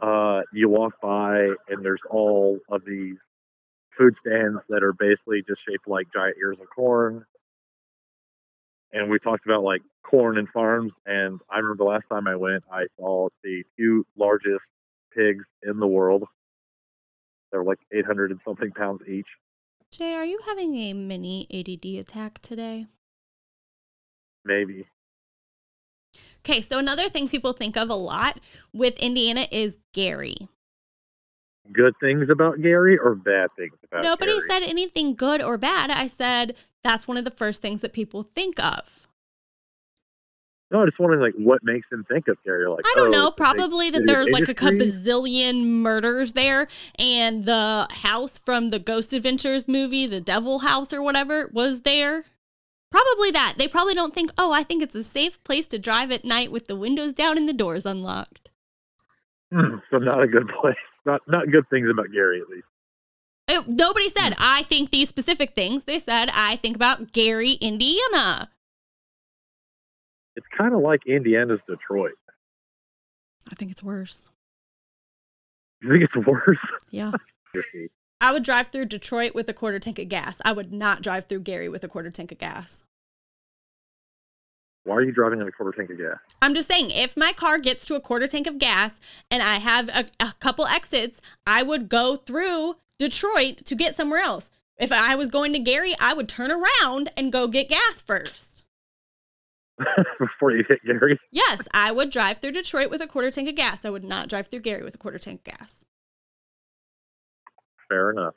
Uh, 0.00 0.42
you 0.52 0.68
walk 0.68 1.00
by 1.00 1.50
and 1.68 1.84
there's 1.84 2.02
all 2.08 2.58
of 2.68 2.84
these 2.84 3.18
food 3.96 4.14
stands 4.14 4.66
that 4.68 4.82
are 4.82 4.92
basically 4.92 5.42
just 5.46 5.62
shaped 5.64 5.88
like 5.88 6.06
giant 6.12 6.36
ears 6.40 6.58
of 6.60 6.68
corn. 6.70 7.24
And 8.92 9.10
we 9.10 9.18
talked 9.18 9.44
about 9.44 9.62
like 9.62 9.82
corn 10.02 10.38
and 10.38 10.48
farms. 10.48 10.92
And 11.04 11.40
I 11.50 11.58
remember 11.58 11.84
the 11.84 11.90
last 11.90 12.04
time 12.08 12.26
I 12.26 12.36
went, 12.36 12.64
I 12.72 12.86
saw 12.96 13.28
the 13.42 13.64
two 13.76 14.06
largest 14.16 14.64
pigs 15.14 15.44
in 15.62 15.78
the 15.78 15.86
world. 15.86 16.24
They're 17.50 17.64
like 17.64 17.80
800 17.92 18.30
and 18.30 18.40
something 18.44 18.70
pounds 18.70 19.02
each. 19.08 19.26
Jay, 19.90 20.14
are 20.14 20.24
you 20.24 20.38
having 20.46 20.76
a 20.76 20.92
mini 20.92 21.46
ADD 21.52 21.98
attack 21.98 22.40
today? 22.40 22.86
Maybe. 24.48 24.86
Okay, 26.38 26.62
so 26.62 26.78
another 26.78 27.10
thing 27.10 27.28
people 27.28 27.52
think 27.52 27.76
of 27.76 27.90
a 27.90 27.94
lot 27.94 28.40
with 28.72 28.98
Indiana 28.98 29.46
is 29.52 29.76
Gary. 29.92 30.48
Good 31.70 31.92
things 32.00 32.30
about 32.30 32.62
Gary 32.62 32.96
or 32.96 33.14
bad 33.14 33.50
things 33.58 33.74
about 33.84 34.02
Nobody 34.02 34.32
Gary? 34.32 34.48
said 34.48 34.62
anything 34.62 35.14
good 35.14 35.42
or 35.42 35.58
bad. 35.58 35.90
I 35.90 36.06
said 36.06 36.56
that's 36.82 37.06
one 37.06 37.18
of 37.18 37.26
the 37.26 37.30
first 37.30 37.60
things 37.60 37.82
that 37.82 37.92
people 37.92 38.22
think 38.22 38.58
of. 38.58 39.06
No, 40.70 40.80
I'm 40.80 40.86
just 40.86 40.98
wondering 40.98 41.20
like 41.20 41.34
what 41.34 41.62
makes 41.62 41.90
them 41.90 42.06
think 42.10 42.28
of 42.28 42.38
Gary. 42.42 42.66
Like 42.66 42.86
I 42.86 42.92
don't 42.96 43.08
oh, 43.08 43.10
know. 43.10 43.30
Probably 43.30 43.90
that 43.90 44.06
there's 44.06 44.30
like 44.30 44.48
a 44.48 44.54
bazillion 44.54 45.64
murders 45.64 46.32
there, 46.32 46.68
and 46.98 47.44
the 47.44 47.86
house 47.90 48.38
from 48.38 48.70
the 48.70 48.78
Ghost 48.78 49.12
Adventures 49.12 49.68
movie, 49.68 50.06
the 50.06 50.22
Devil 50.22 50.60
House 50.60 50.94
or 50.94 51.02
whatever, 51.02 51.50
was 51.52 51.82
there. 51.82 52.24
Probably 52.90 53.30
that. 53.32 53.54
They 53.58 53.68
probably 53.68 53.94
don't 53.94 54.14
think, 54.14 54.30
oh, 54.38 54.52
I 54.52 54.62
think 54.62 54.82
it's 54.82 54.94
a 54.94 55.04
safe 55.04 55.42
place 55.44 55.66
to 55.68 55.78
drive 55.78 56.10
at 56.10 56.24
night 56.24 56.50
with 56.50 56.66
the 56.68 56.76
windows 56.76 57.12
down 57.12 57.36
and 57.36 57.48
the 57.48 57.52
doors 57.52 57.84
unlocked. 57.84 58.50
Hmm, 59.52 59.76
so 59.90 59.98
not 59.98 60.22
a 60.22 60.26
good 60.26 60.48
place. 60.48 60.76
Not 61.06 61.22
not 61.26 61.50
good 61.50 61.68
things 61.70 61.88
about 61.88 62.06
Gary 62.12 62.40
at 62.40 62.48
least. 62.48 62.66
It- 63.48 63.66
nobody 63.68 64.08
said, 64.10 64.34
I 64.38 64.62
think 64.64 64.90
these 64.90 65.08
specific 65.08 65.54
things. 65.54 65.84
They 65.84 65.98
said, 65.98 66.30
I 66.34 66.56
think 66.56 66.76
about 66.76 67.12
Gary, 67.12 67.52
Indiana. 67.52 68.50
It's 70.36 70.46
kind 70.56 70.74
of 70.74 70.80
like 70.80 71.06
Indiana's 71.06 71.60
Detroit. 71.66 72.12
I 73.50 73.54
think 73.54 73.70
it's 73.70 73.82
worse. 73.82 74.28
You 75.82 75.90
think 75.90 76.04
it's 76.04 76.16
worse? 76.16 76.64
Yeah. 76.90 77.12
I 78.20 78.32
would 78.32 78.42
drive 78.42 78.68
through 78.68 78.86
Detroit 78.86 79.34
with 79.34 79.48
a 79.48 79.54
quarter 79.54 79.78
tank 79.78 79.98
of 79.98 80.08
gas. 80.08 80.40
I 80.44 80.52
would 80.52 80.72
not 80.72 81.02
drive 81.02 81.26
through 81.26 81.40
Gary 81.40 81.68
with 81.68 81.84
a 81.84 81.88
quarter 81.88 82.10
tank 82.10 82.32
of 82.32 82.38
gas. 82.38 82.82
Why 84.84 84.96
are 84.96 85.02
you 85.02 85.12
driving 85.12 85.40
on 85.40 85.46
a 85.46 85.52
quarter 85.52 85.76
tank 85.76 85.90
of 85.90 85.98
gas? 85.98 86.16
I'm 86.40 86.54
just 86.54 86.68
saying, 86.68 86.90
if 86.90 87.16
my 87.16 87.32
car 87.32 87.58
gets 87.58 87.84
to 87.86 87.94
a 87.94 88.00
quarter 88.00 88.26
tank 88.26 88.46
of 88.46 88.58
gas 88.58 88.98
and 89.30 89.42
I 89.42 89.56
have 89.56 89.88
a, 89.90 90.06
a 90.18 90.32
couple 90.40 90.66
exits, 90.66 91.20
I 91.46 91.62
would 91.62 91.88
go 91.88 92.16
through 92.16 92.76
Detroit 92.98 93.58
to 93.66 93.74
get 93.74 93.94
somewhere 93.94 94.20
else. 94.20 94.50
If 94.78 94.90
I 94.90 95.14
was 95.14 95.28
going 95.28 95.52
to 95.52 95.58
Gary, 95.58 95.94
I 96.00 96.14
would 96.14 96.28
turn 96.28 96.50
around 96.50 97.10
and 97.16 97.32
go 97.32 97.48
get 97.48 97.68
gas 97.68 98.00
first. 98.00 98.64
Before 100.18 100.50
you 100.50 100.64
hit 100.68 100.80
Gary? 100.84 101.18
Yes, 101.30 101.68
I 101.72 101.92
would 101.92 102.10
drive 102.10 102.38
through 102.38 102.52
Detroit 102.52 102.90
with 102.90 103.00
a 103.00 103.06
quarter 103.06 103.30
tank 103.30 103.48
of 103.48 103.54
gas. 103.54 103.84
I 103.84 103.90
would 103.90 104.04
not 104.04 104.28
drive 104.28 104.48
through 104.48 104.60
Gary 104.60 104.82
with 104.82 104.94
a 104.94 104.98
quarter 104.98 105.18
tank 105.18 105.46
of 105.46 105.58
gas. 105.58 105.84
Fair 107.88 108.10
enough. 108.10 108.34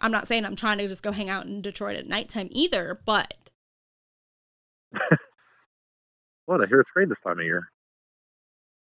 I'm 0.00 0.12
not 0.12 0.28
saying 0.28 0.44
I'm 0.44 0.56
trying 0.56 0.78
to 0.78 0.88
just 0.88 1.02
go 1.02 1.12
hang 1.12 1.28
out 1.28 1.46
in 1.46 1.60
Detroit 1.60 1.96
at 1.96 2.06
nighttime 2.08 2.48
either, 2.50 3.00
but 3.04 3.34
What? 6.46 6.62
I 6.62 6.66
hear 6.66 6.80
it's 6.80 6.90
great 6.90 7.08
this 7.08 7.18
time 7.22 7.38
of 7.40 7.44
year. 7.44 7.68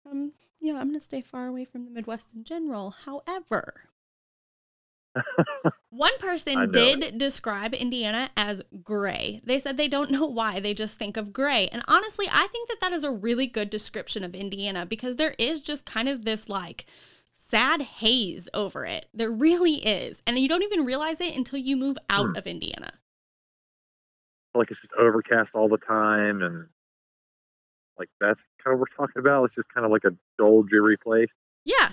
um, 0.10 0.34
yeah, 0.60 0.74
I'm 0.74 0.88
gonna 0.88 1.00
stay 1.00 1.22
far 1.22 1.48
away 1.48 1.64
from 1.66 1.86
the 1.86 1.92
Midwest 1.92 2.34
in 2.34 2.44
general. 2.44 2.92
However, 3.06 3.84
one 5.90 6.18
person 6.20 6.72
did 6.72 7.18
describe 7.18 7.74
Indiana 7.74 8.30
as 8.36 8.62
gray. 8.84 9.40
They 9.46 9.60
said 9.60 9.78
they 9.78 9.88
don't 9.88 10.12
know 10.16 10.26
why, 10.26 10.60
they 10.60 10.74
just 10.74 10.98
think 10.98 11.16
of 11.16 11.32
gray. 11.32 11.70
And 11.72 11.82
honestly, 11.88 12.26
I 12.30 12.48
think 12.48 12.68
that 12.68 12.82
that 12.82 12.92
is 12.92 13.04
a 13.06 13.12
really 13.12 13.48
good 13.48 13.70
description 13.70 14.24
of 14.24 14.36
Indiana 14.36 14.86
because 14.86 15.16
there 15.16 15.36
is 15.40 15.62
just 15.62 15.86
kind 15.86 16.10
of 16.10 16.26
this 16.26 16.50
like 16.50 16.86
sad 17.56 17.82
haze 17.82 18.50
over 18.54 18.86
it. 18.86 19.06
There 19.14 19.32
really 19.32 19.76
is. 19.76 20.22
And 20.28 20.38
you 20.38 20.50
don't 20.50 20.64
even 20.64 20.84
realize 20.84 21.22
it 21.22 21.38
until 21.38 21.58
you 21.58 21.78
move 21.78 21.98
out 22.10 22.28
Hmm. 22.32 22.36
of 22.36 22.48
Indiana. 22.48 22.92
like 24.54 24.72
it's 24.72 24.80
just 24.80 24.94
overcast 24.98 25.50
all 25.54 25.68
the 25.68 25.78
time 25.78 26.42
and 26.42 26.68
like 28.00 28.08
that's 28.22 28.40
kind 28.64 28.74
of 28.74 28.80
what 28.80 28.88
we're 28.90 29.06
talking 29.06 29.20
about. 29.20 29.44
It's 29.46 29.56
just 29.56 29.68
kind 29.74 29.86
of 29.86 29.92
like 29.92 30.06
a 30.06 30.12
dull, 30.38 30.64
dreary 30.64 30.96
place. 30.98 31.28
Yeah. 31.66 31.90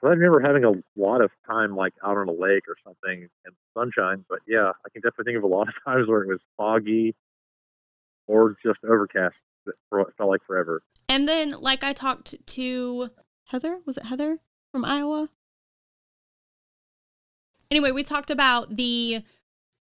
So 0.00 0.08
I 0.08 0.10
remember 0.12 0.40
having 0.40 0.64
a 0.64 0.72
lot 0.96 1.20
of 1.20 1.30
time 1.46 1.76
like 1.76 1.92
out 2.02 2.16
on 2.16 2.28
a 2.28 2.32
lake 2.32 2.64
or 2.66 2.76
something 2.82 3.28
and 3.44 3.54
sunshine. 3.76 4.24
But 4.28 4.38
yeah, 4.48 4.72
I 4.86 4.88
can 4.90 5.02
definitely 5.02 5.32
think 5.32 5.36
of 5.38 5.50
a 5.50 5.54
lot 5.54 5.68
of 5.68 5.74
times 5.86 6.08
where 6.08 6.22
it 6.22 6.28
was 6.28 6.40
foggy 6.56 7.14
or 8.26 8.56
just 8.64 8.78
overcast 8.82 9.36
for 9.90 9.98
what 9.98 10.14
felt 10.16 10.30
like 10.30 10.44
forever. 10.46 10.82
And 11.10 11.28
then, 11.28 11.50
like, 11.60 11.84
I 11.84 11.92
talked 11.92 12.34
to 12.46 13.10
Heather. 13.50 13.80
Was 13.84 13.96
it 13.96 14.04
Heather 14.04 14.38
from 14.70 14.84
Iowa? 14.84 15.28
Anyway, 17.68 17.90
we 17.90 18.04
talked 18.04 18.30
about 18.30 18.76
the 18.76 19.22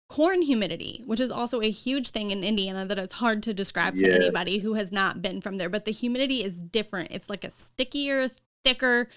corn 0.08 0.44
humidity, 0.44 1.02
which 1.06 1.20
is 1.20 1.32
also 1.32 1.62
a 1.62 1.72
huge 1.72 2.10
thing 2.10 2.30
in 2.30 2.44
Indiana 2.44 2.86
that 2.86 3.00
it's 3.00 3.14
hard 3.14 3.42
to 3.44 3.54
describe 3.56 3.96
to 3.98 4.14
anybody 4.14 4.60
who 4.60 4.76
has 4.76 4.92
not 4.92 5.22
been 5.22 5.42
from 5.42 5.58
there. 5.58 5.70
But 5.70 5.86
the 5.86 5.92
humidity 5.92 6.44
is 6.44 6.62
different. 6.62 7.10
It's 7.12 7.30
like 7.30 7.44
a 7.44 7.50
stickier, 7.50 8.30
thicker, 8.64 9.08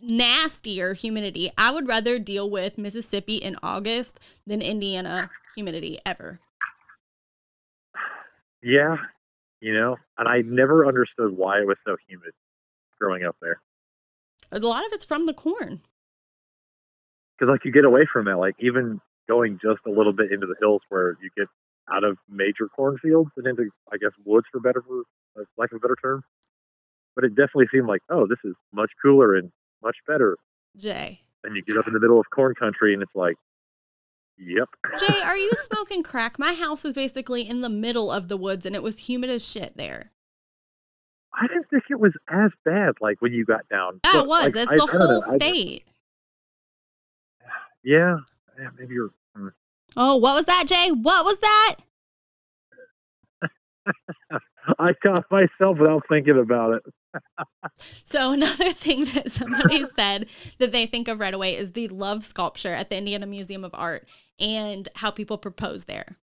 nastier 0.00 0.94
humidity. 0.94 1.50
I 1.58 1.72
would 1.72 1.88
rather 1.88 2.20
deal 2.20 2.48
with 2.48 2.78
Mississippi 2.78 3.36
in 3.36 3.56
August 3.64 4.20
than 4.46 4.62
Indiana 4.62 5.30
humidity 5.56 5.98
ever. 6.06 6.38
Yeah, 8.62 8.96
you 9.60 9.74
know, 9.74 9.96
and 10.18 10.28
I 10.28 10.42
never 10.42 10.86
understood 10.86 11.36
why 11.36 11.60
it 11.60 11.66
was 11.66 11.78
so 11.84 11.96
humid 12.08 12.32
growing 12.98 13.24
up 13.24 13.36
there. 13.40 13.60
A 14.52 14.58
lot 14.58 14.84
of 14.86 14.92
it's 14.92 15.04
from 15.04 15.26
the 15.26 15.34
corn. 15.34 15.82
Because 17.38 17.50
like 17.50 17.64
you 17.64 17.72
get 17.72 17.84
away 17.84 18.02
from 18.10 18.28
it, 18.28 18.36
like 18.36 18.54
even 18.60 19.00
going 19.28 19.58
just 19.62 19.80
a 19.86 19.90
little 19.90 20.12
bit 20.12 20.32
into 20.32 20.46
the 20.46 20.54
hills 20.60 20.82
where 20.88 21.16
you 21.20 21.30
get 21.36 21.48
out 21.92 22.04
of 22.04 22.16
major 22.28 22.68
cornfields 22.74 23.30
and 23.36 23.46
into, 23.46 23.70
I 23.92 23.96
guess, 23.96 24.12
woods 24.24 24.46
for 24.50 24.60
better 24.60 24.82
for 24.86 25.02
uh, 25.40 25.44
lack 25.56 25.72
of 25.72 25.76
a 25.76 25.80
better 25.80 25.96
term. 26.00 26.22
But 27.14 27.24
it 27.24 27.30
definitely 27.30 27.66
seemed 27.72 27.86
like, 27.86 28.02
oh, 28.10 28.26
this 28.26 28.38
is 28.44 28.54
much 28.72 28.90
cooler 29.02 29.36
and 29.36 29.50
much 29.82 29.96
better. 30.06 30.36
Jay. 30.76 31.20
And 31.44 31.56
you 31.56 31.62
get 31.62 31.78
up 31.78 31.86
in 31.86 31.92
the 31.92 32.00
middle 32.00 32.18
of 32.18 32.26
corn 32.34 32.54
country 32.54 32.92
and 32.92 33.02
it's 33.02 33.14
like, 33.14 33.36
yep. 34.36 34.68
Jay, 34.98 35.20
are 35.24 35.36
you 35.36 35.50
smoking 35.54 36.02
crack? 36.02 36.38
My 36.38 36.52
house 36.52 36.84
is 36.84 36.94
basically 36.94 37.48
in 37.48 37.60
the 37.60 37.68
middle 37.68 38.10
of 38.10 38.28
the 38.28 38.36
woods 38.36 38.66
and 38.66 38.74
it 38.74 38.82
was 38.82 39.08
humid 39.08 39.30
as 39.30 39.46
shit 39.46 39.76
there. 39.76 40.12
I 41.32 41.46
didn't 41.46 41.68
think 41.70 41.84
it 41.96 42.00
was 42.00 42.12
as 42.28 42.50
bad 42.64 42.94
like 43.00 43.20
when 43.22 43.32
you 43.32 43.44
got 43.44 43.68
down. 43.68 44.00
Yeah, 44.04 44.12
But, 44.12 44.22
it 44.24 44.28
was. 44.28 44.54
like, 44.54 44.62
It's 44.64 44.72
I- 44.72 44.76
the 44.76 44.82
I 44.82 44.96
whole 44.96 45.24
I- 45.24 45.36
state. 45.36 45.84
yeah, 47.82 48.16
yeah, 48.58 48.68
maybe 48.78 48.94
you're. 48.94 49.10
mm. 49.36 49.52
Oh, 49.96 50.16
what 50.16 50.34
was 50.34 50.44
that, 50.46 50.64
Jay? 50.66 50.90
What 50.90 51.24
was 51.24 51.38
that? 51.38 51.76
I 54.78 54.92
caught 55.06 55.24
myself 55.30 55.78
without 55.78 56.02
thinking 56.08 56.38
about 56.38 56.74
it. 56.74 56.82
So 57.78 58.32
another 58.34 58.72
thing 58.72 59.04
that 59.06 59.30
somebody 59.30 59.84
said 59.96 60.26
that 60.58 60.72
they 60.72 60.86
think 60.86 61.08
of 61.08 61.20
right 61.20 61.32
away 61.32 61.54
is 61.56 61.72
the 61.72 61.88
love 61.88 62.24
sculpture 62.24 62.72
at 62.72 62.90
the 62.90 62.96
Indiana 62.96 63.26
Museum 63.26 63.64
of 63.64 63.74
Art 63.74 64.08
and 64.40 64.88
how 64.96 65.10
people 65.10 65.38
propose 65.38 65.84
there. 65.84 66.16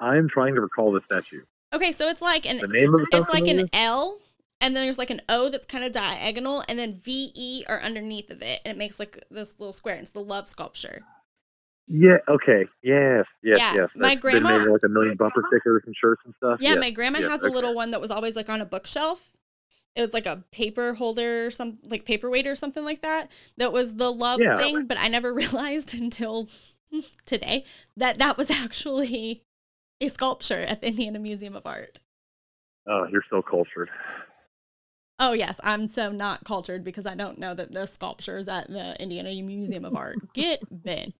I'm 0.00 0.28
trying 0.28 0.54
to 0.56 0.60
recall 0.60 0.92
the 0.92 1.00
statue. 1.06 1.42
Okay, 1.72 1.92
so 1.92 2.08
it's 2.08 2.22
like 2.22 2.44
an 2.46 2.58
The 2.58 2.66
name 2.68 2.94
of 2.94 3.00
the 3.02 3.16
it's 3.16 3.28
like 3.30 3.46
an? 3.46 3.68
L 3.72 4.18
and 4.60 4.74
then 4.74 4.84
there's 4.84 4.98
like 4.98 5.10
an 5.10 5.20
O 5.28 5.48
that's 5.48 5.66
kind 5.66 5.84
of 5.84 5.92
diagonal 5.92 6.62
and 6.68 6.78
then 6.78 6.94
V 6.94 7.32
E 7.34 7.64
are 7.68 7.80
underneath 7.80 8.30
of 8.30 8.42
it 8.42 8.60
and 8.64 8.76
it 8.76 8.78
makes 8.78 8.98
like 8.98 9.24
this 9.30 9.58
little 9.58 9.72
square. 9.72 9.96
It's 9.96 10.10
the 10.10 10.22
love 10.22 10.48
sculpture. 10.48 11.02
Yeah. 11.86 12.18
Okay. 12.28 12.66
Yes. 12.82 13.26
Yes. 13.42 13.58
Yeah, 13.58 13.74
Yes. 13.74 13.90
my 13.96 14.14
grandma- 14.14 14.58
made 14.58 14.68
like 14.68 14.82
a 14.84 14.88
million 14.88 15.16
bumper 15.16 15.40
uh-huh. 15.40 15.48
stickers 15.50 15.82
and 15.86 15.96
shirts 15.96 16.22
and 16.26 16.34
stuff. 16.34 16.60
Yeah, 16.60 16.70
Yes, 16.70 16.80
my 16.80 16.90
grandma 16.90 17.18
yes, 17.20 17.30
has 17.30 17.42
a 17.42 17.48
little 17.50 17.74
one 17.74 17.92
that 17.92 18.00
was 18.00 18.10
always 18.10 18.36
like 18.36 18.48
on 18.50 18.60
a 18.60 18.66
bookshelf. 18.66 19.32
It 19.96 20.02
was 20.02 20.12
like 20.12 20.26
a 20.26 20.44
paper 20.52 20.92
holder 20.94 21.46
or 21.46 21.50
some 21.50 21.78
like 21.82 22.04
paperweight 22.04 22.46
or 22.46 22.54
something 22.54 22.84
like 22.84 23.00
that. 23.02 23.30
That 23.56 23.72
was 23.72 23.94
the 23.94 24.12
love 24.12 24.38
Yeah. 24.40 24.56
thing, 24.56 24.86
but 24.86 24.98
I 25.00 25.08
never 25.08 25.32
realized 25.34 25.94
until 25.94 26.46
today 27.24 27.64
that 27.96 28.18
that 28.18 28.36
was 28.36 28.50
actually 28.50 29.42
a 30.00 30.08
sculpture 30.08 30.62
at 30.68 30.80
the 30.82 30.88
Indiana 30.88 31.18
Museum 31.18 31.56
of 31.56 31.66
Art. 31.66 32.00
Oh, 32.86 33.06
you're 33.10 33.24
so 33.30 33.42
cultured. 33.42 33.90
Oh 35.18 35.32
yes, 35.32 35.60
I'm 35.64 35.88
so 35.88 36.12
not 36.12 36.44
cultured 36.44 36.84
because 36.84 37.06
I 37.06 37.14
don't 37.14 37.38
know 37.38 37.52
that 37.54 37.72
the 37.72 37.86
sculptures 37.86 38.46
at 38.46 38.68
the 38.68 39.00
Indiana 39.02 39.30
Museum 39.42 39.84
of 39.84 39.96
Art. 39.96 40.16
Get 40.32 40.60
bent. 40.70 41.14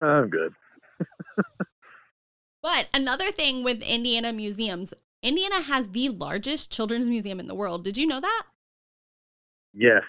I'm 0.00 0.30
good. 0.30 0.54
But 2.62 2.88
another 2.92 3.30
thing 3.32 3.64
with 3.64 3.82
Indiana 3.82 4.32
museums, 4.32 4.92
Indiana 5.22 5.62
has 5.62 5.90
the 5.90 6.10
largest 6.10 6.70
children's 6.70 7.08
museum 7.08 7.40
in 7.40 7.46
the 7.46 7.54
world. 7.54 7.84
Did 7.84 7.96
you 7.96 8.06
know 8.06 8.20
that? 8.20 8.44
Yes, 9.72 10.02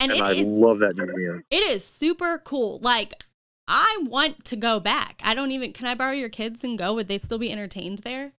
And, 0.00 0.12
and 0.12 0.22
I 0.22 0.32
is 0.32 0.48
love 0.48 0.80
that 0.80 0.96
museum. 0.96 1.44
It 1.50 1.62
is 1.64 1.84
super 1.84 2.38
cool. 2.44 2.78
Like 2.82 3.14
I 3.66 3.98
want 4.02 4.44
to 4.46 4.56
go 4.56 4.80
back. 4.80 5.20
I 5.24 5.34
don't 5.34 5.50
even 5.50 5.72
can 5.72 5.86
I 5.86 5.94
borrow 5.94 6.12
your 6.12 6.28
kids 6.28 6.62
and 6.64 6.76
go? 6.78 6.94
Would 6.94 7.08
they 7.08 7.18
still 7.18 7.38
be 7.38 7.52
entertained 7.52 8.00
there? 8.00 8.32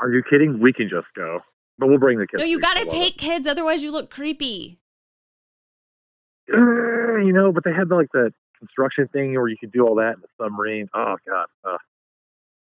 Are 0.00 0.10
you 0.10 0.22
kidding? 0.28 0.60
We 0.60 0.72
can 0.72 0.88
just 0.88 1.08
go, 1.14 1.40
but 1.80 1.88
we'll 1.88 1.98
bring 1.98 2.18
the 2.18 2.26
kids. 2.28 2.40
No, 2.40 2.46
you 2.46 2.60
gotta 2.60 2.84
love 2.84 2.92
take 2.94 3.16
kids, 3.18 3.46
otherwise 3.48 3.82
you 3.82 3.90
look 3.90 4.10
creepy. 4.10 4.78
Uh, 6.52 7.16
You 7.16 7.32
know, 7.32 7.50
but 7.52 7.64
they 7.64 7.72
had 7.72 7.88
like 7.90 8.08
the 8.12 8.32
construction 8.58 9.08
thing 9.08 9.32
where 9.34 9.48
you 9.48 9.56
could 9.58 9.72
do 9.72 9.86
all 9.86 9.96
that 9.96 10.14
in 10.14 10.20
the 10.20 10.28
submarine. 10.38 10.88
Oh 10.94 11.16
God, 11.26 11.46
uh, 11.64 11.78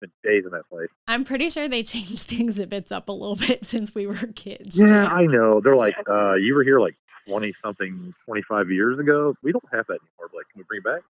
been 0.01 0.11
days 0.23 0.45
in 0.45 0.51
that 0.51 0.69
place. 0.69 0.89
I'm 1.07 1.23
pretty 1.23 1.49
sure 1.49 1.67
they 1.67 1.83
changed 1.95 2.29
the 2.29 2.41
exhibits 2.41 2.91
up 2.91 3.09
a 3.09 3.11
little 3.11 3.35
bit 3.35 3.65
since 3.65 3.93
we 3.93 4.07
were 4.07 4.15
kids. 4.35 4.79
Yeah. 4.79 5.07
I 5.07 5.25
know. 5.25 5.59
They're 5.61 5.75
like, 5.75 5.95
uh, 6.09 6.35
you 6.35 6.55
were 6.55 6.63
here 6.63 6.79
like 6.79 6.95
twenty 7.27 7.51
something, 7.53 8.13
twenty 8.25 8.41
five 8.43 8.69
years 8.69 8.97
ago. 8.99 9.35
We 9.43 9.51
don't 9.51 9.63
have 9.73 9.87
that 9.87 9.99
anymore. 10.01 10.29
But, 10.31 10.37
like, 10.37 10.45
can 10.53 10.59
we 10.59 10.63
bring 10.67 10.79
it 10.79 10.83
back? 10.85 11.01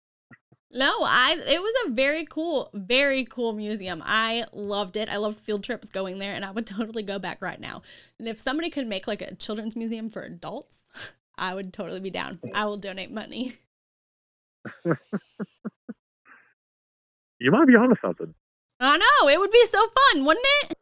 No, 0.71 0.93
I 1.03 1.37
it 1.47 1.61
was 1.61 1.75
a 1.87 1.91
very 1.91 2.27
cool, 2.27 2.71
very 2.75 3.25
cool 3.25 3.53
museum. 3.53 4.03
I 4.05 4.45
loved 4.53 4.97
it. 4.97 5.09
I 5.09 5.17
loved 5.17 5.41
field 5.41 5.65
trips 5.65 5.89
going 5.89 6.19
there 6.19 6.35
and 6.35 6.45
I 6.45 6.51
would 6.51 6.67
totally 6.77 7.03
go 7.03 7.19
back 7.19 7.41
right 7.41 7.61
now. 7.61 7.83
And 8.19 8.29
if 8.29 8.39
somebody 8.39 8.69
could 8.71 8.87
make 8.87 9.07
like 9.07 9.23
a 9.23 9.35
children's 9.35 9.77
museum 9.77 10.11
for 10.11 10.23
adults, 10.23 10.83
I 11.39 11.55
would 11.55 11.73
totally 11.73 12.01
be 12.01 12.11
down. 12.11 12.41
I 12.55 12.67
will 12.67 12.77
donate 12.77 13.11
money. 13.11 13.55
You 17.41 17.53
might 17.53 17.67
be 17.67 17.77
onto 17.77 17.95
something. 17.95 18.35
I 18.81 18.99
know, 18.99 19.29
it 19.29 19.39
would 19.39 19.51
be 19.51 19.65
so 19.67 19.79
fun, 19.79 20.25
wouldn't 20.25 20.47
it? 20.63 20.75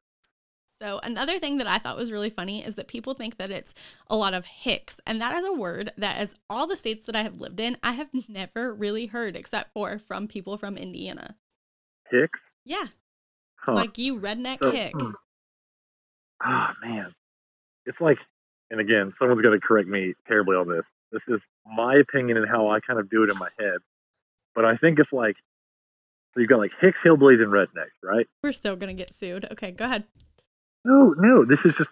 So, 0.80 1.00
another 1.02 1.38
thing 1.38 1.56
that 1.58 1.66
I 1.66 1.78
thought 1.78 1.96
was 1.96 2.12
really 2.12 2.28
funny 2.28 2.62
is 2.64 2.74
that 2.74 2.86
people 2.86 3.14
think 3.14 3.38
that 3.38 3.50
it's 3.50 3.72
a 4.10 4.16
lot 4.16 4.34
of 4.34 4.44
hicks. 4.44 5.00
And 5.06 5.20
that 5.22 5.34
is 5.34 5.44
a 5.44 5.52
word 5.52 5.90
that, 5.96 6.18
as 6.18 6.34
all 6.50 6.66
the 6.66 6.76
states 6.76 7.06
that 7.06 7.16
I 7.16 7.22
have 7.22 7.40
lived 7.40 7.60
in, 7.60 7.78
I 7.82 7.92
have 7.92 8.10
never 8.28 8.74
really 8.74 9.06
heard 9.06 9.36
except 9.36 9.72
for 9.72 9.98
from 9.98 10.28
people 10.28 10.58
from 10.58 10.76
Indiana. 10.76 11.36
Hicks. 12.10 12.38
Yeah, 12.64 12.86
Huh. 13.56 13.72
like 13.74 13.96
you 13.96 14.20
redneck 14.20 14.58
So- 14.62 14.70
hick. 14.70 14.92
hmm. 14.94 15.12
Ah 16.42 16.74
man, 16.82 17.14
it's 17.86 18.00
like, 18.00 18.18
and 18.70 18.78
again, 18.78 19.14
someone's 19.18 19.40
going 19.40 19.58
to 19.58 19.66
correct 19.66 19.88
me 19.88 20.12
terribly 20.28 20.56
on 20.56 20.68
this. 20.68 20.84
This 21.10 21.22
is 21.28 21.40
my 21.64 21.94
opinion 21.94 22.36
and 22.36 22.46
how 22.46 22.68
I 22.68 22.80
kind 22.80 23.00
of 23.00 23.08
do 23.08 23.22
it 23.24 23.30
in 23.30 23.38
my 23.38 23.48
head. 23.58 23.78
But 24.54 24.66
I 24.66 24.76
think 24.76 24.98
it's 24.98 25.12
like, 25.12 25.36
so 26.34 26.40
you've 26.40 26.50
got 26.50 26.58
like 26.58 26.72
Hicks, 26.78 26.98
hillbillies, 26.98 27.42
and 27.42 27.50
rednecks, 27.50 27.96
right? 28.02 28.26
We're 28.42 28.52
still 28.52 28.76
going 28.76 28.94
to 28.94 29.00
get 29.02 29.14
sued. 29.14 29.46
Okay, 29.52 29.70
go 29.70 29.86
ahead. 29.86 30.04
No, 30.86 31.14
no, 31.18 31.44
this 31.44 31.64
is 31.64 31.74
just 31.74 31.90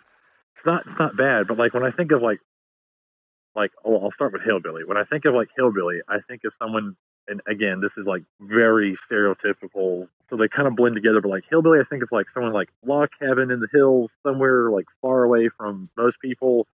it's 0.57 0.65
not 0.65 0.87
it's 0.87 0.99
not 0.99 1.17
bad. 1.17 1.49
But 1.49 1.59
like 1.59 1.75
when 1.75 1.83
I 1.83 1.91
think 1.91 2.13
of 2.13 2.23
like, 2.23 2.39
like 3.57 3.73
oh, 3.85 3.99
I'll 3.99 4.13
start 4.13 4.33
with 4.33 4.43
hillbilly. 4.43 4.85
When 4.85 4.97
I 4.97 5.03
think 5.03 5.25
of 5.25 5.35
like 5.35 5.49
hillbilly, 5.57 6.01
I 6.09 6.19
think 6.29 6.45
of 6.45 6.53
someone, 6.59 6.97
and 7.27 7.41
again, 7.49 7.81
this 7.81 7.97
is 7.97 8.07
like 8.07 8.23
very 8.41 8.95
stereotypical. 8.95 10.09
So 10.31 10.37
they 10.37 10.47
kind 10.47 10.69
of 10.69 10.77
blend 10.77 10.95
together. 10.95 11.21
But 11.21 11.31
like 11.31 11.45
hillbilly, 11.51 11.81
I 11.81 11.85
think 11.85 12.05
of 12.05 12.13
like 12.13 12.31
someone 12.31 12.53
like 12.53 12.69
log 12.87 13.09
cabin 13.21 13.51
in 13.51 13.59
the 13.59 13.69
hills, 13.73 14.11
somewhere 14.23 14.71
like 14.71 14.87
far 15.03 15.25
away 15.25 15.49
from 15.49 15.91
most 15.97 16.21
people. 16.21 16.69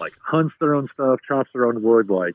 Like 0.00 0.14
hunts 0.24 0.54
their 0.58 0.74
own 0.74 0.86
stuff, 0.86 1.20
chops 1.26 1.50
their 1.52 1.66
own 1.66 1.82
wood, 1.82 2.10
like 2.10 2.34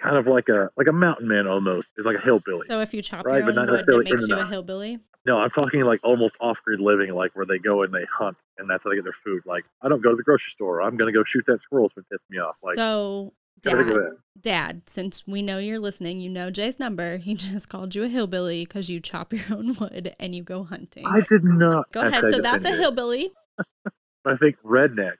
kind 0.00 0.16
of 0.16 0.26
like 0.26 0.48
a 0.48 0.70
like 0.76 0.88
a 0.88 0.92
mountain 0.92 1.26
man 1.28 1.46
almost 1.46 1.88
is 1.96 2.04
like 2.04 2.16
a 2.16 2.20
hillbilly. 2.20 2.66
So, 2.66 2.80
if 2.80 2.94
you 2.94 3.02
chop 3.02 3.26
Right, 3.26 3.38
your 3.38 3.52
but 3.52 3.58
own 3.58 3.66
not 3.66 3.86
wood, 3.86 4.06
it 4.06 4.12
makes 4.12 4.28
you 4.28 4.38
a 4.38 4.46
hillbilly. 4.46 4.98
No, 5.26 5.38
I'm 5.38 5.50
talking 5.50 5.82
like 5.82 6.00
almost 6.02 6.34
off 6.40 6.58
grid 6.64 6.80
living, 6.80 7.12
like 7.14 7.36
where 7.36 7.44
they 7.44 7.58
go 7.58 7.82
and 7.82 7.92
they 7.92 8.06
hunt, 8.06 8.36
and 8.58 8.68
that's 8.68 8.82
how 8.82 8.90
they 8.90 8.96
get 8.96 9.04
their 9.04 9.16
food. 9.24 9.42
Like, 9.44 9.64
I 9.82 9.88
don't 9.88 10.02
go 10.02 10.10
to 10.10 10.16
the 10.16 10.22
grocery 10.22 10.50
store. 10.52 10.80
I'm 10.80 10.96
gonna 10.96 11.12
go 11.12 11.24
shoot 11.24 11.44
that 11.46 11.60
squirrel 11.60 11.86
if 11.86 11.98
it 11.98 12.04
pisses 12.10 12.30
me 12.30 12.38
off. 12.38 12.60
Like, 12.62 12.76
so, 12.76 13.34
gotta 13.62 13.84
think 13.84 13.90
of 13.90 13.96
dad, 13.96 14.12
dad, 14.40 14.82
since 14.86 15.26
we 15.26 15.42
know 15.42 15.58
you're 15.58 15.78
listening, 15.78 16.20
you 16.20 16.30
know 16.30 16.50
Jay's 16.50 16.78
number. 16.78 17.18
He 17.18 17.34
just 17.34 17.68
called 17.68 17.94
you 17.94 18.04
a 18.04 18.08
hillbilly 18.08 18.64
because 18.64 18.88
you 18.88 18.98
chop 19.00 19.32
your 19.32 19.44
own 19.50 19.74
wood 19.78 20.14
and 20.18 20.34
you 20.34 20.42
go 20.42 20.64
hunting. 20.64 21.06
I 21.06 21.20
did 21.20 21.44
not. 21.44 21.92
Go 21.92 22.00
ahead. 22.00 22.30
So 22.30 22.40
that's 22.40 22.64
a 22.64 22.70
hillbilly. 22.70 23.30
I 24.24 24.36
think 24.36 24.56
redneck. 24.64 25.16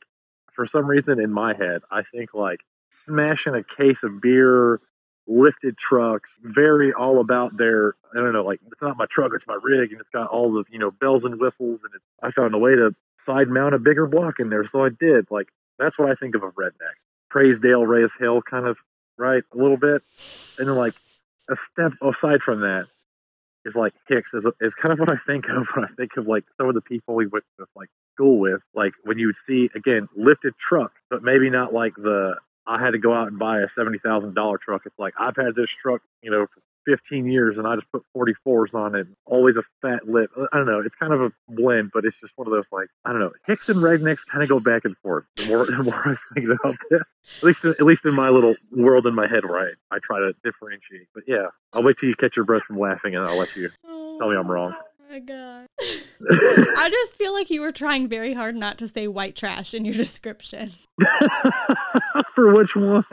For 0.55 0.67
some 0.67 0.87
reason, 0.87 1.21
in 1.21 1.31
my 1.31 1.55
head, 1.55 1.83
I 1.91 2.03
think 2.13 2.35
like 2.35 2.61
smashing 3.07 3.55
a 3.55 3.65
case 3.65 4.03
of 4.03 4.21
beer, 4.21 4.81
lifted 5.27 5.77
trucks, 5.77 6.31
very 6.43 6.93
all 6.93 7.21
about 7.21 7.57
their. 7.57 7.95
I 8.15 8.19
don't 8.19 8.33
know, 8.33 8.45
like 8.45 8.61
it's 8.67 8.83
not 8.83 8.97
my 8.97 9.07
truck, 9.11 9.33
it's 9.35 9.47
my 9.47 9.59
rig, 9.63 9.93
and 9.93 10.01
it's 10.01 10.11
got 10.11 10.29
all 10.29 10.53
the 10.53 10.65
you 10.71 10.79
know 10.79 10.91
bells 10.91 11.25
and 11.25 11.41
whistles, 11.41 11.81
and 11.85 11.93
it's, 11.95 12.05
I 12.23 12.31
found 12.31 12.55
a 12.55 12.59
way 12.59 12.75
to 12.75 12.95
side 13.27 13.49
mount 13.49 13.75
a 13.75 13.79
bigger 13.79 14.07
block 14.07 14.41
in 14.41 14.51
there, 14.51 14.65
so 14.65 14.85
I 14.85 14.89
did. 14.89 15.27
Like 15.31 15.49
that's 15.79 15.99
what 15.99 16.11
I 16.11 16.15
think 16.15 16.35
of 16.35 16.43
a 16.43 16.51
redneck. 16.51 16.97
Praise 17.29 17.59
Dale, 17.61 17.87
raise 17.87 18.11
hell, 18.19 18.43
kind 18.43 18.67
of 18.67 18.77
right, 19.17 19.43
a 19.53 19.57
little 19.57 19.77
bit, 19.77 20.03
and 20.59 20.69
then 20.69 20.77
like 20.77 20.95
a 21.49 21.57
step 21.73 21.93
aside 22.03 22.43
from 22.43 22.61
that 22.61 22.87
is 23.65 23.75
like 23.75 23.93
Hicks 24.09 24.33
is, 24.33 24.45
is 24.61 24.75
kind 24.75 24.93
of 24.93 24.99
what 24.99 25.11
I 25.11 25.17
think 25.27 25.47
of 25.49 25.67
when 25.75 25.85
I 25.85 25.89
think 25.97 26.17
of 26.17 26.27
like 26.27 26.45
some 26.57 26.69
of 26.69 26.75
the 26.75 26.81
people 26.81 27.15
we 27.15 27.27
went 27.27 27.45
to 27.59 27.67
like 27.77 27.89
school 28.15 28.39
with. 28.39 28.61
Like 28.75 28.93
when 29.05 29.19
you 29.19 29.27
would 29.27 29.37
see 29.47 29.71
again 29.75 30.09
lifted 30.17 30.55
truck, 30.57 30.93
but 31.11 31.23
maybe 31.23 31.51
not 31.51 31.73
like 31.73 31.95
the 31.95 32.37
I 32.67 32.81
had 32.81 32.93
to 32.93 32.99
go 32.99 33.13
out 33.13 33.29
and 33.29 33.39
buy 33.39 33.61
a 33.61 33.69
seventy 33.69 33.99
thousand 33.99 34.35
dollar 34.35 34.59
truck. 34.59 34.83
It's 34.87 34.99
like 34.99 35.15
I've 35.19 35.37
had 35.37 35.55
this 35.55 35.71
truck, 35.71 36.03
you 36.23 36.31
know, 36.31 36.47
for 36.47 36.61
15 36.87 37.27
years, 37.27 37.59
and 37.59 37.67
I 37.67 37.77
just 37.77 37.91
put 37.93 38.05
44s 38.17 38.75
on 38.75 38.95
it. 38.95 39.07
Always 39.27 39.57
a 39.57 39.63
fat 39.83 40.09
lip. 40.09 40.31
I 40.53 40.57
don't 40.57 40.67
know. 40.67 40.81
It's 40.81 40.95
kind 40.95 41.13
of 41.13 41.21
a 41.21 41.33
blend, 41.49 41.91
but 41.93 42.05
it's 42.05 42.19
just 42.21 42.33
one 42.37 42.47
of 42.47 42.53
those 42.53 42.65
like 42.73 42.89
I 43.05 43.13
don't 43.13 43.21
know. 43.21 43.33
Hicks 43.47 43.69
and 43.69 43.79
rednecks 43.79 44.19
kind 44.31 44.43
of 44.43 44.49
go 44.49 44.61
back 44.61 44.85
and 44.85 44.97
forth. 44.99 45.25
The 45.37 45.47
more 45.47 45.67
the 45.67 45.83
more 45.83 45.95
I 45.95 46.17
think 46.35 46.51
about 46.51 46.77
this, 46.91 47.03
at 47.39 47.45
least 47.45 47.65
at 47.65 47.83
least 47.83 48.05
in 48.05 48.15
my 48.15 48.29
little 48.29 48.57
world 48.73 49.07
in 49.07 49.15
my 49.15 49.27
head, 49.29 49.45
right? 49.45 49.75
I 49.91 49.99
try 50.03 50.21
to 50.21 50.35
differentiate. 50.45 51.09
But 51.15 51.25
yeah, 51.27 51.47
I'll 51.73 51.83
wait 51.83 51.99
till 51.99 52.09
you 52.09 52.17
catch 52.17 52.37
your 52.37 52.45
breath 52.45 52.63
from 52.63 52.79
laughing, 52.79 53.15
and 53.15 53.25
I'll 53.27 53.39
let 53.39 53.55
you 53.57 53.71
oh 53.87 54.19
tell 54.19 54.31
me 54.31 54.37
I'm 54.37 54.51
wrong. 54.51 54.75
Oh 54.77 55.13
my 55.13 55.19
god. 55.21 55.67
I 55.81 56.89
just 56.91 57.17
feel 57.17 57.33
like 57.33 57.51
you 57.51 57.61
were 57.61 57.73
trying 57.73 58.07
very 58.09 58.33
hard 58.33 58.55
not 58.55 58.79
to 58.79 58.89
say 58.89 59.09
white 59.09 59.35
trash 59.35 59.75
in 59.75 59.85
your 59.85 59.95
description. 59.95 60.71
For 62.35 62.55
which 62.55 62.77
one? 62.77 63.05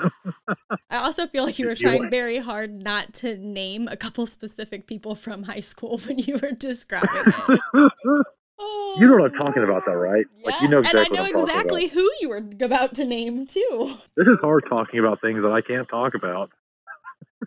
I 0.89 0.97
also 0.97 1.27
feel 1.27 1.45
like 1.45 1.57
you 1.59 1.67
were 1.67 1.75
trying 1.75 2.09
very 2.09 2.37
hard 2.37 2.83
not 2.83 3.13
to 3.15 3.37
name 3.37 3.87
a 3.87 3.97
couple 3.97 4.25
specific 4.25 4.87
people 4.87 5.15
from 5.15 5.43
high 5.43 5.59
school 5.59 5.97
when 6.07 6.19
you 6.19 6.37
were 6.37 6.51
describing 6.51 7.09
it. 7.49 8.23
Oh, 8.59 8.97
you 8.99 9.07
know 9.07 9.17
what 9.17 9.31
I'm 9.31 9.37
talking 9.37 9.63
about, 9.63 9.85
though, 9.85 9.93
right? 9.93 10.25
Like 10.43 10.61
you 10.61 10.67
know 10.67 10.79
and 10.79 10.87
I 10.87 10.91
exactly 10.91 11.17
know 11.17 11.21
what 11.23 11.29
I'm 11.29 11.33
talking 11.33 11.49
exactly 11.49 11.85
about. 11.85 11.93
who 11.93 12.11
you 12.21 12.29
were 12.29 12.43
about 12.65 12.95
to 12.95 13.05
name 13.05 13.45
too. 13.45 13.97
This 14.15 14.27
is 14.27 14.39
hard 14.41 14.63
talking 14.67 14.99
about 14.99 15.21
things 15.21 15.41
that 15.41 15.51
I 15.51 15.61
can't 15.61 15.87
talk 15.87 16.15
about. 16.15 16.51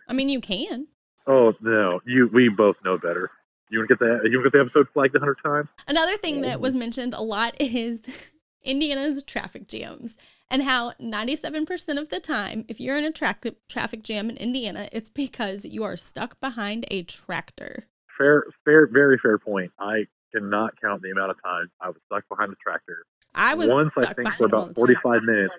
I 0.07 0.13
mean, 0.13 0.29
you 0.29 0.39
can. 0.39 0.87
Oh 1.27 1.53
no, 1.61 2.01
you 2.05 2.27
we 2.27 2.49
both 2.49 2.77
know 2.83 2.97
better. 2.97 3.29
You 3.69 3.79
want 3.79 3.89
to 3.89 3.95
get 3.95 3.99
that? 3.99 4.29
You 4.29 4.37
want 4.37 4.45
to 4.45 4.49
get 4.51 4.53
the 4.53 4.61
episode 4.61 4.89
flagged 4.89 5.15
a 5.15 5.19
hundred 5.19 5.39
times? 5.43 5.69
Another 5.87 6.17
thing 6.17 6.41
that 6.41 6.59
was 6.61 6.75
mentioned 6.75 7.13
a 7.13 7.21
lot 7.21 7.55
is 7.59 8.01
Indiana's 8.63 9.23
traffic 9.23 9.67
jams 9.67 10.15
and 10.51 10.63
how 10.63 10.91
97% 11.01 11.97
of 11.97 12.09
the 12.09 12.19
time, 12.19 12.65
if 12.67 12.79
you're 12.79 12.97
in 12.97 13.05
a 13.05 13.11
tra- 13.11 13.37
traffic 13.69 14.03
jam 14.03 14.29
in 14.29 14.35
Indiana, 14.35 14.89
it's 14.91 15.09
because 15.09 15.63
you 15.63 15.83
are 15.83 15.95
stuck 15.95 16.39
behind 16.41 16.85
a 16.91 17.03
tractor. 17.03 17.85
Fair, 18.17 18.43
fair, 18.65 18.85
very 18.85 19.17
fair 19.17 19.39
point. 19.39 19.71
I 19.79 20.07
cannot 20.33 20.79
count 20.79 21.01
the 21.01 21.09
amount 21.09 21.31
of 21.31 21.41
times 21.41 21.69
I 21.79 21.87
was 21.87 21.97
stuck 22.05 22.27
behind 22.27 22.51
the 22.51 22.57
tractor. 22.57 23.05
I 23.33 23.55
was 23.55 23.69
Once, 23.69 23.93
I 23.97 24.13
think, 24.13 24.27
for 24.33 24.45
about 24.45 24.75
45 24.75 25.23
minutes 25.23 25.55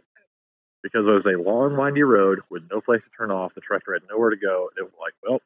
because 0.82 1.06
it 1.06 1.10
was 1.10 1.24
a 1.24 1.38
long, 1.38 1.76
windy 1.76 2.02
road 2.02 2.40
with 2.50 2.64
no 2.70 2.82
place 2.82 3.02
to 3.04 3.10
turn 3.16 3.30
off. 3.30 3.54
The 3.54 3.62
tractor 3.62 3.94
had 3.94 4.02
nowhere 4.10 4.28
to 4.28 4.36
go. 4.36 4.68
It 4.76 4.82
was 4.82 4.92
like, 5.00 5.14
well, 5.26 5.40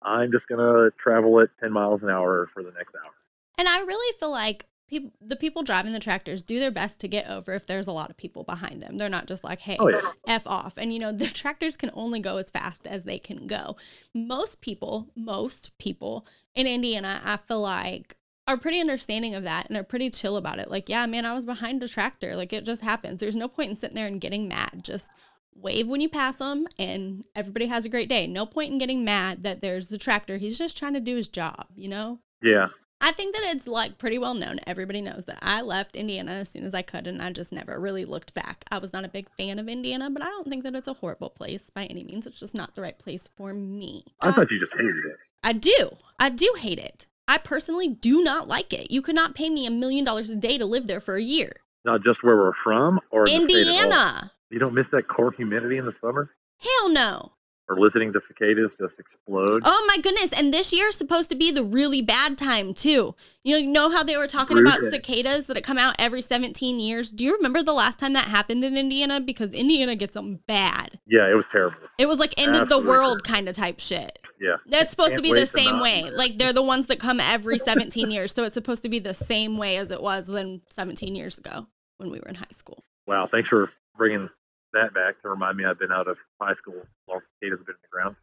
I'm 0.00 0.30
just 0.30 0.46
gonna 0.46 0.90
travel 1.02 1.40
at 1.40 1.48
10 1.58 1.72
miles 1.72 2.02
an 2.04 2.10
hour 2.10 2.48
for 2.54 2.62
the 2.62 2.70
next 2.70 2.94
hour. 2.94 3.12
And 3.58 3.68
I 3.68 3.80
really 3.80 4.18
feel 4.18 4.30
like 4.30 4.66
peop 4.92 5.12
the 5.20 5.36
people 5.36 5.62
driving 5.62 5.92
the 5.92 5.98
tractors 5.98 6.42
do 6.42 6.60
their 6.60 6.70
best 6.70 7.00
to 7.00 7.08
get 7.08 7.28
over 7.28 7.52
if 7.52 7.66
there's 7.66 7.86
a 7.86 7.92
lot 7.92 8.10
of 8.10 8.16
people 8.16 8.44
behind 8.44 8.82
them. 8.82 8.98
They're 8.98 9.08
not 9.08 9.26
just 9.26 9.42
like, 9.42 9.60
hey, 9.60 9.76
Oh, 9.80 9.88
yeah. 9.88 10.12
F 10.26 10.46
off. 10.46 10.74
And 10.76 10.92
you 10.92 10.98
know, 10.98 11.12
the 11.12 11.26
tractors 11.42 11.76
can 11.76 11.90
only 11.94 12.20
go 12.20 12.36
as 12.36 12.50
fast 12.50 12.86
as 12.86 13.04
they 13.04 13.18
can 13.18 13.46
go. 13.46 13.76
Most 14.14 14.60
people, 14.60 15.08
most 15.16 15.76
people 15.78 16.26
in 16.54 16.66
Indiana, 16.66 17.20
I 17.24 17.38
feel 17.38 17.62
like 17.62 18.16
are 18.48 18.56
pretty 18.58 18.80
understanding 18.80 19.34
of 19.34 19.44
that 19.44 19.68
and 19.68 19.76
are 19.76 19.84
pretty 19.84 20.10
chill 20.10 20.36
about 20.36 20.58
it. 20.58 20.70
Like, 20.70 20.88
yeah, 20.88 21.06
man, 21.06 21.24
I 21.24 21.32
was 21.32 21.46
behind 21.46 21.82
a 21.82 21.88
tractor. 21.88 22.34
Like, 22.34 22.52
it 22.52 22.64
just 22.64 22.82
happens. 22.82 23.20
There's 23.20 23.36
no 23.36 23.48
point 23.48 23.70
in 23.70 23.76
sitting 23.76 23.96
there 23.96 24.08
and 24.08 24.20
getting 24.20 24.48
mad. 24.48 24.80
Just 24.82 25.08
wave 25.54 25.86
when 25.86 26.00
you 26.00 26.08
pass 26.08 26.38
them 26.38 26.66
and 26.78 27.24
everybody 27.36 27.66
has 27.66 27.84
a 27.84 27.88
great 27.88 28.08
day. 28.08 28.26
No 28.26 28.44
point 28.44 28.72
in 28.72 28.78
getting 28.78 29.04
mad 29.04 29.44
that 29.44 29.60
there's 29.60 29.92
a 29.92 29.98
tractor. 29.98 30.38
He's 30.38 30.58
just 30.58 30.76
trying 30.76 30.94
to 30.94 31.00
do 31.00 31.14
his 31.14 31.28
job, 31.28 31.66
you 31.76 31.88
know? 31.88 32.18
Yeah, 32.42 32.68
I 33.04 33.10
think 33.10 33.34
that 33.34 33.42
it's 33.46 33.66
like 33.66 33.98
pretty 33.98 34.16
well 34.16 34.32
known. 34.32 34.60
Everybody 34.64 35.00
knows 35.00 35.24
that 35.24 35.40
I 35.42 35.60
left 35.60 35.96
Indiana 35.96 36.30
as 36.32 36.48
soon 36.48 36.64
as 36.64 36.72
I 36.72 36.82
could 36.82 37.08
and 37.08 37.20
I 37.20 37.32
just 37.32 37.52
never 37.52 37.80
really 37.80 38.04
looked 38.04 38.32
back. 38.32 38.64
I 38.70 38.78
was 38.78 38.92
not 38.92 39.04
a 39.04 39.08
big 39.08 39.28
fan 39.36 39.58
of 39.58 39.68
Indiana, 39.68 40.08
but 40.08 40.22
I 40.22 40.26
don't 40.26 40.46
think 40.46 40.62
that 40.62 40.76
it's 40.76 40.86
a 40.86 40.94
horrible 40.94 41.28
place 41.28 41.68
by 41.68 41.86
any 41.86 42.04
means. 42.04 42.28
It's 42.28 42.38
just 42.38 42.54
not 42.54 42.76
the 42.76 42.82
right 42.82 42.96
place 42.96 43.28
for 43.36 43.52
me. 43.52 44.04
I 44.20 44.30
thought 44.30 44.42
um, 44.42 44.48
you 44.52 44.60
just 44.60 44.72
hated 44.72 44.94
it. 44.94 45.16
I 45.42 45.52
do. 45.52 45.96
I 46.20 46.30
do 46.30 46.54
hate 46.56 46.78
it. 46.78 47.06
I 47.26 47.38
personally 47.38 47.88
do 47.88 48.22
not 48.22 48.46
like 48.46 48.72
it. 48.72 48.92
You 48.92 49.02
could 49.02 49.16
not 49.16 49.34
pay 49.34 49.50
me 49.50 49.66
a 49.66 49.70
million 49.70 50.04
dollars 50.04 50.30
a 50.30 50.36
day 50.36 50.56
to 50.56 50.64
live 50.64 50.86
there 50.86 51.00
for 51.00 51.16
a 51.16 51.22
year. 51.22 51.50
Not 51.84 52.04
just 52.04 52.22
where 52.22 52.36
we're 52.36 52.52
from, 52.62 53.00
or 53.10 53.24
in. 53.24 53.42
Indiana. 53.42 54.30
You 54.50 54.60
don't 54.60 54.74
miss 54.74 54.86
that 54.92 55.08
core 55.08 55.32
humidity 55.32 55.78
in 55.78 55.86
the 55.86 55.94
summer, 56.00 56.30
Hell 56.62 56.90
no. 56.90 57.32
Or 57.68 57.78
listening 57.78 58.12
to 58.12 58.20
cicadas 58.20 58.70
just 58.78 58.98
explode. 58.98 59.62
Oh 59.64 59.84
my 59.88 60.00
goodness. 60.02 60.32
And 60.32 60.52
this 60.52 60.72
year 60.72 60.88
is 60.88 60.96
supposed 60.96 61.30
to 61.30 61.36
be 61.36 61.50
the 61.50 61.64
really 61.64 62.02
bad 62.02 62.36
time 62.36 62.74
too. 62.74 63.14
You 63.44 63.66
know, 63.66 63.90
how 63.90 64.02
they 64.02 64.16
were 64.16 64.26
talking 64.26 64.56
Rude. 64.56 64.66
about 64.66 64.80
cicadas 64.90 65.46
that 65.46 65.62
come 65.62 65.78
out 65.78 65.94
every 65.98 66.22
17 66.22 66.80
years? 66.80 67.10
Do 67.10 67.24
you 67.24 67.34
remember 67.36 67.62
the 67.62 67.72
last 67.72 67.98
time 67.98 68.12
that 68.14 68.26
happened 68.26 68.64
in 68.64 68.76
Indiana? 68.76 69.20
Because 69.20 69.54
Indiana 69.54 69.94
gets 69.94 70.14
them 70.14 70.40
bad. 70.46 70.98
Yeah, 71.06 71.30
it 71.30 71.34
was 71.34 71.46
terrible. 71.50 71.78
It 71.98 72.06
was 72.06 72.18
like 72.18 72.34
end 72.36 72.56
of 72.56 72.68
the 72.68 72.80
world 72.80 73.24
kind 73.24 73.48
of 73.48 73.54
type 73.54 73.80
shit. 73.80 74.18
Yeah, 74.40 74.56
That's 74.66 74.90
supposed 74.90 75.14
to 75.14 75.22
be 75.22 75.32
the 75.32 75.46
same 75.46 75.78
way. 75.80 76.10
Like 76.10 76.36
they're 76.36 76.52
the 76.52 76.62
ones 76.62 76.88
that 76.88 76.98
come 76.98 77.20
every 77.20 77.58
17 77.58 78.10
years. 78.10 78.32
So 78.32 78.42
it's 78.42 78.54
supposed 78.54 78.82
to 78.82 78.88
be 78.88 78.98
the 78.98 79.14
same 79.14 79.56
way 79.56 79.76
as 79.76 79.92
it 79.92 80.02
was 80.02 80.26
then 80.26 80.62
17 80.70 81.14
years 81.14 81.38
ago 81.38 81.68
when 81.98 82.10
we 82.10 82.18
were 82.18 82.28
in 82.28 82.34
high 82.34 82.46
school. 82.50 82.82
Wow, 83.06 83.28
thanks 83.28 83.48
for 83.48 83.70
bringing 83.96 84.28
that 84.72 84.94
back 84.94 85.20
to 85.22 85.28
remind 85.28 85.56
me 85.56 85.64
I've 85.64 85.78
been 85.78 85.92
out 85.92 86.08
of 86.08 86.18
high 86.40 86.54
school 86.54 86.86
while 87.06 87.20
cicadas 87.20 87.58
have 87.60 87.66
been 87.66 87.76
in 87.76 87.82
the 87.82 87.88
ground. 87.90 88.16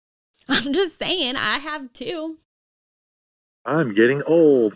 I'm 0.48 0.72
just 0.72 0.98
saying, 0.98 1.36
I 1.36 1.58
have 1.58 1.92
too. 1.92 2.38
I'm 3.64 3.94
getting 3.94 4.22
old. 4.22 4.74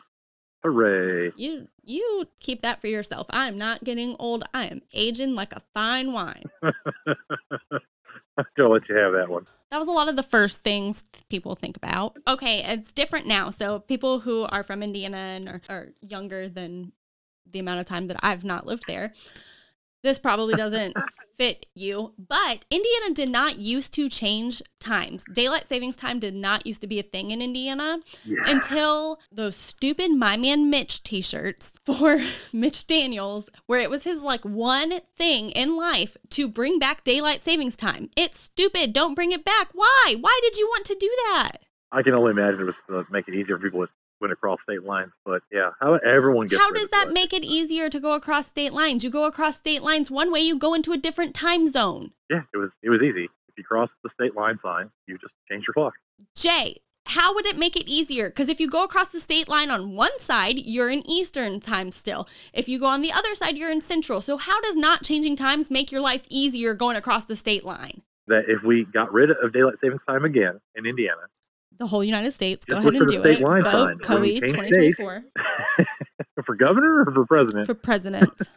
Hooray. 0.63 1.33
You 1.37 1.69
you 1.83 2.27
keep 2.39 2.63
that 2.63 2.81
for 2.81 2.87
yourself. 2.87 3.27
I'm 3.31 3.59
not 3.59 3.83
getting 3.83 4.15
old. 4.19 4.45
I 4.55 4.67
am 4.67 4.83
aging 4.93 5.35
like 5.35 5.53
a 5.53 5.63
fine 5.75 6.13
wine. 6.13 6.45
I'm 6.63 8.47
to 8.57 8.69
let 8.69 8.89
you 8.89 8.95
have 8.97 9.13
that 9.13 9.29
one. 9.29 9.47
That 9.71 9.79
was 9.79 9.89
a 9.89 9.93
lot 9.93 10.09
of 10.09 10.17
the 10.17 10.23
first 10.23 10.63
things 10.63 11.05
people 11.29 11.55
think 11.55 11.77
about. 11.77 12.17
Okay, 12.29 12.63
it's 12.65 12.93
different 12.93 13.27
now. 13.27 13.51
So 13.51 13.81
people 13.81 14.21
who 14.21 14.45
are 14.45 14.63
from 14.63 14.83
Indiana 14.83 15.17
and 15.17 15.49
are, 15.49 15.63
are 15.69 15.89
younger 16.01 16.49
than 16.49 16.93
the 17.51 17.59
amount 17.59 17.81
of 17.81 17.87
time 17.87 18.07
that 18.09 18.19
I've 18.23 18.45
not 18.45 18.67
lived 18.67 18.85
there, 18.87 19.13
this 20.03 20.19
probably 20.19 20.55
doesn't 20.55 20.97
fit 21.37 21.67
you. 21.75 22.13
But 22.19 22.65
Indiana 22.71 23.15
did 23.15 23.29
not 23.29 23.59
used 23.59 23.95
to 23.95 24.09
change 24.09 24.63
times. 24.81 25.25
Daylight 25.33 25.67
savings 25.69 25.97
time 25.97 26.19
did 26.19 26.35
not 26.35 26.67
used 26.67 26.81
to 26.83 26.87
be 26.87 26.99
a 26.99 27.03
thing 27.05 27.31
in 27.31 27.41
Indiana 27.41 28.01
Yeah. 28.25 28.37
until 28.47 29.19
those 29.31 29.57
stupid 29.57 30.11
My 30.13 30.37
Man 30.37 30.69
Mitch 30.71 31.03
t-shirts 31.03 31.73
for 31.87 32.19
Mitch 32.53 32.87
Daniels, 32.87 33.49
where 33.67 33.81
it 33.81 33.91
was 33.91 34.05
his 34.05 34.23
like 34.23 34.45
one 34.45 35.01
thing 35.17 35.51
in 35.51 35.77
life 35.77 36.17
to 36.31 36.49
bring 36.49 36.79
back 36.79 37.05
daylight 37.05 37.43
savings 37.43 37.77
time. 37.77 38.11
It's 38.17 38.39
stupid. 38.41 38.93
Don't 38.93 39.15
bring 39.15 39.33
it 39.33 39.45
back. 39.45 39.69
Why? 39.73 40.17
Why 40.21 40.39
did 40.43 40.57
you 40.59 40.67
want 40.67 40.85
to 40.87 40.97
do 40.99 41.11
that? 41.31 41.53
I 41.93 42.03
can 42.03 42.15
only 42.15 42.31
imagine 42.31 42.61
it 42.61 42.65
was 42.65 42.75
to 42.89 43.07
make 43.13 43.29
it 43.29 43.35
easier 43.35 43.59
for 43.59 43.65
people 43.65 43.81
that 43.81 43.91
went 44.23 44.33
across 44.33 44.59
state 44.63 44.85
lines. 44.85 45.11
But 45.27 45.43
yeah, 45.53 45.71
how 45.81 45.95
everyone 45.97 46.47
gets 46.47 46.63
How 46.63 46.71
does 46.71 46.89
that 46.89 47.09
it. 47.09 47.13
make 47.13 47.35
it 47.35 47.45
easier 47.45 47.91
to 47.91 48.01
go 48.01 48.15
across 48.15 48.47
state 48.47 48.73
lines? 48.73 49.05
You 49.05 49.11
go 49.11 49.27
across 49.27 49.59
state 49.59 49.83
lines 49.83 50.11
one 50.11 50.33
way, 50.33 50.41
you 50.41 50.59
go 50.59 50.73
into 50.73 50.93
a 50.93 50.97
different 50.97 51.35
time 51.35 51.69
zone. 51.69 52.13
Yeah, 52.31 52.43
it 52.55 52.57
was 52.57 52.71
it 52.83 52.89
was 52.89 53.03
easy. 53.03 53.25
If 53.25 53.59
you 53.59 53.65
cross 53.65 53.91
the 54.03 54.09
state 54.15 54.35
line 54.35 54.57
sign, 54.63 54.91
you 55.07 55.19
just 55.19 55.35
change 55.51 55.65
your 55.67 55.75
clock. 55.75 55.93
Jay, 56.35 56.77
how 57.07 57.35
would 57.35 57.45
it 57.45 57.59
make 57.59 57.77
it 57.77 57.87
easier? 57.87 58.31
Because 58.31 58.49
if 58.49 58.61
you 58.61 58.69
go 58.71 58.85
across 58.85 59.09
the 59.09 59.21
state 59.21 59.49
line 59.49 59.71
on 59.71 59.95
one 59.95 60.19
side, 60.19 60.57
you're 60.59 60.89
in 60.89 61.07
Eastern 61.07 61.61
time 61.61 61.91
still. 61.91 62.27
If 62.55 62.69
you 62.69 62.79
go 62.79 62.87
on 62.87 63.03
the 63.03 63.13
other 63.13 63.35
side, 63.35 63.59
you're 63.59 63.73
in 63.73 63.83
Central. 63.83 64.21
So 64.21 64.39
how 64.39 64.61
does 64.63 64.77
not 64.77 65.03
changing 65.03 65.37
times 65.37 65.71
make 65.71 65.93
your 65.93 66.01
life 66.01 66.23
easier 66.31 66.75
going 66.75 66.97
across 66.97 67.25
the 67.27 67.37
state 67.37 67.65
line? 67.65 68.03
That 68.29 68.45
if 68.49 68.63
we 68.63 68.85
got 68.85 69.13
rid 69.13 69.31
of 69.31 69.53
daylight 69.53 69.75
savings 69.83 70.01
time 70.09 70.25
again 70.25 70.61
in 70.77 70.87
Indiana, 70.87 71.23
The 71.83 71.89
whole 71.89 72.05
United 72.05 72.31
States, 72.31 72.65
go 72.65 72.77
ahead 72.77 72.95
and 72.95 73.09
do 73.09 73.25
it. 73.25 73.41
Vote. 73.41 74.01
Coey 74.05 74.39
2024 74.39 75.25
for 76.47 76.55
governor 76.55 77.01
or 77.01 77.13
for 77.13 77.27
president? 77.27 77.67
for 77.67 77.75
president. 77.75 78.31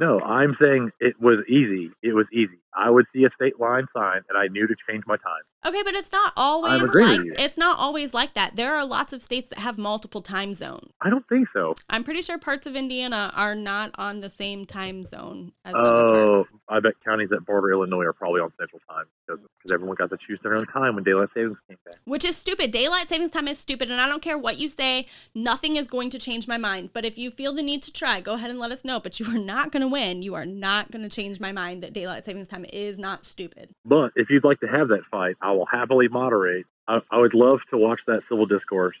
No, 0.00 0.18
I'm 0.18 0.54
saying 0.54 0.90
it 0.98 1.14
was 1.20 1.38
easy. 1.48 1.92
It 2.02 2.14
was 2.16 2.26
easy. 2.32 2.58
I 2.76 2.90
would 2.90 3.06
see 3.12 3.24
a 3.24 3.30
state 3.30 3.60
line 3.60 3.86
sign 3.94 4.22
and 4.28 4.38
I 4.38 4.48
knew 4.48 4.66
to 4.66 4.74
change 4.88 5.04
my 5.06 5.16
time. 5.16 5.42
Okay, 5.66 5.82
but 5.82 5.94
it's 5.94 6.12
not 6.12 6.32
always 6.36 6.94
like 6.94 7.20
it's 7.38 7.56
not 7.56 7.78
always 7.78 8.12
like 8.12 8.34
that. 8.34 8.54
There 8.56 8.74
are 8.74 8.84
lots 8.84 9.12
of 9.12 9.22
states 9.22 9.48
that 9.48 9.58
have 9.58 9.78
multiple 9.78 10.20
time 10.20 10.52
zones. 10.52 10.90
I 11.00 11.08
don't 11.08 11.26
think 11.26 11.48
so. 11.52 11.74
I'm 11.88 12.04
pretty 12.04 12.20
sure 12.20 12.36
parts 12.38 12.66
of 12.66 12.76
Indiana 12.76 13.32
are 13.34 13.54
not 13.54 13.90
on 13.96 14.20
the 14.20 14.28
same 14.28 14.64
time 14.66 15.04
zone 15.04 15.52
as 15.64 15.74
Oh. 15.74 16.46
I 16.68 16.80
bet 16.80 16.94
counties 17.04 17.30
that 17.30 17.46
border 17.46 17.72
Illinois 17.72 18.04
are 18.04 18.12
probably 18.12 18.40
on 18.40 18.52
Central 18.58 18.80
Time 18.88 19.04
because 19.26 19.40
everyone 19.72 19.96
got 19.96 20.10
to 20.10 20.18
choose 20.26 20.38
their 20.42 20.54
own 20.54 20.66
time 20.66 20.94
when 20.94 21.04
daylight 21.04 21.28
savings 21.34 21.56
came 21.68 21.78
back. 21.84 21.96
Which 22.04 22.24
is 22.24 22.36
stupid. 22.36 22.70
Daylight 22.70 23.08
savings 23.08 23.30
time 23.30 23.48
is 23.48 23.58
stupid, 23.58 23.90
and 23.90 24.00
I 24.00 24.08
don't 24.08 24.22
care 24.22 24.36
what 24.36 24.58
you 24.58 24.68
say. 24.68 25.06
Nothing 25.34 25.76
is 25.76 25.88
going 25.88 26.10
to 26.10 26.18
change 26.18 26.46
my 26.46 26.58
mind. 26.58 26.90
But 26.92 27.04
if 27.04 27.16
you 27.16 27.30
feel 27.30 27.54
the 27.54 27.62
need 27.62 27.82
to 27.82 27.92
try, 27.92 28.20
go 28.20 28.34
ahead 28.34 28.50
and 28.50 28.58
let 28.58 28.72
us 28.72 28.84
know. 28.84 29.00
But 29.00 29.18
you 29.20 29.26
are 29.26 29.38
not 29.38 29.72
going 29.72 29.82
to 29.82 29.88
win. 29.88 30.22
You 30.22 30.34
are 30.34 30.46
not 30.46 30.90
going 30.90 31.08
to 31.08 31.14
change 31.14 31.40
my 31.40 31.52
mind 31.52 31.82
that 31.82 31.92
daylight 31.92 32.24
savings 32.24 32.48
time 32.48 32.63
is 32.72 32.98
not 32.98 33.24
stupid. 33.24 33.70
But 33.84 34.12
if 34.16 34.30
you'd 34.30 34.44
like 34.44 34.60
to 34.60 34.66
have 34.66 34.88
that 34.88 35.04
fight, 35.10 35.36
I 35.40 35.52
will 35.52 35.66
happily 35.66 36.08
moderate. 36.08 36.66
I, 36.86 37.00
I 37.10 37.18
would 37.18 37.34
love 37.34 37.60
to 37.70 37.78
watch 37.78 38.00
that 38.06 38.22
civil 38.28 38.46
discourse 38.46 38.96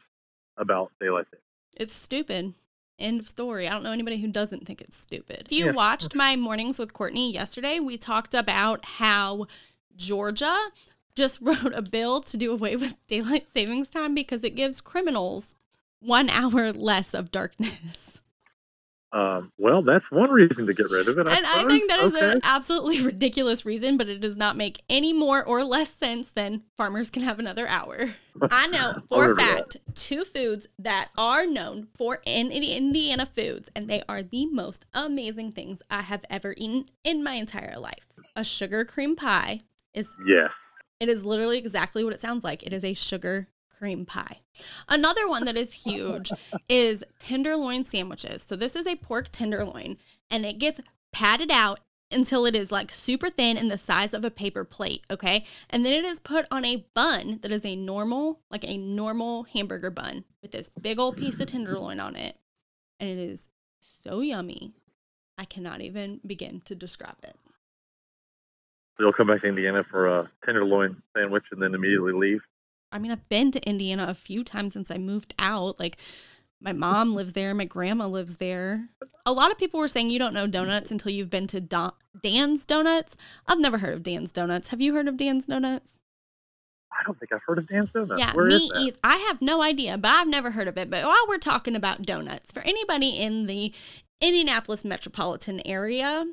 about 0.56 0.92
daylight 1.00 1.26
savings. 1.26 1.42
It's 1.76 1.92
stupid. 1.94 2.54
End 2.98 3.18
of 3.20 3.28
story. 3.28 3.66
I 3.66 3.72
don't 3.72 3.82
know 3.82 3.90
anybody 3.92 4.18
who 4.18 4.28
doesn't 4.28 4.66
think 4.66 4.80
it's 4.80 4.96
stupid. 4.96 5.42
If 5.46 5.52
you 5.52 5.66
Yeah. 5.66 5.72
watched 5.72 6.14
my 6.14 6.36
mornings 6.36 6.78
with 6.78 6.92
Courtney 6.92 7.32
yesterday, 7.32 7.80
we 7.80 7.96
talked 7.98 8.34
about 8.34 8.84
how 8.84 9.46
Georgia 9.96 10.56
just 11.16 11.40
wrote 11.42 11.72
a 11.74 11.82
bill 11.82 12.20
to 12.20 12.36
do 12.36 12.52
away 12.52 12.76
with 12.76 13.04
daylight 13.06 13.48
savings 13.48 13.88
time 13.88 14.14
because 14.14 14.44
it 14.44 14.54
gives 14.54 14.80
criminals 14.80 15.54
one 16.00 16.28
hour 16.30 16.72
less 16.72 17.14
of 17.14 17.30
darkness. 17.32 18.20
Um, 19.14 19.52
well, 19.58 19.80
that's 19.80 20.10
one 20.10 20.28
reason 20.30 20.66
to 20.66 20.74
get 20.74 20.90
rid 20.90 21.06
of 21.06 21.16
it. 21.18 21.28
I 21.28 21.36
and 21.36 21.46
I 21.46 21.64
think 21.68 21.88
that 21.88 22.00
is 22.00 22.14
okay. 22.16 22.32
an 22.32 22.40
absolutely 22.42 23.00
ridiculous 23.06 23.64
reason, 23.64 23.96
but 23.96 24.08
it 24.08 24.20
does 24.20 24.36
not 24.36 24.56
make 24.56 24.82
any 24.90 25.12
more 25.12 25.44
or 25.44 25.62
less 25.62 25.90
sense 25.90 26.32
than 26.32 26.64
farmers 26.76 27.10
can 27.10 27.22
have 27.22 27.38
another 27.38 27.68
hour. 27.68 28.10
I 28.50 28.66
know 28.66 28.94
for 29.08 29.26
a 29.26 29.28
remember 29.28 29.34
that. 29.40 29.72
fact 29.72 29.76
two 29.94 30.24
foods 30.24 30.66
that 30.80 31.10
are 31.16 31.46
known 31.46 31.86
for 31.96 32.18
in 32.26 32.50
in 32.50 32.64
Indiana 32.64 33.24
foods, 33.24 33.70
and 33.76 33.86
they 33.88 34.02
are 34.08 34.22
the 34.24 34.46
most 34.46 34.84
amazing 34.92 35.52
things 35.52 35.80
I 35.88 36.02
have 36.02 36.24
ever 36.28 36.52
eaten 36.56 36.86
in 37.04 37.22
my 37.22 37.34
entire 37.34 37.78
life. 37.78 38.12
A 38.34 38.42
sugar 38.42 38.84
cream 38.84 39.14
pie 39.14 39.60
is 39.92 40.12
Yes. 40.26 40.52
it 40.98 41.08
is 41.08 41.24
literally 41.24 41.58
exactly 41.58 42.02
what 42.02 42.14
it 42.14 42.20
sounds 42.20 42.42
like. 42.42 42.64
It 42.64 42.72
is 42.72 42.82
a 42.84 42.94
sugar 42.94 43.46
cream 43.76 44.06
pie. 44.06 44.38
Another 44.88 45.28
one 45.28 45.44
that 45.44 45.56
is 45.56 45.84
huge 45.84 46.32
is 46.68 47.04
tenderloin 47.18 47.84
sandwiches. 47.84 48.42
So 48.42 48.56
this 48.56 48.76
is 48.76 48.86
a 48.86 48.96
pork 48.96 49.28
tenderloin 49.30 49.98
and 50.30 50.44
it 50.44 50.58
gets 50.58 50.80
patted 51.12 51.50
out 51.50 51.80
until 52.10 52.46
it 52.46 52.54
is 52.54 52.70
like 52.70 52.90
super 52.90 53.28
thin 53.28 53.56
and 53.56 53.70
the 53.70 53.76
size 53.76 54.14
of 54.14 54.24
a 54.24 54.30
paper 54.30 54.64
plate, 54.64 55.04
okay? 55.10 55.44
And 55.70 55.84
then 55.84 55.92
it 55.92 56.04
is 56.04 56.20
put 56.20 56.46
on 56.50 56.64
a 56.64 56.86
bun 56.94 57.38
that 57.42 57.50
is 57.50 57.64
a 57.64 57.76
normal, 57.76 58.40
like 58.50 58.64
a 58.64 58.76
normal 58.76 59.44
hamburger 59.44 59.90
bun 59.90 60.24
with 60.42 60.52
this 60.52 60.70
big 60.80 60.98
old 60.98 61.16
piece 61.16 61.40
of 61.40 61.46
tenderloin 61.46 62.00
on 62.00 62.16
it. 62.16 62.36
And 63.00 63.10
it 63.10 63.18
is 63.18 63.48
so 63.80 64.20
yummy. 64.20 64.74
I 65.36 65.44
cannot 65.44 65.80
even 65.80 66.20
begin 66.24 66.62
to 66.66 66.74
describe 66.74 67.16
it. 67.24 67.36
So 68.96 69.02
you'll 69.02 69.12
come 69.12 69.26
back 69.26 69.40
to 69.40 69.48
Indiana 69.48 69.82
for 69.82 70.06
a 70.06 70.30
tenderloin 70.44 71.02
sandwich 71.16 71.44
and 71.50 71.60
then 71.60 71.74
immediately 71.74 72.12
leave. 72.12 72.42
I 72.94 72.98
mean, 73.00 73.10
I've 73.10 73.28
been 73.28 73.50
to 73.50 73.68
Indiana 73.68 74.06
a 74.08 74.14
few 74.14 74.44
times 74.44 74.72
since 74.72 74.88
I 74.88 74.98
moved 74.98 75.34
out. 75.38 75.80
Like, 75.80 75.96
my 76.60 76.72
mom 76.72 77.14
lives 77.14 77.32
there, 77.32 77.52
my 77.52 77.64
grandma 77.64 78.06
lives 78.06 78.36
there. 78.36 78.88
A 79.26 79.32
lot 79.32 79.50
of 79.50 79.58
people 79.58 79.80
were 79.80 79.88
saying 79.88 80.10
you 80.10 80.18
don't 80.18 80.32
know 80.32 80.46
donuts 80.46 80.92
until 80.92 81.10
you've 81.10 81.28
been 81.28 81.48
to 81.48 81.60
Don- 81.60 81.92
Dan's 82.22 82.64
Donuts. 82.64 83.16
I've 83.48 83.58
never 83.58 83.78
heard 83.78 83.94
of 83.94 84.04
Dan's 84.04 84.30
Donuts. 84.30 84.68
Have 84.68 84.80
you 84.80 84.94
heard 84.94 85.08
of 85.08 85.16
Dan's 85.16 85.46
Donuts? 85.46 86.00
I 86.92 87.02
don't 87.04 87.18
think 87.18 87.32
I've 87.32 87.42
heard 87.44 87.58
of 87.58 87.66
Dan's 87.66 87.90
Donuts. 87.90 88.20
Yeah, 88.20 88.32
Where 88.32 88.46
me 88.46 88.70
either. 88.76 88.96
I 89.02 89.16
have 89.16 89.42
no 89.42 89.60
idea, 89.60 89.98
but 89.98 90.12
I've 90.12 90.28
never 90.28 90.52
heard 90.52 90.68
of 90.68 90.78
it. 90.78 90.88
But 90.88 91.04
while 91.04 91.26
we're 91.28 91.38
talking 91.38 91.74
about 91.74 92.02
donuts, 92.02 92.52
for 92.52 92.62
anybody 92.62 93.10
in 93.10 93.46
the 93.46 93.72
Indianapolis 94.20 94.84
metropolitan 94.84 95.60
area, 95.66 96.24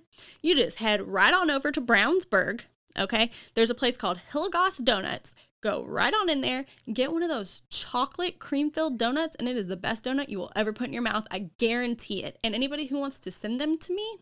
you 0.43 0.55
just 0.55 0.77
head 0.77 1.01
right 1.01 1.33
on 1.33 1.49
over 1.49 1.71
to 1.71 1.81
Brownsburg. 1.81 2.61
Okay, 2.99 3.31
there's 3.55 3.69
a 3.71 3.75
place 3.75 3.97
called 3.97 4.19
Hilligoss 4.31 4.83
Donuts. 4.83 5.33
Go 5.61 5.85
right 5.85 6.13
on 6.13 6.29
in 6.29 6.41
there, 6.41 6.65
get 6.91 7.11
one 7.11 7.21
of 7.21 7.29
those 7.29 7.61
chocolate 7.69 8.39
cream 8.39 8.71
filled 8.71 8.97
donuts, 8.97 9.35
and 9.35 9.47
it 9.47 9.55
is 9.55 9.67
the 9.67 9.77
best 9.77 10.05
donut 10.05 10.29
you 10.29 10.39
will 10.39 10.51
ever 10.55 10.73
put 10.73 10.87
in 10.87 10.93
your 10.93 11.03
mouth. 11.03 11.27
I 11.29 11.51
guarantee 11.59 12.23
it. 12.23 12.39
And 12.43 12.55
anybody 12.55 12.87
who 12.87 12.99
wants 12.99 13.19
to 13.21 13.31
send 13.31 13.61
them 13.61 13.77
to 13.77 13.93
me, 13.93 14.17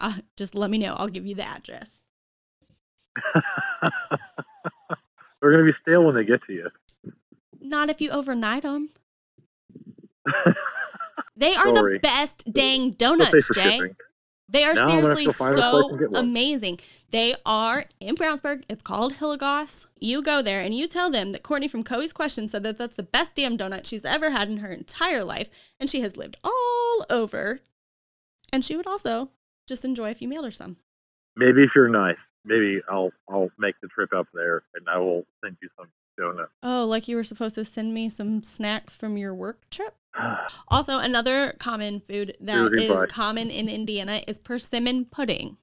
uh, 0.00 0.18
just 0.36 0.54
let 0.54 0.70
me 0.70 0.78
know. 0.78 0.94
I'll 0.96 1.08
give 1.08 1.26
you 1.26 1.34
the 1.34 1.44
address. 1.44 1.98
They're 3.34 3.42
going 5.50 5.58
to 5.58 5.64
be 5.64 5.72
stale 5.72 6.04
when 6.04 6.14
they 6.14 6.24
get 6.24 6.42
to 6.46 6.52
you. 6.52 6.70
Not 7.60 7.90
if 7.90 8.00
you 8.00 8.10
overnight 8.10 8.62
them. 8.62 8.90
They 11.36 11.54
are 11.54 11.74
Sorry. 11.74 11.94
the 11.94 12.00
best 12.00 12.52
dang 12.52 12.90
donuts, 12.90 13.48
Jay. 13.54 13.62
shipping. 13.62 13.96
They 14.52 14.64
are 14.64 14.74
Now 14.74 14.86
seriously 14.86 15.24
have 15.24 15.32
to 15.32 15.38
find 15.38 15.58
a 15.58 15.70
place 15.70 15.82
so 15.82 15.88
and 15.88 15.98
get 15.98 16.10
one. 16.10 16.24
amazing. 16.24 16.78
They 17.10 17.34
are 17.46 17.86
in 18.00 18.16
Brownsburg. 18.16 18.64
It's 18.68 18.82
called 18.82 19.14
Hilligoss. 19.14 19.86
You 19.98 20.22
go 20.22 20.42
there 20.42 20.60
and 20.60 20.74
you 20.74 20.86
tell 20.86 21.10
them 21.10 21.32
that 21.32 21.42
Courtney 21.42 21.68
from 21.68 21.82
Coey's 21.82 22.12
Question 22.12 22.48
said 22.48 22.62
that 22.64 22.76
that's 22.76 22.96
the 22.96 23.02
best 23.02 23.34
damn 23.34 23.56
donut 23.56 23.86
she's 23.86 24.04
ever 24.04 24.30
had 24.30 24.50
in 24.50 24.58
her 24.58 24.70
entire 24.70 25.24
life, 25.24 25.48
and 25.80 25.88
she 25.88 26.02
has 26.02 26.16
lived 26.18 26.36
all 26.44 27.06
over. 27.08 27.60
And 28.52 28.62
she 28.62 28.76
would 28.76 28.86
also 28.86 29.30
just 29.66 29.84
enjoy 29.86 30.10
if 30.10 30.20
you 30.20 30.28
mailed 30.28 30.44
her 30.44 30.50
some. 30.50 30.76
Maybe 31.34 31.62
if 31.62 31.74
you're 31.74 31.88
nice, 31.88 32.20
maybe 32.44 32.82
I'll 32.90 33.10
I'll 33.30 33.50
make 33.58 33.76
the 33.80 33.88
trip 33.88 34.12
up 34.12 34.28
there 34.34 34.64
and 34.74 34.86
I 34.86 34.98
will 34.98 35.24
send 35.42 35.56
you 35.62 35.70
some 35.78 35.86
donut. 36.20 36.48
Oh, 36.62 36.84
like 36.84 37.08
you 37.08 37.16
were 37.16 37.24
supposed 37.24 37.54
to 37.54 37.64
send 37.64 37.94
me 37.94 38.10
some 38.10 38.42
snacks 38.42 38.94
from 38.94 39.16
your 39.16 39.34
work 39.34 39.70
trip? 39.70 39.94
Also, 40.68 40.98
another 40.98 41.54
common 41.58 42.00
food 42.00 42.36
that 42.40 42.72
is 42.74 43.06
common 43.10 43.50
in 43.50 43.68
Indiana 43.68 44.20
is 44.26 44.38
persimmon 44.38 45.04
pudding. 45.04 45.58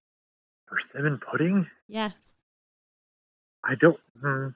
Persimmon 0.68 1.18
pudding? 1.20 1.68
Yes. 1.88 2.36
I 3.64 3.76
don't. 3.76 4.00
Hmm. 4.22 4.48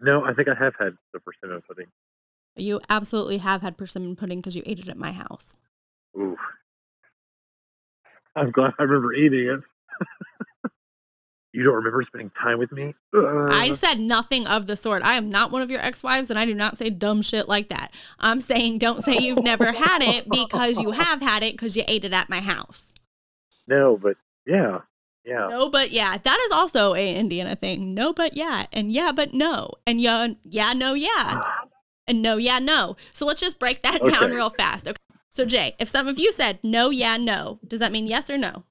No, 0.00 0.24
I 0.24 0.34
think 0.34 0.48
I 0.48 0.54
have 0.54 0.74
had 0.78 0.96
the 1.12 1.20
persimmon 1.20 1.62
pudding. 1.66 1.86
You 2.56 2.80
absolutely 2.90 3.38
have 3.38 3.62
had 3.62 3.78
persimmon 3.78 4.16
pudding 4.16 4.38
because 4.38 4.56
you 4.56 4.62
ate 4.66 4.78
it 4.80 4.88
at 4.88 4.98
my 4.98 5.12
house. 5.12 5.56
Ooh. 6.16 6.36
I'm 8.36 8.50
glad 8.50 8.74
I 8.78 8.82
remember 8.82 9.14
eating 9.14 9.46
it. 9.48 9.60
you 11.52 11.62
don't 11.64 11.74
remember 11.74 12.02
spending 12.02 12.30
time 12.30 12.58
with 12.58 12.72
me? 12.72 12.94
I 13.14 13.68
Uh, 13.70 13.74
said 13.74 14.00
nothing 14.00 14.46
of 14.46 14.66
the 14.66 14.76
sort. 14.76 15.02
I 15.02 15.14
am 15.14 15.28
not 15.28 15.50
one 15.50 15.62
of 15.62 15.70
your 15.70 15.80
ex 15.80 16.02
wives, 16.02 16.30
and 16.30 16.38
I 16.38 16.44
do 16.46 16.54
not 16.54 16.78
say 16.78 16.88
dumb 16.90 17.22
shit 17.22 17.48
like 17.48 17.68
that. 17.68 17.92
I'm 18.18 18.40
saying 18.40 18.78
don't 18.78 19.02
say 19.02 19.16
you've 19.18 19.42
never 19.44 19.66
had 19.72 20.02
it 20.02 20.28
because 20.30 20.80
you 20.80 20.92
have 20.92 21.20
had 21.20 21.42
it 21.42 21.52
because 21.54 21.76
you 21.76 21.84
ate 21.88 22.04
it 22.04 22.12
at 22.12 22.30
my 22.30 22.40
house. 22.40 22.94
no, 23.66 23.96
but 23.96 24.16
yeah, 24.46 24.80
yeah. 25.24 25.46
No, 25.48 25.68
but 25.68 25.92
yeah, 25.92 26.16
that 26.16 26.40
is 26.46 26.52
also 26.52 26.94
a 26.94 27.14
Indiana 27.14 27.54
thing. 27.54 27.94
No, 27.94 28.12
but 28.12 28.34
yeah, 28.36 28.64
and 28.72 28.90
yeah, 28.90 29.12
but 29.12 29.34
no, 29.34 29.70
and 29.86 30.00
yeah, 30.00 30.28
yeah, 30.44 30.72
no, 30.72 30.94
yeah, 30.94 31.40
and 32.08 32.22
no, 32.22 32.38
yeah, 32.38 32.58
no. 32.58 32.96
So 33.12 33.26
let's 33.26 33.40
just 33.40 33.58
break 33.58 33.82
that 33.82 34.02
down 34.04 34.30
real 34.30 34.50
fast. 34.50 34.88
Okay. 34.88 34.96
So 35.28 35.44
Jay, 35.44 35.74
if 35.78 35.88
some 35.88 36.08
of 36.08 36.18
you 36.18 36.32
said 36.32 36.58
no, 36.62 36.90
yeah, 36.90 37.16
no, 37.18 37.60
does 37.66 37.80
that 37.80 37.92
mean 37.92 38.06
yes 38.06 38.28
or 38.30 38.36
no? 38.38 38.64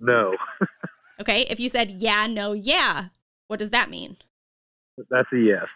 No, 0.00 0.36
Okay. 1.22 1.46
If 1.48 1.60
you 1.60 1.68
said 1.68 2.02
yeah, 2.02 2.26
no, 2.26 2.52
yeah, 2.52 3.04
what 3.46 3.60
does 3.60 3.70
that 3.70 3.88
mean? 3.88 4.16
that's 5.08 5.32
a 5.32 5.38
yes. 5.38 5.68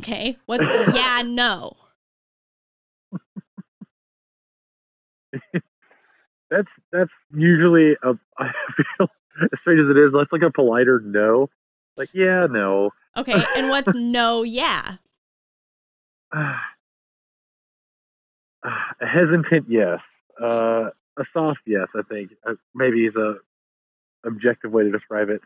Okay. 0.00 0.38
What's 0.46 0.66
yeah, 0.96 1.22
no? 1.22 1.74
That's 6.48 6.70
that's 6.92 7.10
usually 7.34 7.96
a. 8.04 8.14
I 8.38 8.52
feel 8.98 9.08
as 9.52 9.60
strange 9.60 9.80
as 9.80 9.90
it 9.90 9.98
is. 9.98 10.12
That's 10.12 10.32
like 10.32 10.42
a 10.42 10.50
politer 10.50 11.02
no. 11.04 11.50
Like 11.96 12.10
yeah, 12.14 12.46
no. 12.48 12.92
Okay. 13.16 13.42
And 13.56 13.68
what's 13.68 13.92
no, 13.94 14.44
yeah? 14.44 14.96
a 16.32 16.56
hesitant 19.00 19.66
yes. 19.68 20.00
Uh, 20.40 20.90
a 21.18 21.24
soft 21.32 21.62
yes. 21.66 21.88
I 21.96 22.02
think 22.02 22.30
uh, 22.46 22.54
maybe 22.74 23.02
he's 23.02 23.16
a 23.16 23.38
objective 24.24 24.72
way 24.72 24.84
to 24.84 24.90
describe 24.90 25.28
it. 25.30 25.40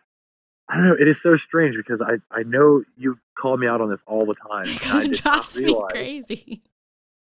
I 0.69 0.77
don't 0.77 0.85
know. 0.85 0.97
It 0.99 1.09
is 1.09 1.21
so 1.21 1.37
strange 1.37 1.77
because 1.77 2.01
I 2.01 2.19
I 2.31 2.43
know 2.45 2.85
you 2.97 3.19
call 3.37 3.57
me 3.57 3.67
out 3.67 3.81
on 3.81 3.91
this 3.91 4.01
all 4.07 4.25
the 4.25 4.35
time. 4.35 4.67
it 4.67 5.23
drives 5.23 5.61
me 5.61 5.77
crazy. 5.91 6.63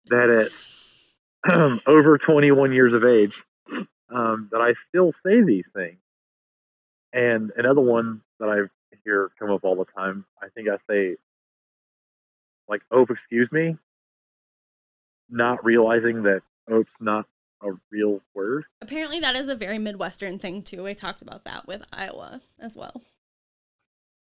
that 0.07 0.29
at 0.29 0.51
over 1.87 2.17
21 2.17 2.71
years 2.71 2.93
of 2.93 3.03
age, 3.03 3.41
um, 4.13 4.49
that 4.51 4.61
I 4.61 4.73
still 4.89 5.11
say 5.25 5.41
these 5.41 5.65
things. 5.73 5.97
And 7.13 7.51
another 7.57 7.81
one 7.81 8.21
that 8.39 8.47
I 8.47 8.57
hear 9.03 9.31
come 9.39 9.51
up 9.51 9.63
all 9.63 9.75
the 9.75 9.85
time, 9.85 10.25
I 10.41 10.49
think 10.49 10.69
I 10.69 10.77
say, 10.89 11.17
like, 12.67 12.81
oh, 12.91 13.05
excuse 13.09 13.51
me, 13.51 13.77
not 15.29 15.65
realizing 15.65 16.23
that 16.23 16.41
ope's 16.69 16.93
not 16.99 17.25
a 17.61 17.71
real 17.91 18.21
word. 18.33 18.65
Apparently, 18.81 19.19
that 19.19 19.35
is 19.35 19.49
a 19.49 19.55
very 19.55 19.77
Midwestern 19.77 20.39
thing, 20.39 20.63
too. 20.63 20.87
I 20.87 20.93
talked 20.93 21.21
about 21.21 21.43
that 21.45 21.67
with 21.67 21.83
Iowa 21.91 22.41
as 22.59 22.75
well. 22.75 23.01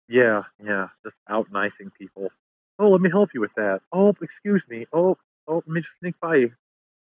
Yeah, 0.09 0.43
yeah, 0.63 0.89
just 1.05 1.17
out 1.29 1.53
nicing 1.53 1.93
people. 1.97 2.31
Oh, 2.79 2.91
let 2.91 3.01
me 3.01 3.11
help 3.11 3.31
you 3.33 3.41
with 3.41 3.55
that. 3.55 3.81
Oh, 3.93 4.15
excuse 4.21 4.63
me. 4.69 4.87
Oh, 4.93 5.17
oh, 5.47 5.57
let 5.57 5.69
me 5.69 5.81
just 5.83 5.93
sneak 6.01 6.19
by 6.21 6.37
you. 6.37 6.53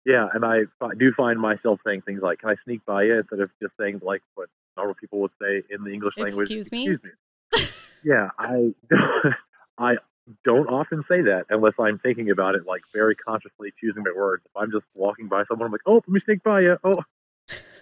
Yeah, 0.05 0.27
and 0.33 0.43
I 0.43 0.63
do 0.97 1.13
find 1.13 1.39
myself 1.39 1.79
saying 1.85 2.01
things 2.01 2.21
like, 2.21 2.39
"Can 2.39 2.49
I 2.49 2.55
sneak 2.55 2.83
by 2.85 3.03
you?" 3.03 3.19
instead 3.19 3.39
of 3.39 3.51
just 3.61 3.73
saying 3.79 4.01
like 4.03 4.21
what 4.35 4.49
normal 4.75 4.95
people 4.95 5.19
would 5.19 5.31
say 5.41 5.63
in 5.69 5.83
the 5.83 5.91
English 5.91 6.17
language. 6.17 6.51
Excuse 6.51 6.71
me? 6.71 6.89
Excuse 6.89 7.11
me. 7.53 7.67
yeah, 8.03 8.29
I 8.37 8.73
I 9.77 9.97
don't 10.43 10.67
often 10.67 11.03
say 11.03 11.21
that 11.21 11.45
unless 11.49 11.73
I'm 11.79 11.99
thinking 11.99 12.29
about 12.29 12.55
it, 12.55 12.65
like 12.65 12.81
very 12.93 13.15
consciously 13.15 13.71
choosing 13.79 14.03
my 14.03 14.11
words. 14.15 14.43
If 14.45 14.51
I'm 14.55 14.71
just 14.71 14.85
walking 14.93 15.27
by 15.27 15.43
someone, 15.45 15.67
I'm 15.67 15.71
like, 15.71 15.81
"Oh, 15.85 15.95
let 15.95 16.09
me 16.09 16.19
sneak 16.19 16.43
by 16.43 16.61
you." 16.61 16.77
Oh, 16.83 17.03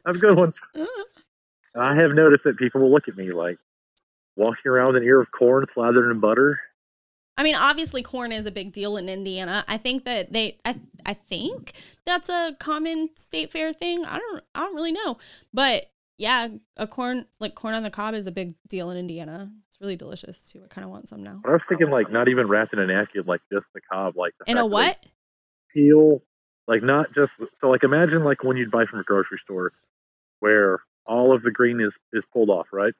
have 0.06 0.16
a 0.16 0.20
good 0.20 0.38
one. 0.38 0.54
And 0.74 1.84
I 1.84 1.96
have 2.02 2.12
noticed 2.12 2.44
that 2.46 2.58
people 2.58 2.82
will 2.82 2.92
look 2.92 3.08
at 3.08 3.18
me 3.18 3.32
like 3.32 3.58
walking 4.36 4.72
around 4.72 4.88
with 4.88 4.98
an 4.98 5.04
ear 5.04 5.22
of 5.22 5.32
corn 5.32 5.66
slathered 5.74 6.10
in 6.12 6.20
butter. 6.20 6.60
I 7.38 7.44
mean, 7.44 7.56
obviously, 7.56 8.02
corn 8.02 8.32
is 8.32 8.48
a 8.48 8.52
big 8.52 8.72
deal 8.72 8.98
in 8.98 9.10
Indiana. 9.10 9.64
I 9.68 9.78
think 9.78 10.06
that 10.06 10.34
they, 10.34 10.58
I, 10.66 10.80
I 11.06 11.14
think 11.14 11.74
that's 12.04 12.30
a 12.30 12.56
common 12.60 13.10
state 13.16 13.52
fair 13.52 13.74
thing. 13.74 14.04
I 14.06 14.18
don't, 14.18 14.44
I 14.56 14.62
don't 14.62 14.76
really 14.76 14.92
know, 14.92 15.18
but 15.54 15.92
yeah, 16.18 16.48
a 16.78 16.88
corn 16.88 17.28
like 17.40 17.54
corn 17.54 17.76
on 17.76 17.84
the 17.84 17.92
cob 17.92 18.16
is 18.16 18.26
a 18.26 18.32
big 18.32 18.54
deal 18.68 18.90
in 18.90 18.98
Indiana. 18.98 19.52
It's 19.80 19.82
really 19.86 19.96
delicious 19.96 20.42
too. 20.42 20.62
I 20.66 20.68
kind 20.74 20.86
of 20.86 20.90
want 20.90 21.08
some 21.08 21.22
now. 21.22 21.40
But 21.44 21.50
I 21.50 21.54
was 21.54 21.64
thinking 21.70 21.88
like 21.90 22.12
not 22.12 22.30
even 22.30 22.48
wrapped 22.48 22.74
in 22.74 22.80
a 22.80 22.88
napkin, 22.88 23.24
like 23.28 23.42
just 23.54 23.68
the 23.76 23.82
cob, 23.82 24.18
like 24.18 24.34
the 24.40 24.50
In 24.52 24.58
a 24.58 24.62
fact 24.62 24.72
that 24.72 24.76
they 24.78 24.88
what? 24.88 25.06
Peel, 25.74 26.22
like 26.68 26.82
not 26.82 27.14
just 27.14 27.34
so 27.62 27.70
like 27.70 27.84
imagine 27.84 28.24
like 28.24 28.44
when 28.44 28.58
you'd 28.58 28.72
buy 28.72 28.86
from 28.86 29.00
a 29.00 29.04
grocery 29.04 29.38
store, 29.44 29.72
where 30.40 30.80
all 31.06 31.32
of 31.32 31.44
the 31.44 31.52
green 31.52 31.80
is 31.80 31.94
is 32.12 32.24
pulled 32.34 32.50
off, 32.50 32.68
right? 32.72 32.94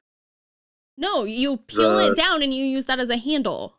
No, 0.96 1.24
you 1.24 1.56
peel 1.56 1.98
The- 1.98 2.12
it 2.12 2.16
down 2.16 2.42
and 2.44 2.54
you 2.54 2.64
use 2.64 2.84
that 2.84 3.00
as 3.00 3.10
a 3.10 3.16
handle. 3.16 3.74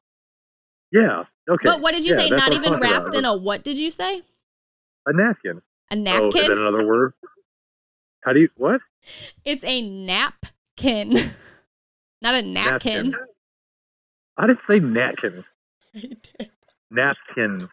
Yeah. 0.92 1.24
Okay. 1.50 1.64
But 1.64 1.80
what 1.82 1.94
did 1.94 2.04
you 2.04 2.14
yeah, 2.16 2.20
say? 2.22 2.30
Not 2.32 2.54
even 2.54 2.74
wrapped 2.82 3.08
about. 3.08 3.16
in 3.16 3.24
a 3.26 3.36
what 3.36 3.64
did 3.64 3.80
you 3.80 3.92
say? 3.92 4.24
a 5.06 5.14
napkin. 5.14 5.62
A 5.92 5.96
Oh, 5.96 5.98
is 5.98 6.04
napkin? 6.04 6.48
that 6.50 6.58
another 6.58 6.86
word? 6.86 7.14
How 8.26 8.34
do 8.34 8.42
you 8.42 8.50
what? 8.58 8.82
it's 9.46 9.64
a 9.64 9.90
napkin. 9.90 11.18
Not 12.22 12.36
a 12.36 12.42
napkin. 12.42 13.14
I 14.38 14.48
didn't 14.48 14.62
say 14.68 14.80
napkin. 14.80 15.44
Napkin. 16.92 17.70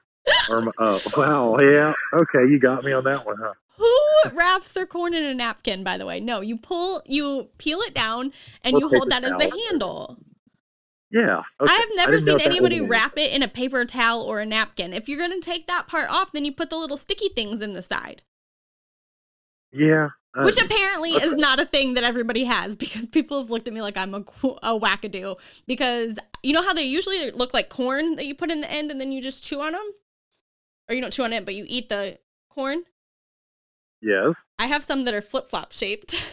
or 0.51 0.59
m- 0.59 0.73
oh 0.79 1.01
wow, 1.17 1.57
yeah. 1.61 1.93
Okay, 2.13 2.41
you 2.51 2.59
got 2.59 2.85
me 2.85 2.93
on 2.93 3.05
that 3.05 3.25
one, 3.25 3.37
huh? 3.41 3.53
Who 3.77 4.37
wraps 4.37 4.73
their 4.73 4.87
corn 4.87 5.15
in 5.15 5.25
a 5.25 5.35
napkin, 5.35 5.85
by 5.85 5.97
the 5.97 6.07
way? 6.07 6.21
No, 6.21 6.41
you 6.41 6.57
pull, 6.57 7.03
you 7.07 7.49
peel 7.59 7.81
it 7.81 7.95
down 7.95 8.33
and 8.65 8.75
Or 8.75 8.81
you 8.81 8.89
hold 8.89 9.11
paper 9.11 9.21
that 9.21 9.25
as 9.25 9.37
the 9.37 9.65
handle. 9.69 10.19
Yeah. 11.11 11.43
Okay. 11.61 11.73
I 11.73 11.77
have 11.77 11.89
never 11.95 12.19
didn't 12.19 12.41
seen 12.41 12.41
anybody 12.41 12.81
wrap 12.81 13.17
it 13.17 13.33
in 13.33 13.43
a 13.43 13.49
paper 13.49 13.85
towel 13.85 14.23
or 14.23 14.41
a 14.41 14.47
napkin. 14.47 14.93
If 14.93 15.09
you're 15.09 15.19
going 15.19 15.39
to 15.39 15.41
take 15.41 15.67
that 15.67 15.87
part 15.89 16.11
off, 16.11 16.33
then 16.33 16.45
you 16.45 16.53
put 16.53 16.71
the 16.71 16.77
little 16.77 16.97
sticky 16.97 17.29
things 17.29 17.63
in 17.63 17.75
the 17.75 17.83
side, 17.83 18.23
Yeah. 19.73 20.09
Uh, 20.37 20.43
which 20.43 20.59
apparently 20.63 21.15
okay. 21.15 21.25
is 21.25 21.37
not 21.37 21.59
a 21.59 21.65
thing 21.65 21.95
that 21.95 22.05
everybody 22.05 22.45
has 22.45 22.77
because 22.85 23.09
people 23.09 23.41
have 23.41 23.51
looked 23.51 23.69
at 23.69 23.75
me 23.75 23.83
like 23.83 23.97
I'm 23.97 24.15
a, 24.15 24.19
a 24.19 24.79
wackadoo. 24.79 25.37
Because 25.67 26.19
you 26.43 26.53
know 26.53 26.63
how 26.63 26.75
they 26.75 26.85
usually 26.85 27.31
look 27.31 27.55
like 27.55 27.69
corn 27.69 28.17
that 28.17 28.27
you 28.27 28.35
put 28.35 28.51
in 28.51 28.61
the 28.61 28.71
end 28.71 28.91
and 28.91 29.01
then 29.01 29.13
you 29.13 29.23
just 29.23 29.45
chew 29.45 29.61
on 29.61 29.73
them? 29.73 29.93
Or 30.89 30.95
you 30.95 31.01
don't 31.01 31.13
chew 31.13 31.25
on 31.25 31.33
it, 31.33 31.45
but 31.45 31.55
you 31.55 31.65
eat 31.69 31.89
the 31.89 32.19
corn? 32.51 32.85
yes. 34.03 34.35
I 34.59 34.67
have 34.67 34.85
some 34.85 35.05
that 35.05 35.15
are 35.15 35.21
flip 35.21 35.49
flop 35.49 35.73
shaped. 35.73 36.15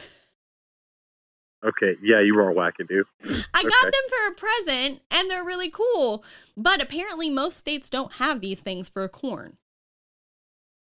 Okay. 1.65 1.95
Yeah, 2.03 2.19
you 2.19 2.37
are 2.39 2.49
a 2.49 2.53
wackadoo. 2.53 3.03
I 3.23 3.63
got 3.63 3.85
Okay. 3.85 3.91
them 3.91 4.09
for 4.09 4.27
a 4.27 4.35
present 4.35 5.01
and 5.09 5.31
they're 5.31 5.45
really 5.45 5.69
cool. 5.69 6.23
But 6.57 6.83
apparently, 6.83 7.29
most 7.29 7.57
states 7.57 7.89
don't 7.89 8.13
have 8.15 8.41
these 8.41 8.59
things 8.59 8.89
for 8.89 9.07
corn. 9.07 9.57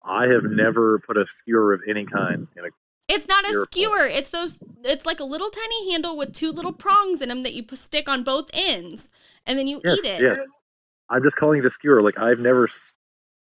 I 0.02 0.26
have 0.28 0.44
never 0.44 0.98
put 1.00 1.18
a 1.18 1.26
skewer 1.42 1.74
of 1.74 1.82
any 1.86 2.06
kind 2.06 2.46
in 2.56 2.64
a. 2.64 2.68
It's 3.12 3.26
not 3.28 3.44
a 3.44 3.48
Skewer 3.48 3.64
skewer. 3.70 4.06
It's 4.06 4.30
those. 4.30 4.61
It's 4.84 5.04
like 5.04 5.20
a 5.20 5.24
little 5.24 5.50
tiny 5.50 5.90
handle 5.92 6.16
with 6.16 6.32
two 6.32 6.52
little 6.52 6.72
prongs 6.72 7.20
in 7.20 7.28
them 7.28 7.42
that 7.42 7.52
you 7.54 7.62
p- 7.64 7.76
stick 7.76 8.08
on 8.08 8.22
both 8.22 8.48
ends, 8.54 9.11
and 9.46 9.58
then 9.58 9.66
you 9.66 9.80
Yes, 9.84 9.98
eat 9.98 10.04
it. 10.06 10.20
yes. 10.22 10.38
I'm 11.08 11.22
just 11.22 11.36
calling 11.36 11.58
it 11.58 11.66
a 11.66 11.70
skewer. 11.70 12.02
Like 12.02 12.18
I've 12.18 12.38
never 12.38 12.68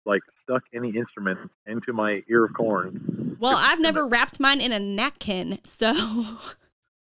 like 0.06 0.22
stuck 0.42 0.62
any 0.74 0.90
instrument 0.96 1.38
into 1.66 1.92
my 1.92 2.22
ear 2.30 2.46
of 2.46 2.54
corn. 2.54 3.36
Well, 3.38 3.56
I've 3.58 3.78
never 3.80 4.06
wrapped 4.06 4.40
mine 4.40 4.60
in 4.62 4.72
a 4.72 4.78
napkin, 4.78 5.58
so 5.64 5.92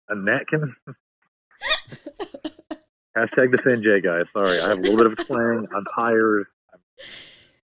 A 0.08 0.14
napkin. 0.16 0.74
Hashtag 3.16 3.50
defend 3.56 3.82
Jay, 3.82 4.00
guys. 4.00 4.26
Sorry, 4.32 4.58
I 4.60 4.68
have 4.70 4.78
a 4.78 4.82
little 4.82 4.96
bit 4.98 5.06
of 5.06 5.12
a 5.12 5.16
twang. 5.24 5.66
I'm 5.74 5.84
tired. 5.98 6.46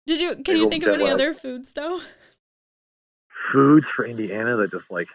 did 0.05 0.21
you? 0.21 0.35
Can 0.37 0.55
you 0.57 0.69
think 0.69 0.83
of 0.85 0.93
any 0.93 1.09
other 1.09 1.33
foods 1.33 1.71
though? 1.73 1.99
Foods 3.51 3.85
for 3.87 4.05
Indiana 4.05 4.55
that 4.57 4.71
just 4.71 4.89
like. 4.91 5.07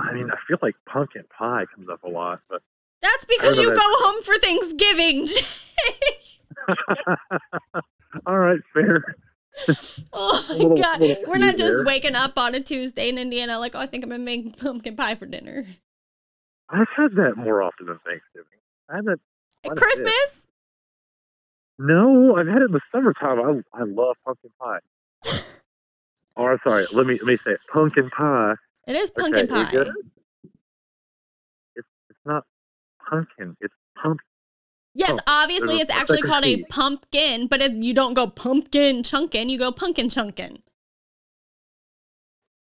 I 0.00 0.12
mean, 0.12 0.30
I 0.30 0.36
feel 0.46 0.58
like 0.62 0.76
pumpkin 0.86 1.24
pie 1.36 1.64
comes 1.74 1.88
up 1.88 2.04
a 2.04 2.08
lot, 2.08 2.40
but 2.48 2.62
That's 3.02 3.24
because 3.24 3.58
you 3.58 3.74
go 3.74 3.80
home 3.82 4.22
for 4.22 4.38
Thanksgiving. 4.38 5.26
all 8.26 8.38
right, 8.38 8.60
fair. 8.72 9.16
oh 10.12 10.46
my 10.48 10.54
Little- 10.54 10.76
god, 10.76 11.00
little 11.00 11.24
we're 11.28 11.38
not 11.38 11.56
just 11.56 11.78
there. 11.78 11.84
waking 11.84 12.14
up 12.14 12.38
on 12.38 12.54
a 12.54 12.60
Tuesday 12.60 13.08
in 13.08 13.18
Indiana 13.18 13.58
like, 13.58 13.74
oh, 13.74 13.80
I 13.80 13.86
think 13.86 14.04
I'm 14.04 14.10
gonna 14.10 14.22
make 14.22 14.58
pumpkin 14.58 14.94
pie 14.96 15.14
for 15.16 15.26
dinner. 15.26 15.66
I've 16.70 16.88
had 16.96 17.12
that 17.16 17.36
more 17.36 17.62
often 17.62 17.86
than 17.86 17.98
Thanksgiving. 18.06 18.46
I 18.88 18.96
had 18.96 19.04
that. 19.06 19.18
At 19.64 19.72
quite 19.72 19.72
a 19.72 19.74
bit. 19.74 19.80
Christmas. 20.04 20.46
No, 21.78 22.36
I've 22.36 22.46
had 22.46 22.62
it 22.62 22.66
in 22.66 22.72
the 22.72 22.80
summertime. 22.92 23.40
I 23.40 23.78
I 23.78 23.82
love 23.84 24.16
pumpkin 24.24 24.50
pie. 24.60 24.78
Oh, 26.36 26.46
I'm 26.46 26.58
sorry. 26.64 26.84
Let 26.92 27.06
me 27.06 27.14
let 27.14 27.26
me 27.26 27.36
say 27.36 27.52
it. 27.52 27.60
Pumpkin 27.72 28.10
pie. 28.10 28.54
It 28.86 28.96
is 28.96 29.10
pumpkin 29.10 29.50
Okay, 29.50 29.64
pie. 29.64 29.90
It's 31.76 31.88
it's 32.10 32.18
not 32.24 32.44
pumpkin. 33.08 33.56
It's 33.60 33.74
pump. 34.00 34.20
Yes, 34.94 35.12
Oh, 35.12 35.18
obviously 35.26 35.68
there's 35.78 35.82
it's 35.82 35.90
a 35.96 36.00
actually 36.00 36.22
called 36.22 36.44
a 36.44 36.64
pumpkin, 36.64 37.46
but 37.46 37.62
it, 37.62 37.72
you 37.72 37.94
don't 37.94 38.14
go 38.14 38.26
pumpkin 38.26 39.02
chunkin, 39.02 39.48
you 39.48 39.58
go 39.58 39.72
pumpkin 39.72 40.08
chunkin. 40.08 40.58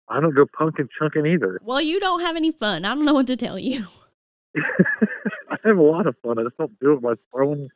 I 0.07 0.20
don't 0.22 0.34
go 0.36 0.45
pumpkin 0.45 0.88
chunking 0.97 1.26
either. 1.26 1.59
Well, 1.64 1.82
you 1.82 1.99
don't 1.99 2.22
have 2.22 2.36
any 2.36 2.51
fun. 2.51 2.86
I 2.86 2.89
don't 2.89 3.03
know 3.05 3.14
what 3.14 3.28
to 3.28 3.36
tell 3.36 3.59
you. 3.59 3.86
I 4.55 5.57
have 5.66 5.78
a 5.78 5.82
lot 5.82 6.07
of 6.07 6.16
fun. 6.24 6.39
I 6.39 6.43
just 6.43 6.57
don't 6.57 6.78
do 6.80 6.93
it 6.93 7.01
by 7.01 7.14
throwing 7.32 7.70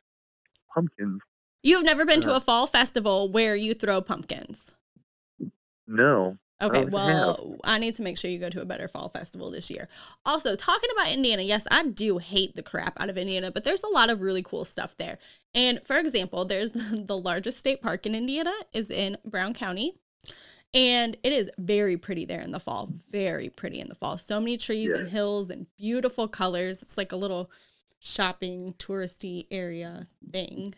pumpkins. 0.72 1.20
You've 1.62 1.84
never 1.84 2.06
been 2.06 2.20
to 2.22 2.34
a 2.34 2.40
fall 2.40 2.66
festival 2.66 3.28
where 3.28 3.56
you 3.56 3.74
throw 3.74 4.00
pumpkins. 4.00 4.74
No. 5.88 6.38
Okay, 6.60 6.86
well, 6.86 7.56
I 7.62 7.78
need 7.78 7.94
to 7.94 8.02
make 8.02 8.18
sure 8.18 8.28
you 8.30 8.40
go 8.40 8.50
to 8.50 8.60
a 8.60 8.64
better 8.64 8.88
fall 8.88 9.08
festival 9.08 9.48
this 9.50 9.70
year. 9.70 9.88
Also, 10.26 10.56
talking 10.56 10.90
about 10.92 11.12
Indiana, 11.12 11.42
yes, 11.42 11.68
I 11.70 11.84
do 11.84 12.18
hate 12.18 12.56
the 12.56 12.64
crap 12.64 13.00
out 13.00 13.08
of 13.08 13.16
Indiana, 13.16 13.52
but 13.52 13.62
there's 13.62 13.84
a 13.84 13.88
lot 13.88 14.10
of 14.10 14.22
really 14.22 14.42
cool 14.42 14.64
stuff 14.64 14.96
there. 14.96 15.18
And 15.54 15.80
for 15.84 15.96
example, 15.96 16.44
there's 16.44 16.72
the 16.72 17.16
largest 17.16 17.58
state 17.58 17.80
park 17.80 18.06
in 18.06 18.14
Indiana 18.14 18.52
is 18.72 18.90
in 18.90 19.16
Brown 19.24 19.54
County. 19.54 19.94
And 20.74 21.16
it 21.22 21.32
is 21.32 21.50
very 21.58 21.96
pretty 21.96 22.24
there 22.26 22.42
in 22.42 22.50
the 22.50 22.60
fall. 22.60 22.92
Very 23.10 23.48
pretty 23.48 23.80
in 23.80 23.88
the 23.88 23.94
fall. 23.94 24.18
So 24.18 24.38
many 24.38 24.58
trees 24.58 24.90
and 24.90 25.08
hills 25.08 25.48
and 25.50 25.66
beautiful 25.78 26.28
colors. 26.28 26.82
It's 26.82 26.98
like 26.98 27.12
a 27.12 27.16
little 27.16 27.50
shopping 28.00 28.74
touristy 28.78 29.46
area 29.50 30.08
thing. 30.30 30.74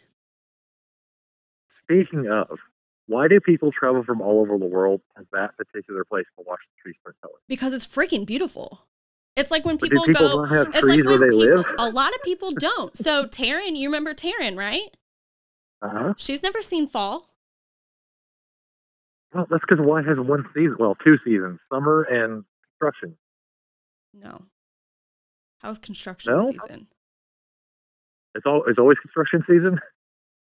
Speaking 1.83 2.29
of, 2.29 2.59
why 3.11 3.27
do 3.27 3.41
people 3.41 3.73
travel 3.73 4.05
from 4.05 4.21
all 4.21 4.41
over 4.41 4.57
the 4.57 4.67
world 4.67 5.01
to 5.17 5.27
that 5.33 5.57
particular 5.57 6.05
place 6.05 6.27
to 6.39 6.45
watch 6.47 6.61
the 6.61 6.81
trees 6.81 6.95
turn 7.05 7.13
color? 7.21 7.35
Because 7.49 7.73
it's 7.73 7.85
freaking 7.87 8.25
beautiful. 8.25 8.87
It's 9.35 9.51
like 9.51 9.65
when 9.65 9.79
people, 9.79 10.05
people 10.05 10.45
go 10.45 10.45
It's 10.45 10.75
like 10.75 10.83
when 11.05 11.21
they 11.21 11.29
people, 11.29 11.39
live? 11.39 11.65
a 11.79 11.89
lot 11.91 12.15
of 12.15 12.23
people 12.23 12.53
don't. 12.53 12.97
So 12.97 13.27
Taryn, 13.27 13.75
you 13.77 13.89
remember 13.89 14.15
Taryn, 14.15 14.57
right? 14.57 14.89
Uh-huh. 15.83 16.15
She's 16.17 16.43
never 16.43 16.63
seen 16.63 16.87
fall. 16.87 17.27
Well, 19.35 19.47
that's 19.51 19.63
because 19.63 19.81
Y 19.81 20.03
has 20.03 20.19
one 20.21 20.45
season. 20.55 20.77
Well, 20.79 20.95
two 20.95 21.17
seasons: 21.17 21.61
summer 21.73 22.03
and 22.03 22.45
construction. 22.65 23.17
No. 24.15 24.43
How's 25.63 25.79
construction 25.79 26.37
No? 26.37 26.51
season? 26.51 26.87
It's 28.35 28.47
all. 28.47 28.65
It's 28.67 28.79
always 28.79 28.99
construction 28.99 29.43
season. 29.47 29.81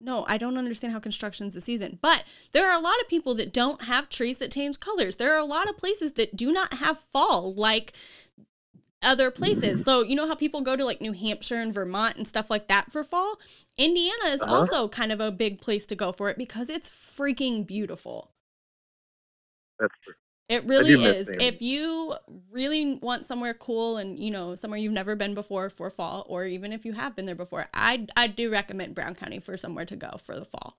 No, 0.02 0.24
I 0.28 0.38
don't 0.38 0.58
understand 0.58 0.94
how 0.94 1.00
construction's 1.00 1.56
a 1.56 1.62
season. 1.62 2.00
But 2.02 2.24
there 2.54 2.70
are 2.72 2.78
a 2.78 2.82
lot 2.82 3.00
of 3.02 3.10
people 3.10 3.36
that 3.36 3.52
don't 3.52 3.84
have 3.84 4.08
trees 4.10 4.38
that 4.38 4.52
change 4.52 4.80
colors. 4.80 5.18
There 5.18 5.34
are 5.34 5.40
a 5.40 5.46
lot 5.46 5.70
of 5.70 5.78
places 5.78 6.14
that 6.14 6.36
do 6.38 6.52
not 6.54 6.76
have 6.76 6.98
fall 7.00 7.54
like 7.54 7.94
other 9.04 9.30
places. 9.32 9.82
So, 9.82 10.02
you 10.04 10.16
know 10.16 10.28
how 10.28 10.36
people 10.36 10.62
go 10.62 10.76
to 10.76 10.86
like 10.86 11.02
New 11.02 11.12
Hampshire 11.14 11.56
and 11.56 11.74
Vermont 11.74 12.16
and 12.18 12.28
stuff 12.28 12.50
like 12.50 12.68
that 12.68 12.92
for 12.92 13.04
fall? 13.04 13.40
Indiana 13.78 14.26
is 14.28 14.42
Uh-huh. 14.42 14.56
also 14.56 14.88
kind 14.88 15.12
of 15.12 15.20
a 15.20 15.32
big 15.32 15.60
place 15.62 15.86
to 15.88 15.96
go 15.96 16.12
for 16.12 16.30
it 16.30 16.38
because 16.38 16.70
it's 16.70 16.90
freaking 16.90 17.66
beautiful. 17.68 18.32
That's 19.80 19.94
true. 20.04 20.14
It 20.50 20.66
really 20.66 21.04
is. 21.04 21.30
If 21.30 21.62
you 21.62 22.16
really 22.52 22.96
want 22.96 23.26
somewhere 23.26 23.54
cool 23.54 23.98
and 23.98 24.20
you 24.20 24.32
know 24.32 24.56
somewhere 24.56 24.80
you've 24.80 24.92
never 24.92 25.16
been 25.16 25.34
before 25.36 25.70
for 25.70 25.90
fall, 25.90 26.26
or 26.28 26.46
even 26.46 26.74
if 26.74 26.86
you 26.86 26.94
have 26.94 27.16
been 27.16 27.28
there 27.28 27.36
before, 27.36 27.68
I 27.74 28.08
I 28.18 28.28
do 28.28 28.52
recommend 28.52 28.96
Brown 28.96 29.16
County 29.16 29.40
for 29.40 29.56
somewhere 29.56 29.86
to 29.86 29.96
go 29.96 30.18
for 30.18 30.36
the 30.36 30.46
fall. 30.46 30.78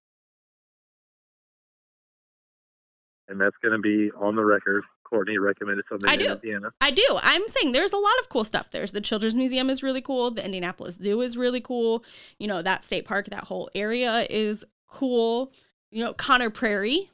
and 3.30 3.40
that's 3.40 3.56
going 3.62 3.72
to 3.72 3.78
be 3.78 4.10
on 4.20 4.34
the 4.36 4.44
record. 4.44 4.84
Courtney 5.04 5.38
recommended 5.38 5.84
something 5.88 6.08
I 6.08 6.14
in 6.14 6.18
do. 6.20 6.32
Indiana. 6.32 6.70
I 6.80 6.90
do. 6.90 7.18
I'm 7.22 7.48
saying 7.48 7.72
there's 7.72 7.92
a 7.92 7.96
lot 7.96 8.12
of 8.20 8.28
cool 8.28 8.44
stuff. 8.44 8.70
There's 8.70 8.92
the 8.92 9.00
Children's 9.00 9.34
Museum 9.36 9.70
is 9.70 9.82
really 9.82 10.02
cool. 10.02 10.30
The 10.30 10.44
Indianapolis 10.44 10.96
Zoo 10.96 11.20
is 11.20 11.36
really 11.36 11.60
cool. 11.60 12.04
You 12.38 12.46
know 12.46 12.62
that 12.62 12.84
state 12.84 13.06
park, 13.06 13.26
that 13.26 13.44
whole 13.44 13.70
area 13.74 14.26
is 14.28 14.64
cool. 14.86 15.52
You 15.90 16.04
know 16.04 16.12
Conner 16.12 16.50
Prairie. 16.50 17.10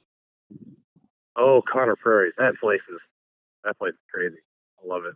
Oh, 1.36 1.62
Conner 1.62 1.96
Prairie. 1.96 2.32
That 2.38 2.56
place 2.58 2.82
is 2.88 3.00
that 3.64 3.78
place 3.78 3.92
is 3.92 4.00
crazy. 4.12 4.38
I 4.82 4.86
love 4.86 5.04
it. 5.04 5.14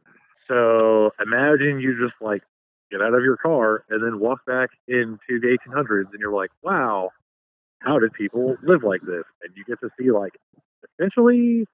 So 0.49 1.13
imagine 1.21 1.81
you 1.81 1.99
just 2.05 2.21
like 2.21 2.43
get 2.91 3.01
out 3.01 3.15
of 3.15 3.23
your 3.23 3.37
car 3.37 3.85
and 3.89 4.03
then 4.03 4.19
walk 4.19 4.45
back 4.45 4.71
into 4.89 5.19
the 5.29 5.57
1800s, 5.69 6.11
and 6.11 6.19
you're 6.19 6.33
like, 6.33 6.51
wow, 6.63 7.11
how 7.81 7.99
did 7.99 8.13
people 8.13 8.57
live 8.63 8.83
like 8.83 9.03
this? 9.03 9.25
And 9.43 9.53
you 9.57 9.65
get 9.65 9.81
to 9.81 9.91
see 9.99 10.11
like 10.11 10.33
essentially, 10.99 11.67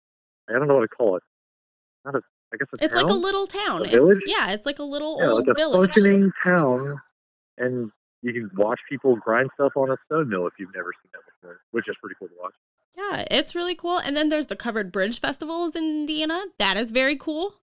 I 0.49 0.53
don't 0.53 0.69
know 0.69 0.75
what 0.75 0.83
to 0.83 0.89
call 0.89 1.17
it. 1.17 1.23
Not 2.05 2.17
a 2.17 2.21
I 2.53 2.57
guess 2.57 2.69
a 2.81 2.85
It's 2.85 2.95
like 2.95 3.09
a 3.09 3.13
little 3.13 3.47
town. 3.47 3.83
A 3.83 3.85
It's, 3.85 4.25
yeah, 4.27 4.53
it's 4.53 4.67
like 4.67 4.79
a 4.79 4.85
little 4.85 5.19
yeah, 5.21 5.29
old 5.29 5.47
like 5.47 5.49
a 5.49 5.55
village. 5.55 5.93
functioning 5.95 6.31
town, 6.45 7.01
and 7.59 7.91
you 8.23 8.33
can 8.33 8.51
watch 8.57 8.81
people 8.89 9.17
grind 9.17 9.51
stuff 9.55 9.73
on 9.77 9.91
a 9.91 9.97
stone 10.07 10.29
mill 10.29 10.47
if 10.47 10.55
you've 10.59 10.75
never 10.75 10.93
seen 11.03 11.11
that 11.13 11.23
before, 11.41 11.61
which 11.73 11.89
is 11.89 11.97
pretty 12.01 12.15
cool 12.19 12.29
to 12.29 12.35
watch. 12.41 12.55
Yeah, 12.97 13.25
it's 13.31 13.55
really 13.55 13.75
cool. 13.75 13.99
And 13.99 14.17
then 14.17 14.31
there's 14.31 14.47
the 14.47 14.57
Covered 14.57 14.91
Bridge 14.91 15.21
Festivals 15.21 15.77
in 15.77 15.85
Indiana. 15.85 16.45
That 16.59 16.77
is 16.77 16.91
very 16.91 17.17
cool. 17.17 17.55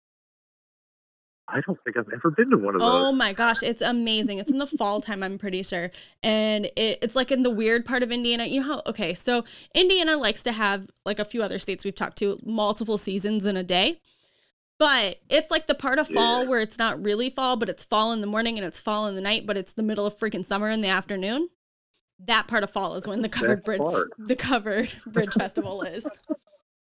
I 1.49 1.59
don't 1.65 1.77
think 1.83 1.97
I've 1.97 2.11
ever 2.13 2.31
been 2.31 2.49
to 2.51 2.57
one 2.57 2.75
of 2.75 2.81
oh 2.81 2.85
those. 2.85 3.05
Oh 3.05 3.11
my 3.11 3.33
gosh, 3.33 3.63
it's 3.63 3.81
amazing. 3.81 4.37
It's 4.37 4.51
in 4.51 4.59
the 4.59 4.67
fall 4.67 5.01
time, 5.01 5.21
I'm 5.21 5.37
pretty 5.37 5.61
sure. 5.61 5.91
And 6.21 6.65
it, 6.65 6.99
it's 7.01 7.15
like 7.15 7.31
in 7.31 7.43
the 7.43 7.49
weird 7.49 7.85
part 7.85 8.01
of 8.01 8.11
Indiana. 8.11 8.45
You 8.45 8.61
know 8.61 8.67
how, 8.67 8.81
okay, 8.87 9.13
so 9.13 9.43
Indiana 9.75 10.15
likes 10.17 10.41
to 10.43 10.51
have, 10.53 10.87
like 11.05 11.19
a 11.19 11.25
few 11.25 11.43
other 11.43 11.59
states 11.59 11.83
we've 11.83 11.93
talked 11.95 12.17
to, 12.19 12.39
multiple 12.45 12.97
seasons 12.97 13.45
in 13.45 13.57
a 13.57 13.63
day. 13.63 13.99
But 14.79 15.19
it's 15.29 15.51
like 15.51 15.67
the 15.67 15.75
part 15.75 15.99
of 15.99 16.07
fall 16.07 16.43
Yeah. 16.43 16.49
where 16.49 16.61
it's 16.61 16.77
not 16.77 17.03
really 17.03 17.29
fall, 17.29 17.57
but 17.57 17.69
it's 17.69 17.83
fall 17.83 18.11
in 18.13 18.21
the 18.21 18.27
morning 18.27 18.57
and 18.57 18.65
it's 18.65 18.79
fall 18.79 19.07
in 19.07 19.15
the 19.15 19.21
night, 19.21 19.45
but 19.45 19.57
it's 19.57 19.73
the 19.73 19.83
middle 19.83 20.05
of 20.05 20.15
freaking 20.15 20.45
summer 20.45 20.69
in 20.69 20.81
the 20.81 20.87
afternoon. 20.89 21.49
That 22.27 22.47
part 22.47 22.63
of 22.63 22.69
fall 22.69 22.95
is 22.95 23.07
when 23.07 23.21
the 23.21 23.29
covered 23.29 23.63
bridge 23.63 23.79
part. 23.81 24.11
the 24.17 24.35
covered 24.35 24.93
bridge 25.07 25.33
festival 25.33 25.81
is. 25.81 26.07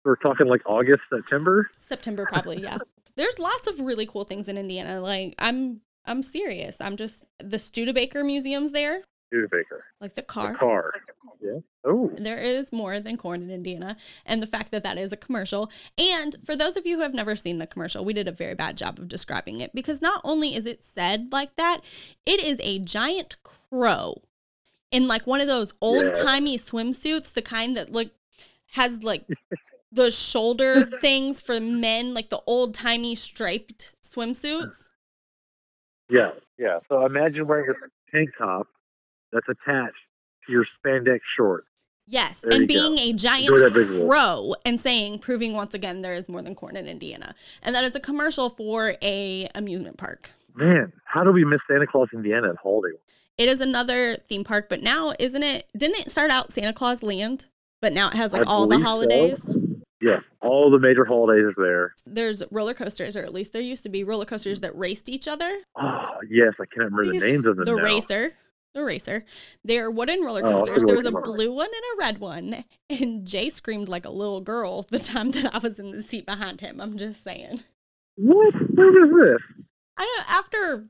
We're 0.04 0.16
talking 0.16 0.48
like 0.48 0.62
August, 0.66 1.04
September. 1.10 1.70
September 1.80 2.26
probably, 2.26 2.58
yeah. 2.58 2.78
There's 3.16 3.40
lots 3.40 3.68
of 3.68 3.80
really 3.80 4.06
cool 4.06 4.24
things 4.24 4.50
in 4.50 4.58
Indiana. 4.58 5.00
Like 5.00 5.36
I'm 5.38 5.82
I'm 6.06 6.24
serious. 6.24 6.82
I'm 6.82 6.96
just 6.96 7.24
the 7.40 7.60
Studebaker 7.60 8.24
Museum's 8.24 8.72
there, 8.72 9.04
Studebaker. 9.28 9.86
like 10.00 10.16
the 10.16 10.24
car. 10.24 10.54
The 10.54 10.58
car. 10.58 10.94
Yeah. 11.42 11.60
Oh. 11.84 12.12
There 12.16 12.38
is 12.38 12.72
more 12.72 13.00
than 13.00 13.18
corn 13.18 13.42
in 13.42 13.52
Indiana, 13.52 13.98
and 14.26 14.42
the 14.42 14.48
fact 14.48 14.72
that 14.72 14.84
that 14.84 14.98
is 14.98 15.12
a 15.12 15.18
commercial. 15.18 15.70
And 15.98 16.36
for 16.44 16.56
those 16.56 16.78
of 16.78 16.86
you 16.86 16.98
who 16.98 17.02
have 17.04 17.14
never 17.14 17.36
seen 17.36 17.58
the 17.58 17.68
commercial, 17.68 18.06
we 18.06 18.14
did 18.14 18.28
a 18.28 18.32
very 18.32 18.56
bad 18.56 18.78
job 18.78 18.98
of 18.98 19.08
describing 19.08 19.60
it 19.60 19.74
because 19.74 20.02
not 20.02 20.22
only 20.24 20.56
is 20.56 20.66
it 20.66 20.84
said 20.84 21.30
like 21.32 21.56
that, 21.58 21.82
it 22.26 22.40
is 22.40 22.60
a 22.64 22.80
giant 22.80 23.38
crow 23.44 24.22
in 24.92 25.08
like 25.08 25.26
one 25.28 25.42
of 25.42 25.48
those 25.48 25.74
old 25.82 26.14
timey 26.16 26.58
swimsuits, 26.58 27.34
the 27.34 27.42
kind 27.42 27.76
that 27.78 27.92
look 27.92 28.12
has 28.74 29.04
like 29.04 29.26
the 29.92 30.12
shoulder 30.12 30.86
things 30.86 31.42
for 31.42 31.60
men, 31.60 32.14
like 32.14 32.30
the 32.30 32.42
old 32.48 32.74
timey 32.74 33.16
striped 33.16 33.96
swimsuits. 34.04 34.90
Yeah. 36.10 36.32
Yeah. 36.58 36.80
So 36.90 37.06
imagine 37.06 37.48
wearing 37.48 37.70
a 37.70 38.12
tank 38.16 38.30
top 38.38 38.68
that's 39.32 39.48
attached 39.48 39.96
to 40.46 40.52
your 40.52 40.66
spandex 40.66 41.20
shorts. 41.24 41.68
Yes, 42.08 42.42
There 42.42 42.52
and 42.60 42.70
you 42.70 42.78
go. 42.80 42.90
being 42.96 43.00
a 43.00 43.14
giant 43.14 43.52
Enjoy 43.52 43.64
that 43.70 43.74
visual. 43.74 44.10
crow 44.10 44.54
and 44.66 44.78
saying, 44.80 45.20
proving 45.20 45.54
once 45.54 45.74
again 45.74 46.02
there 46.02 46.14
is 46.14 46.28
more 46.28 46.42
than 46.42 46.56
corn 46.56 46.76
in 46.76 46.88
Indiana, 46.88 47.36
and 47.64 47.74
that 47.74 47.86
is 47.86 47.96
a 47.96 48.02
commercial 48.02 48.50
for 48.50 48.96
a 49.02 49.48
amusement 49.56 49.98
park. 49.98 50.32
Man, 50.54 50.92
how 51.06 51.24
do 51.24 51.32
we 51.32 51.46
miss 51.46 51.62
Santa 51.70 51.88
Claus, 51.88 52.10
in 52.12 52.20
Indiana, 52.20 52.50
at 52.50 52.58
Holiday? 52.58 52.98
It 53.42 53.50
is 53.50 53.60
another 53.60 54.18
theme 54.18 54.44
park, 54.44 54.68
but 54.70 54.84
now 54.84 55.14
isn't 55.18 55.42
it? 55.42 55.68
Didn't 55.76 55.98
it 56.00 56.12
start 56.12 56.30
out 56.30 56.52
Santa 56.54 56.74
Claus 56.74 57.02
Land? 57.02 57.48
But 57.82 57.92
now 57.92 58.10
it 58.10 58.14
has 58.14 58.34
like 58.34 58.44
I 58.48 58.52
all 58.52 58.68
the 58.68 58.76
believe 58.78 58.86
so. 58.86 58.90
holidays. 58.92 59.52
Yes, 60.00 60.22
all 60.42 60.70
the 60.70 60.78
major 60.78 61.06
holidays 61.06 61.46
are 61.58 61.64
there. 61.64 61.96
There's 62.06 62.44
roller 62.52 62.76
coasters, 62.76 63.16
or 63.18 63.24
at 63.24 63.34
least 63.34 63.54
there 63.54 63.62
used 63.64 63.82
to 63.82 63.90
be 63.90 64.04
roller 64.04 64.26
coasters 64.26 64.60
that 64.60 64.76
raced 64.78 65.10
each 65.10 65.28
other. 65.28 65.58
Oh, 65.76 66.06
yes, 66.30 66.54
I 66.60 66.66
can't 66.66 66.92
remember 66.92 67.06
the 67.06 67.20
names 67.20 67.48
of 67.48 67.56
them 67.56 67.66
The 67.66 67.76
now. 67.76 67.84
racer, 67.84 68.34
the 68.76 68.84
racer. 68.84 69.26
They're 69.66 69.90
wooden 69.90 70.22
roller 70.24 70.42
Oh, 70.44 70.58
coasters. 70.58 70.82
to 70.82 70.86
there 70.86 70.96
was 70.96 71.06
a 71.08 71.12
blue 71.12 71.52
one 71.52 71.66
and 71.70 71.84
a 71.96 71.98
red 72.06 72.20
one, 72.20 72.64
and 72.92 73.26
Jay 73.26 73.50
screamed 73.50 73.90
like 73.90 74.06
a 74.06 74.12
little 74.12 74.42
girl 74.42 74.84
the 74.92 75.00
time 75.00 75.32
that 75.32 75.56
I 75.56 75.58
was 75.58 75.80
in 75.80 75.90
the 75.92 76.04
seat 76.04 76.28
behind 76.28 76.62
him. 76.62 76.80
I'm 76.80 76.96
just 77.00 77.24
saying. 77.24 77.62
What? 78.18 78.54
Where 78.54 78.92
was 78.92 79.10
this? 79.26 79.42
I 79.98 80.04
don't 80.04 80.30
after 80.32 80.84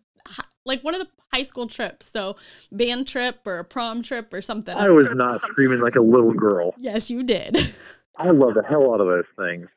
like 0.66 0.84
one 0.84 0.96
of 0.96 1.02
the 1.02 1.08
high 1.34 1.44
school 1.44 1.68
trips, 1.68 2.10
so 2.12 2.36
band 2.72 3.08
trip 3.08 3.40
or 3.46 3.60
a 3.60 3.64
prom 3.64 4.02
trip 4.02 4.34
or 4.34 4.42
something. 4.42 4.76
I 4.76 4.90
was 4.90 5.08
not 5.14 5.40
screaming 5.42 5.80
like 5.80 5.96
a 5.96 6.02
little 6.02 6.34
girl. 6.34 6.74
Yes, 6.78 7.10
you 7.10 7.24
did. 7.24 7.58
I 8.18 8.30
love 8.32 8.54
the 8.54 8.64
hell 8.64 8.94
out 8.94 9.02
of 9.02 9.08
those 9.08 9.26
things. 9.38 9.68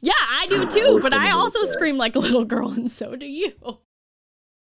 yeah, 0.00 0.12
I 0.16 0.46
do 0.48 0.66
too, 0.66 0.94
wish 0.94 1.02
but 1.02 1.14
I 1.14 1.28
I 1.28 1.32
also 1.32 1.64
scream 1.64 1.96
like 1.96 2.16
a 2.16 2.20
little 2.20 2.44
girl, 2.44 2.70
and 2.76 2.90
so 2.90 3.16
do 3.16 3.26
you. 3.26 3.52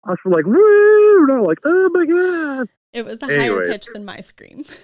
I 0.05 0.11
was 0.11 0.18
like, 0.24 0.47
woo! 0.47 1.22
And 1.24 1.39
I'm 1.39 1.45
like, 1.45 1.59
oh 1.64 1.91
my 1.93 2.07
god. 2.07 2.68
It 2.93 3.05
was 3.05 3.22
a 3.22 3.26
higher 3.26 3.64
pitch 3.66 3.87
than 3.93 4.05
my 4.05 4.20
scream. 4.20 4.64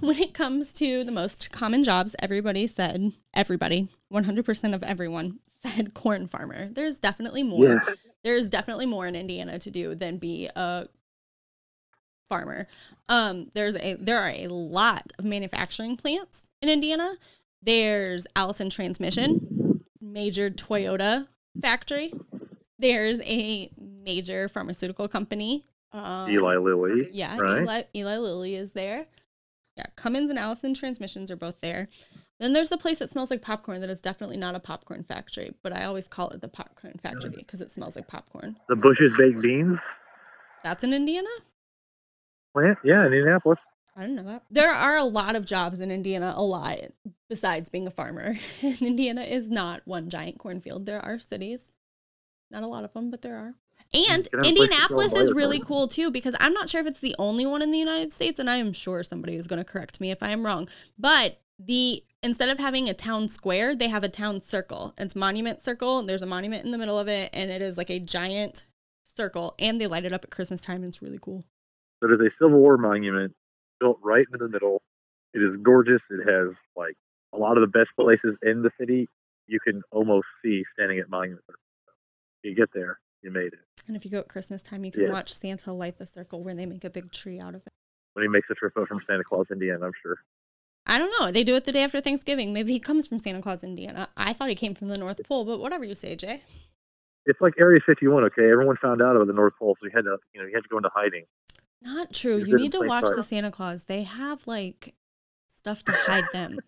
When 0.00 0.18
it 0.18 0.34
comes 0.34 0.72
to 0.74 1.04
the 1.04 1.12
most 1.12 1.52
common 1.52 1.84
jobs, 1.84 2.16
everybody 2.18 2.66
said, 2.66 3.12
everybody, 3.32 3.88
100% 4.12 4.74
of 4.74 4.82
everyone 4.82 5.38
said 5.62 5.94
corn 5.94 6.26
farmer. 6.26 6.68
There's 6.68 6.98
definitely 6.98 7.44
more. 7.44 7.64
Yeah. 7.64 7.94
There's 8.24 8.48
definitely 8.48 8.86
more 8.86 9.06
in 9.06 9.14
Indiana 9.14 9.58
to 9.60 9.70
do 9.70 9.94
than 9.94 10.16
be 10.16 10.48
a 10.56 10.86
farmer. 12.28 12.66
Um, 13.08 13.50
there's 13.54 13.76
a 13.76 13.94
there 13.94 14.18
are 14.18 14.30
a 14.30 14.48
lot 14.48 15.12
of 15.18 15.24
manufacturing 15.24 15.96
plants 15.96 16.44
in 16.62 16.68
Indiana. 16.68 17.14
There's 17.62 18.26
Allison 18.34 18.70
Transmission, 18.70 19.84
major 20.00 20.50
Toyota 20.50 21.28
factory. 21.60 22.12
There's 22.78 23.20
a 23.22 23.70
major 23.78 24.48
pharmaceutical 24.48 25.08
company. 25.08 25.64
Um, 25.92 26.30
Eli 26.30 26.56
Lilly. 26.56 27.08
yeah, 27.12 27.38
right? 27.38 27.62
Eli, 27.62 27.82
Eli 27.94 28.16
Lilly 28.16 28.54
is 28.56 28.72
there. 28.72 29.06
Yeah, 29.76 29.86
Cummins 29.96 30.30
and 30.30 30.38
Allison 30.38 30.74
Transmissions 30.74 31.30
are 31.30 31.36
both 31.36 31.60
there. 31.60 31.88
Then 32.44 32.52
there's 32.52 32.68
the 32.68 32.76
place 32.76 32.98
that 32.98 33.08
smells 33.08 33.30
like 33.30 33.40
popcorn 33.40 33.80
that 33.80 33.88
is 33.88 34.02
definitely 34.02 34.36
not 34.36 34.54
a 34.54 34.60
popcorn 34.60 35.02
factory, 35.02 35.54
but 35.62 35.72
I 35.72 35.86
always 35.86 36.06
call 36.06 36.28
it 36.28 36.42
the 36.42 36.48
popcorn 36.48 37.00
factory 37.02 37.32
because 37.38 37.62
it 37.62 37.70
smells 37.70 37.96
like 37.96 38.06
popcorn. 38.06 38.58
The 38.68 38.76
Bush's 38.76 39.16
Baked 39.16 39.40
Beans 39.40 39.78
That's 40.62 40.84
in 40.84 40.92
Indiana? 40.92 41.30
plant. 42.52 42.76
Yeah, 42.84 43.06
in 43.06 43.14
Indianapolis. 43.14 43.58
I 43.96 44.02
don't 44.02 44.14
know 44.14 44.24
that. 44.24 44.42
There 44.50 44.70
are 44.70 44.98
a 44.98 45.04
lot 45.04 45.36
of 45.36 45.46
jobs 45.46 45.80
in 45.80 45.90
Indiana, 45.90 46.34
a 46.36 46.42
lot, 46.42 46.76
besides 47.30 47.70
being 47.70 47.86
a 47.86 47.90
farmer. 47.90 48.34
And 48.62 48.82
Indiana 48.82 49.22
is 49.22 49.50
not 49.50 49.80
one 49.86 50.10
giant 50.10 50.38
cornfield. 50.38 50.84
There 50.84 51.00
are 51.00 51.18
cities, 51.18 51.72
not 52.50 52.62
a 52.62 52.66
lot 52.66 52.84
of 52.84 52.92
them, 52.92 53.10
but 53.10 53.22
there 53.22 53.36
are. 53.36 53.52
And 53.94 53.94
can 53.94 54.04
have 54.04 54.10
a 54.10 54.18
place 54.18 54.24
to 54.24 54.30
go 54.30 54.38
and 54.40 54.46
Indianapolis 54.48 55.14
is 55.14 55.32
really 55.32 55.60
from. 55.60 55.66
cool 55.66 55.88
too 55.88 56.10
because 56.10 56.36
I'm 56.40 56.52
not 56.52 56.68
sure 56.68 56.82
if 56.82 56.86
it's 56.86 57.00
the 57.00 57.16
only 57.18 57.46
one 57.46 57.62
in 57.62 57.70
the 57.70 57.78
United 57.78 58.12
States, 58.12 58.38
and 58.38 58.50
I 58.50 58.56
am 58.56 58.74
sure 58.74 59.02
somebody 59.02 59.36
is 59.36 59.46
going 59.46 59.60
to 59.60 59.64
correct 59.64 59.98
me 59.98 60.10
if 60.10 60.22
I 60.22 60.28
am 60.28 60.44
wrong. 60.44 60.68
But 60.98 61.38
the 61.58 62.02
instead 62.24 62.48
of 62.48 62.58
having 62.58 62.88
a 62.88 62.94
town 62.94 63.28
square, 63.28 63.76
they 63.76 63.88
have 63.88 64.02
a 64.02 64.08
town 64.08 64.40
circle. 64.40 64.94
It's 64.98 65.14
Monument 65.14 65.60
Circle. 65.60 66.00
And 66.00 66.08
there's 66.08 66.22
a 66.22 66.26
monument 66.26 66.64
in 66.64 66.70
the 66.72 66.78
middle 66.78 66.98
of 66.98 67.06
it, 67.06 67.30
and 67.32 67.50
it 67.50 67.62
is 67.62 67.76
like 67.78 67.90
a 67.90 68.00
giant 68.00 68.66
circle, 69.04 69.54
and 69.60 69.80
they 69.80 69.86
light 69.86 70.04
it 70.04 70.12
up 70.12 70.24
at 70.24 70.30
Christmas 70.30 70.62
time. 70.62 70.76
And 70.76 70.86
it's 70.86 71.02
really 71.02 71.18
cool. 71.20 71.44
So 72.02 72.08
it 72.08 72.12
is 72.12 72.20
a 72.20 72.28
Civil 72.28 72.58
War 72.58 72.76
monument 72.78 73.34
built 73.78 73.98
right 74.02 74.26
in 74.32 74.38
the 74.38 74.48
middle. 74.48 74.82
It 75.34 75.42
is 75.42 75.54
gorgeous. 75.56 76.02
It 76.10 76.28
has 76.28 76.54
like 76.74 76.96
a 77.32 77.38
lot 77.38 77.56
of 77.56 77.60
the 77.60 77.66
best 77.78 77.90
places 77.96 78.36
in 78.42 78.62
the 78.62 78.70
city 78.70 79.08
you 79.46 79.60
can 79.60 79.82
almost 79.92 80.26
see 80.42 80.64
standing 80.72 80.98
at 80.98 81.10
Monument. 81.10 81.44
Circle. 81.46 81.60
You 82.42 82.54
get 82.54 82.70
there, 82.72 82.98
you 83.22 83.30
made 83.30 83.52
it. 83.52 83.58
And 83.86 83.96
if 83.96 84.04
you 84.04 84.10
go 84.10 84.20
at 84.20 84.28
Christmas 84.28 84.62
time, 84.62 84.84
you 84.84 84.90
can 84.90 85.02
Yeah. 85.02 85.12
watch 85.12 85.34
Santa 85.34 85.72
light 85.72 85.98
the 85.98 86.06
circle 86.06 86.42
where 86.42 86.54
they 86.54 86.66
make 86.66 86.84
a 86.84 86.90
big 86.90 87.12
tree 87.12 87.40
out 87.40 87.54
of 87.54 87.62
it. 87.66 87.72
When 88.14 88.22
he 88.22 88.28
makes 88.28 88.48
a 88.50 88.54
trip 88.54 88.72
from 88.74 89.00
Santa 89.06 89.24
Claus, 89.24 89.46
Indiana, 89.50 89.86
I'm 89.86 89.92
sure. 90.02 90.18
I 90.86 90.98
don't 90.98 91.12
know. 91.18 91.32
They 91.32 91.44
do 91.44 91.56
it 91.56 91.64
the 91.64 91.72
day 91.72 91.82
after 91.82 92.00
Thanksgiving. 92.00 92.52
Maybe 92.52 92.72
he 92.72 92.78
comes 92.80 93.06
from 93.06 93.18
Santa 93.18 93.40
Claus, 93.40 93.64
Indiana. 93.64 94.08
I 94.16 94.32
thought 94.34 94.48
he 94.50 94.54
came 94.54 94.74
from 94.74 94.88
the 94.88 94.98
North 94.98 95.20
Pole, 95.26 95.44
but 95.44 95.58
whatever 95.60 95.84
you 95.84 95.94
say, 95.94 96.14
Jay. 96.14 96.42
It's 97.26 97.40
like 97.40 97.54
Area 97.58 97.80
51. 97.86 98.24
Okay, 98.24 98.50
everyone 98.50 98.76
found 98.82 99.00
out 99.00 99.16
about 99.16 99.26
the 99.26 99.32
North 99.32 99.54
Pole, 99.58 99.76
so 99.80 99.86
you 99.86 99.92
had 99.94 100.04
to, 100.04 100.18
you 100.34 100.40
know, 100.42 100.46
you 100.46 100.54
had 100.54 100.62
to 100.62 100.68
go 100.68 100.76
into 100.76 100.90
hiding. 100.94 101.24
Not 101.80 102.12
true. 102.12 102.36
You 102.36 102.46
You 102.46 102.56
need 102.56 102.72
to 102.72 102.80
watch 102.80 103.04
fire. 103.04 103.16
the 103.16 103.22
Santa 103.22 103.50
Claus. 103.50 103.84
They 103.84 104.02
have 104.02 104.46
like 104.46 104.94
stuff 105.48 105.82
to 105.84 105.92
hide 105.92 106.24
them. 106.34 106.58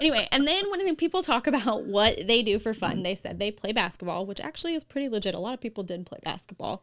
anyway, 0.00 0.26
and 0.32 0.48
then 0.48 0.68
when 0.70 0.96
people 0.96 1.22
talk 1.22 1.46
about 1.46 1.84
what 1.84 2.26
they 2.26 2.42
do 2.42 2.58
for 2.58 2.74
fun, 2.74 3.02
they 3.02 3.14
said 3.14 3.38
they 3.38 3.52
play 3.52 3.70
basketball, 3.72 4.26
which 4.26 4.40
actually 4.40 4.74
is 4.74 4.82
pretty 4.82 5.08
legit. 5.08 5.34
A 5.36 5.38
lot 5.38 5.54
of 5.54 5.60
people 5.60 5.84
did 5.84 6.06
play 6.06 6.18
basketball. 6.24 6.82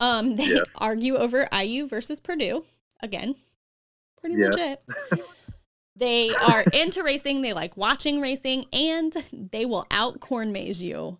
Um, 0.00 0.36
they 0.36 0.54
Yeah. 0.54 0.60
argue 0.76 1.16
over 1.16 1.48
IU 1.52 1.86
versus 1.86 2.20
Purdue. 2.20 2.64
Again, 3.02 3.34
pretty 4.18 4.36
Yeah. 4.36 4.46
legit. 4.48 4.82
they 5.96 6.30
are 6.30 6.62
into 6.72 7.02
racing. 7.02 7.42
They 7.42 7.52
like 7.52 7.76
watching 7.76 8.20
racing, 8.20 8.66
and 8.72 9.12
they 9.32 9.64
will 9.66 9.86
out 9.90 10.20
corn 10.20 10.52
maze 10.52 10.82
you, 10.82 11.18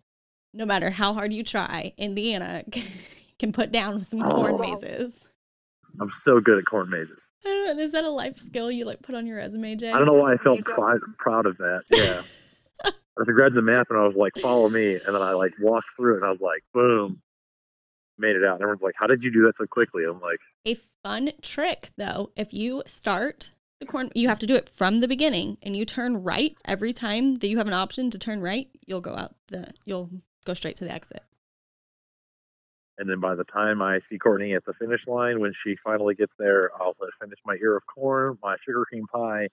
no 0.52 0.66
matter 0.66 0.90
how 0.90 1.14
hard 1.14 1.32
you 1.32 1.42
try. 1.42 1.92
Indiana 1.96 2.64
can 3.38 3.52
put 3.52 3.72
down 3.72 4.04
some 4.04 4.22
oh. 4.22 4.30
corn 4.30 4.54
Oh. 4.54 4.58
mazes. 4.58 5.28
I'm 6.00 6.12
so 6.24 6.40
good 6.40 6.58
at 6.58 6.66
corn 6.66 6.90
mazes. 6.90 7.18
I 7.44 7.48
don't 7.48 7.76
know, 7.76 7.82
Is 7.82 7.92
that 7.92 8.04
a 8.04 8.10
life 8.10 8.38
skill 8.38 8.70
you 8.70 8.84
like 8.84 9.02
put 9.02 9.14
on 9.14 9.26
your 9.26 9.36
resume, 9.38 9.76
Jay? 9.76 9.90
I 9.90 9.98
don't 9.98 10.06
know 10.06 10.14
why 10.14 10.32
I 10.32 10.36
felt 10.36 10.60
pride, 10.62 10.98
proud 11.18 11.46
of 11.46 11.56
that. 11.58 11.82
Yeah. 11.90 12.22
I 12.84 13.22
was 13.22 13.28
grabbing 13.28 13.54
the 13.54 13.62
map 13.62 13.86
and 13.88 13.98
I 13.98 14.06
was 14.06 14.14
like, 14.16 14.32
follow 14.42 14.68
me. 14.68 14.94
And 14.94 15.14
then 15.14 15.22
I 15.22 15.32
like 15.32 15.54
walked 15.58 15.88
through 15.96 16.14
it 16.14 16.16
and 16.18 16.26
I 16.26 16.30
was 16.32 16.40
like, 16.40 16.62
boom, 16.74 17.22
made 18.18 18.36
it 18.36 18.44
out. 18.44 18.54
And 18.54 18.62
everyone's 18.62 18.82
like, 18.82 18.94
how 18.98 19.06
did 19.06 19.22
you 19.22 19.32
do 19.32 19.42
that 19.46 19.54
so 19.56 19.66
quickly? 19.66 20.04
I'm 20.04 20.20
like, 20.20 20.40
A 20.66 20.76
fun 21.02 21.30
trick 21.40 21.90
though, 21.96 22.30
if 22.36 22.52
you 22.52 22.82
start 22.84 23.52
the 23.80 23.86
corn, 23.86 24.10
you 24.14 24.28
have 24.28 24.38
to 24.38 24.46
do 24.46 24.54
it 24.54 24.68
from 24.68 25.00
the 25.00 25.08
beginning, 25.08 25.58
and 25.62 25.76
you 25.76 25.84
turn 25.84 26.22
right 26.22 26.56
every 26.64 26.92
time 26.92 27.36
that 27.36 27.48
you 27.48 27.58
have 27.58 27.66
an 27.66 27.74
option 27.74 28.10
to 28.10 28.18
turn 28.18 28.40
right. 28.40 28.68
You'll 28.86 29.00
go 29.00 29.14
out 29.14 29.34
the, 29.48 29.72
you'll 29.84 30.10
go 30.44 30.54
straight 30.54 30.76
to 30.76 30.84
the 30.84 30.92
exit. 30.92 31.22
And 32.98 33.10
then 33.10 33.20
by 33.20 33.34
the 33.34 33.44
time 33.44 33.82
I 33.82 34.00
see 34.08 34.18
Courtney 34.18 34.54
at 34.54 34.64
the 34.64 34.72
finish 34.74 35.02
line, 35.06 35.40
when 35.40 35.52
she 35.62 35.76
finally 35.84 36.14
gets 36.14 36.32
there, 36.38 36.70
I'll 36.80 36.96
finish 37.20 37.38
my 37.44 37.56
ear 37.60 37.76
of 37.76 37.82
corn, 37.86 38.38
my 38.42 38.56
sugar 38.64 38.84
cream 38.88 39.06
pie, 39.12 39.48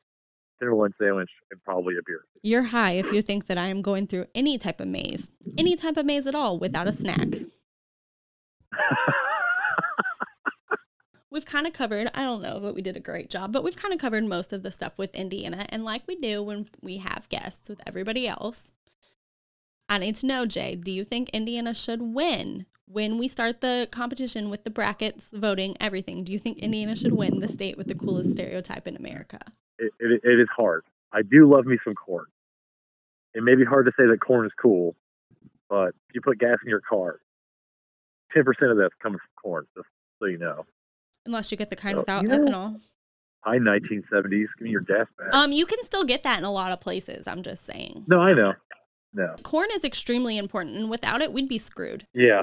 tenderloin 0.60 0.94
sandwich, 0.98 1.30
and 1.52 1.62
probably 1.64 1.96
a 1.98 2.04
beer. 2.06 2.24
You're 2.42 2.64
high 2.64 2.94
if 2.94 3.12
you 3.12 3.22
think 3.22 3.48
that 3.48 3.58
I 3.58 3.68
am 3.68 3.82
going 3.82 4.08
through 4.08 4.28
any 4.34 4.58
type 4.58 4.80
of 4.80 4.88
maze, 4.88 5.30
any 5.58 5.76
type 5.76 5.98
of 5.98 6.06
maze 6.06 6.26
at 6.26 6.36
all, 6.36 6.58
without 6.58 6.88
a 6.88 6.94
snack. 6.94 7.28
we've 11.34 11.46
kind 11.46 11.66
of 11.66 11.74
covered, 11.74 12.08
I 12.14 12.22
don't 12.22 12.44
know 12.44 12.60
that 12.60 12.76
we 12.76 12.84
did 12.84 12.96
a 12.96 13.02
great 13.02 13.30
job, 13.30 13.52
but 13.52 13.64
we've 13.64 13.76
kind 13.76 13.94
of 13.94 14.00
covered 14.00 14.24
most 14.24 14.54
of 14.54 14.62
the 14.62 14.70
stuff 14.70 15.00
with 15.00 15.14
Indiana. 15.16 15.66
And 15.70 15.84
like 15.84 16.04
we 16.08 16.16
do 16.16 16.44
when 16.44 16.68
we 16.82 16.98
have 16.98 17.28
guests 17.28 17.68
with 17.68 17.82
everybody 17.88 18.28
else, 18.28 18.72
I 19.90 19.98
need 19.98 20.16
to 20.18 20.28
know, 20.28 20.46
Jay, 20.46 20.76
do 20.76 20.92
you 20.92 21.04
think 21.04 21.30
Indiana 21.30 21.74
should 21.74 22.02
win 22.02 22.68
when 22.86 23.18
we 23.18 23.28
start 23.28 23.62
the 23.62 23.88
competition 23.92 24.52
with 24.52 24.64
the 24.64 24.70
brackets, 24.70 25.32
voting, 25.34 25.76
everything? 25.82 26.24
Do 26.24 26.32
you 26.32 26.40
think 26.40 26.60
Indiana 26.60 26.96
should 26.96 27.14
win 27.14 27.40
the 27.40 27.48
state 27.48 27.78
with 27.78 27.88
the 27.88 27.96
coolest 27.96 28.32
stereotype 28.32 28.88
in 28.88 28.96
America? 28.96 29.40
It, 29.80 29.92
it, 30.00 30.22
it 30.24 30.40
is 30.40 30.48
hard. 30.56 30.84
I 31.12 31.24
do 31.24 31.52
love 31.52 31.66
me 31.66 31.78
some 31.84 31.96
corn. 31.96 32.26
It 33.34 33.44
may 33.44 33.56
be 33.56 33.66
hard 33.66 33.88
to 33.88 33.92
say 33.98 34.06
that 34.06 34.20
corn 34.22 34.46
is 34.46 34.52
cool, 34.62 34.96
but 35.68 35.90
if 36.10 36.16
you 36.16 36.22
put 36.22 36.38
gas 36.38 36.60
in 36.64 36.70
your 36.70 36.82
car, 36.82 37.20
10% 38.36 38.46
of 38.72 38.78
that's 38.78 38.94
coming 39.02 39.18
from 39.18 39.42
corn, 39.42 39.66
just 39.76 39.88
so 40.20 40.28
you 40.28 40.38
know. 40.38 40.66
Unless 41.26 41.52
you 41.52 41.58
get 41.58 41.70
the 41.70 41.76
kind 41.76 41.98
without 41.98 42.28
yeah. 42.28 42.38
ethanol. 42.38 42.82
High 43.42 43.58
1970s, 43.60 44.48
give 44.58 44.62
me 44.62 44.70
your 44.70 44.82
gas 44.82 45.08
back. 45.18 45.34
Um, 45.34 45.52
you 45.52 45.66
can 45.66 45.84
still 45.84 46.04
get 46.06 46.24
that 46.24 46.40
in 46.40 46.46
a 46.46 46.52
lot 46.52 46.72
of 46.72 46.80
places. 46.80 47.28
I'm 47.28 47.42
just 47.44 47.66
saying. 47.66 48.06
no, 48.08 48.20
I 48.22 48.34
know. 48.34 48.54
No. 49.14 49.36
Corn 49.44 49.68
is 49.74 49.84
extremely 49.84 50.38
important, 50.38 50.76
and 50.76 50.90
without 50.90 51.22
it, 51.22 51.32
we'd 51.34 51.50
be 51.50 51.58
screwed. 51.58 52.08
Yeah. 52.14 52.42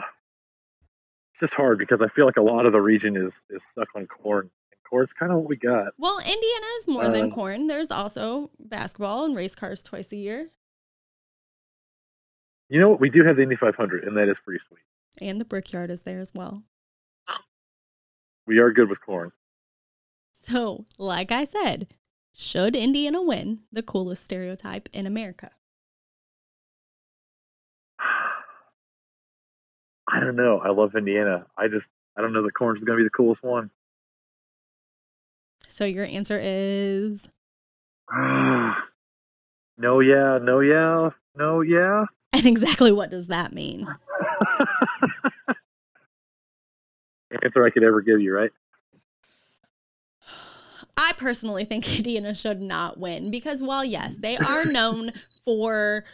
It's 1.32 1.40
just 1.40 1.54
hard 1.54 1.78
because 1.78 2.00
I 2.02 2.08
feel 2.08 2.26
like 2.26 2.36
a 2.36 2.42
lot 2.42 2.64
of 2.66 2.72
the 2.72 2.80
region 2.80 3.16
is, 3.16 3.32
is 3.48 3.62
stuck 3.72 3.88
on 3.96 4.06
corn. 4.06 4.50
And 4.70 4.80
corn's 4.88 5.10
kind 5.12 5.32
of 5.32 5.38
what 5.38 5.48
we 5.48 5.56
got. 5.56 5.94
Well, 5.98 6.18
Indiana 6.18 6.66
is 6.78 6.86
more 6.86 7.08
than 7.08 7.30
Uh, 7.32 7.34
corn. 7.34 7.66
There's 7.66 7.90
also 7.90 8.50
basketball 8.60 9.24
and 9.24 9.34
race 9.34 9.54
cars 9.54 9.82
twice 9.82 10.12
a 10.12 10.16
year, 10.16 10.48
You 12.68 12.78
know 12.78 12.90
what? 12.90 13.00
We 13.00 13.10
do 13.10 13.24
have 13.24 13.36
the 13.36 13.42
Indy 13.42 13.56
500, 13.56 14.04
and 14.04 14.16
that 14.16 14.28
is 14.28 14.36
pretty 14.44 14.62
sweet. 14.68 14.82
and 15.26 15.40
the 15.40 15.44
Brickyard 15.44 15.90
is 15.90 16.02
there 16.02 16.20
as 16.20 16.32
well. 16.34 16.62
We 18.51 18.59
are 18.59 18.72
good 18.72 18.90
with 18.90 19.01
corn. 19.01 19.30
So, 20.32 20.84
like 20.98 21.30
I 21.30 21.44
said, 21.44 21.86
should 22.34 22.74
Indiana 22.74 23.22
win 23.22 23.61
the 23.70 23.80
coolest 23.80 24.24
stereotype 24.24 24.88
in 24.92 25.07
America? 25.07 25.53
I 30.09 30.18
don't 30.18 30.34
know. 30.34 30.59
I 30.59 30.70
love 30.70 30.96
Indiana. 30.96 31.46
I 31.57 31.68
just 31.68 31.86
I 32.18 32.22
don't 32.22 32.32
know 32.32 32.42
that 32.42 32.51
corn's 32.55 32.82
going 32.82 32.98
to 32.98 33.05
be 33.05 33.07
the 33.07 33.11
coolest 33.11 33.44
one. 33.44 33.70
So 35.68 35.84
your 35.84 36.07
answer 36.07 36.40
is 36.42 37.28
no, 38.12 38.74
yeah, 40.01 40.40
no, 40.42 40.59
yeah, 40.59 41.11
no, 41.36 41.61
yeah. 41.61 42.07
and 42.32 42.46
exactly 42.46 42.90
what 42.90 43.11
does 43.11 43.28
that 43.28 43.53
mean? 43.53 43.86
Answer 47.42 47.64
I 47.64 47.70
could 47.70 47.84
ever 47.84 48.00
give 48.00 48.20
you, 48.20 48.34
right? 48.34 48.50
I 50.96 51.12
personally 51.16 51.64
think 51.64 51.88
Indiana 51.98 52.34
should 52.34 52.60
not 52.60 52.98
win 52.98 53.30
because 53.30 53.62
while 53.62 53.84
yes, 53.84 54.16
they 54.16 54.36
are 54.36 54.64
known 54.64 55.12
for 55.44 56.04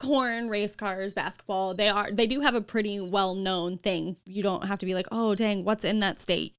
corn, 0.00 0.48
race 0.48 0.76
cars, 0.76 1.14
basketball, 1.14 1.74
they 1.74 1.88
are 1.88 2.10
they 2.10 2.26
do 2.26 2.40
have 2.40 2.54
a 2.54 2.60
pretty 2.60 3.00
well-known 3.00 3.78
thing. 3.78 4.16
You 4.26 4.42
don't 4.42 4.66
have 4.66 4.78
to 4.80 4.86
be 4.86 4.94
like, 4.94 5.06
"Oh, 5.10 5.34
dang, 5.34 5.64
what's 5.64 5.84
in 5.84 6.00
that 6.00 6.18
state?" 6.18 6.54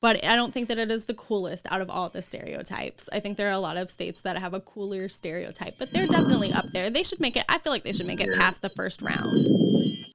But 0.00 0.24
I 0.24 0.36
don't 0.36 0.52
think 0.52 0.68
that 0.68 0.78
it 0.78 0.90
is 0.90 1.06
the 1.06 1.14
coolest 1.14 1.66
out 1.70 1.80
of 1.80 1.88
all 1.88 2.10
the 2.10 2.20
stereotypes. 2.20 3.08
I 3.10 3.20
think 3.20 3.38
there 3.38 3.48
are 3.48 3.52
a 3.52 3.58
lot 3.58 3.78
of 3.78 3.90
states 3.90 4.20
that 4.20 4.36
have 4.36 4.52
a 4.52 4.60
cooler 4.60 5.08
stereotype, 5.08 5.76
but 5.78 5.92
they're 5.92 6.06
definitely 6.06 6.52
up 6.52 6.70
there. 6.70 6.90
They 6.90 7.02
should 7.02 7.20
make 7.20 7.36
it 7.36 7.44
I 7.48 7.58
feel 7.58 7.72
like 7.72 7.84
they 7.84 7.92
should 7.92 8.06
make 8.06 8.20
it 8.20 8.34
past 8.34 8.62
the 8.62 8.68
first 8.70 9.02
round. 9.02 10.13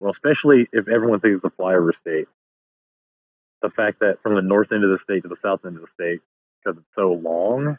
Well, 0.00 0.10
especially 0.10 0.66
if 0.72 0.88
everyone 0.88 1.20
thinks 1.20 1.36
it's 1.36 1.44
a 1.44 1.62
flyover 1.62 1.94
state. 1.94 2.26
The 3.62 3.70
fact 3.70 4.00
that 4.00 4.22
from 4.22 4.34
the 4.34 4.42
north 4.42 4.72
end 4.72 4.84
of 4.84 4.90
the 4.90 4.98
state 4.98 5.22
to 5.22 5.28
the 5.28 5.36
south 5.36 5.66
end 5.66 5.76
of 5.76 5.82
the 5.82 5.88
state, 5.92 6.20
because 6.64 6.78
it's 6.78 6.94
so 6.96 7.12
long, 7.12 7.78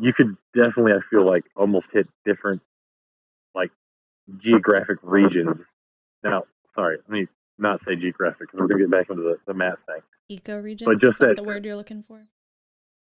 you 0.00 0.12
could 0.14 0.36
definitely, 0.54 0.92
I 0.94 1.00
feel 1.10 1.24
like, 1.26 1.44
almost 1.54 1.88
hit 1.92 2.08
different, 2.24 2.62
like, 3.54 3.70
geographic 4.38 4.98
regions. 5.02 5.60
Now, 6.24 6.44
sorry, 6.74 6.96
let 6.96 7.10
me 7.10 7.26
not 7.58 7.80
say 7.82 7.94
geographic 7.94 8.50
because 8.50 8.60
we're 8.60 8.68
going 8.68 8.78
to 8.80 8.84
get 8.86 8.90
back 8.90 9.10
into 9.10 9.22
the, 9.22 9.36
the 9.46 9.52
math 9.54 9.78
thing. 9.86 10.00
Eco 10.30 10.58
regions 10.60 10.90
just 11.00 11.04
is 11.14 11.18
that 11.18 11.26
that- 11.28 11.36
the 11.36 11.42
word 11.42 11.64
you're 11.66 11.76
looking 11.76 12.02
for? 12.02 12.22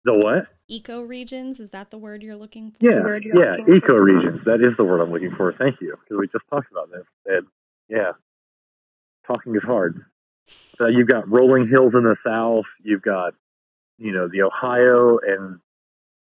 The 0.06 0.14
what? 0.14 0.48
Eco 0.70 1.02
regions 1.02 1.60
is 1.60 1.72
that 1.72 1.91
the 1.91 1.98
word 1.98 2.24
you're 2.24 2.36
looking 2.36 2.72
for? 2.72 2.78
Yeah, 2.82 3.02
yeah, 3.34 3.76
eco 3.76 3.95
regions. 3.95 4.43
That 4.45 4.62
is 4.62 4.76
the 4.76 4.84
word 4.84 5.02
I'm 5.02 5.12
looking 5.12 5.34
for. 5.34 5.52
Thank 5.54 5.82
you, 5.82 5.98
because 6.02 6.18
we 6.18 6.28
just 6.28 6.48
talked 6.50 6.72
about 6.72 6.89
this. 6.91 7.06
And 7.26 7.48
yeah, 7.89 8.12
talking 9.26 9.56
is 9.56 9.64
hard. 9.64 10.06
So 10.45 10.88
you've 10.88 11.08
got 11.08 11.30
rolling 11.30 11.68
hills 11.68 11.93
in 11.93 12.04
the 12.04 12.16
south. 12.24 12.68
You've 12.82 13.02
got, 13.02 13.34
you 13.98 14.14
know, 14.14 14.28
the 14.28 14.43
Ohio 14.43 15.20
and 15.20 15.60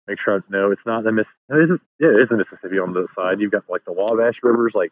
make 0.07 0.19
sure 0.19 0.35
I 0.35 0.39
know 0.49 0.71
it's 0.71 0.85
not 0.85 1.03
the 1.03 1.11
Miss. 1.11 1.27
No, 1.49 1.57
it 1.57 1.63
isn't. 1.63 1.81
Yeah, 1.99 2.09
it 2.09 2.21
is 2.21 2.29
the 2.29 2.37
Mississippi 2.37 2.79
on 2.79 2.93
the 2.93 3.07
side. 3.15 3.39
You've 3.39 3.51
got 3.51 3.69
like 3.69 3.85
the 3.85 3.93
Wabash 3.93 4.39
rivers, 4.43 4.73
like 4.75 4.91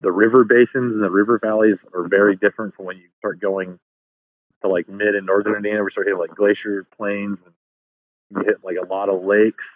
the 0.00 0.12
river 0.12 0.44
basins 0.44 0.94
and 0.94 1.02
the 1.02 1.10
river 1.10 1.40
valleys 1.42 1.78
are 1.92 2.06
very 2.06 2.36
different 2.36 2.74
from 2.74 2.84
when 2.84 2.96
you 2.98 3.08
start 3.18 3.40
going 3.40 3.80
to 4.62 4.68
like 4.68 4.88
mid 4.88 5.16
and 5.16 5.26
northern 5.26 5.56
Indiana. 5.56 5.82
We 5.82 5.90
start 5.90 6.06
hitting 6.06 6.20
like 6.20 6.34
glacier 6.34 6.86
plains 6.96 7.38
and 7.44 7.54
you 8.30 8.42
hit 8.44 8.58
like 8.62 8.76
a 8.76 8.86
lot 8.86 9.08
of 9.08 9.24
lakes 9.24 9.68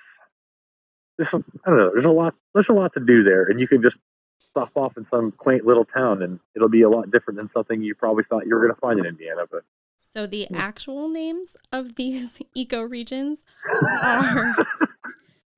there's 1.17 1.31
some, 1.31 1.45
I 1.65 1.71
don't 1.71 1.79
know. 1.79 1.91
There's 1.93 2.05
a 2.05 2.11
lot. 2.11 2.35
There's 2.55 2.69
a 2.69 2.73
lot 2.73 2.93
to 2.95 3.01
do 3.01 3.23
there, 3.23 3.45
and 3.45 3.61
you 3.61 3.69
can 3.69 3.83
just 3.83 3.97
stop 4.39 4.71
off 4.77 4.97
in 4.97 5.07
some 5.11 5.33
quaint 5.33 5.65
little 5.65 5.85
town, 5.85 6.23
and 6.23 6.41
it'll 6.55 6.69
be 6.69 6.83
a 6.83 6.89
lot 6.89 7.11
different 7.11 7.39
than 7.39 7.49
something 7.49 7.83
you 7.83 7.95
probably 7.95 8.25
thought 8.25 8.47
you 8.47 8.55
were 8.55 8.61
going 8.61 8.75
to 8.75 8.81
find 8.81 8.99
in 8.99 9.07
Indiana. 9.07 9.43
But 9.51 9.63
So 9.99 10.27
the 10.27 10.47
hmm. 10.47 10.55
actual 10.55 11.09
names 11.09 11.57
of 11.71 11.97
these 11.97 12.41
eco 12.55 12.83
regions 12.83 13.45
are 14.03 14.55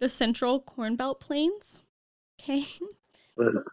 the 0.01 0.09
Central 0.09 0.61
Corn 0.61 0.97
Belt 0.97 1.20
Plains, 1.20 1.80
okay, 2.40 2.64
The, 3.36 3.64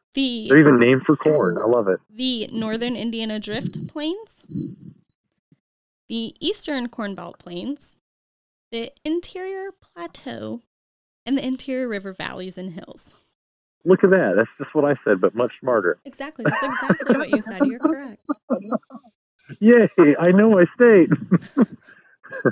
they're 0.49 0.57
the 0.57 0.59
even 0.59 0.80
named 0.80 1.03
for 1.03 1.15
corn. 1.15 1.57
I 1.57 1.65
love 1.65 1.88
it. 1.88 1.99
the 2.09 2.49
Northern 2.51 2.95
Indiana 2.95 3.39
Drift 3.39 3.88
Plains, 3.88 4.43
the 6.07 6.36
Eastern 6.39 6.89
Corn 6.89 7.15
Belt 7.15 7.38
Plains, 7.39 7.95
the 8.72 8.91
Interior 9.03 9.72
Plateau, 9.72 10.61
and 11.26 11.38
the 11.38 11.45
Interior 11.45 11.88
River 11.88 12.13
Valleys 12.13 12.57
and 12.57 12.74
Hills. 12.74 13.13
Look 13.84 14.03
at 14.03 14.11
that. 14.11 14.36
That's 14.36 14.51
just 14.57 14.74
what 14.76 14.86
I 14.86 14.93
said, 14.93 15.19
but 15.19 15.36
much 15.36 15.59
smarter. 15.59 15.97
Exactly. 16.05 16.45
That's 16.47 16.63
exactly 16.63 17.17
what 17.17 17.30
you 17.30 17.41
said. 17.41 17.65
You're 17.65 17.80
correct. 17.80 18.24
Yay! 19.59 19.89
I 20.19 20.32
know 20.32 20.51
my 20.51 20.63
state. 20.65 21.09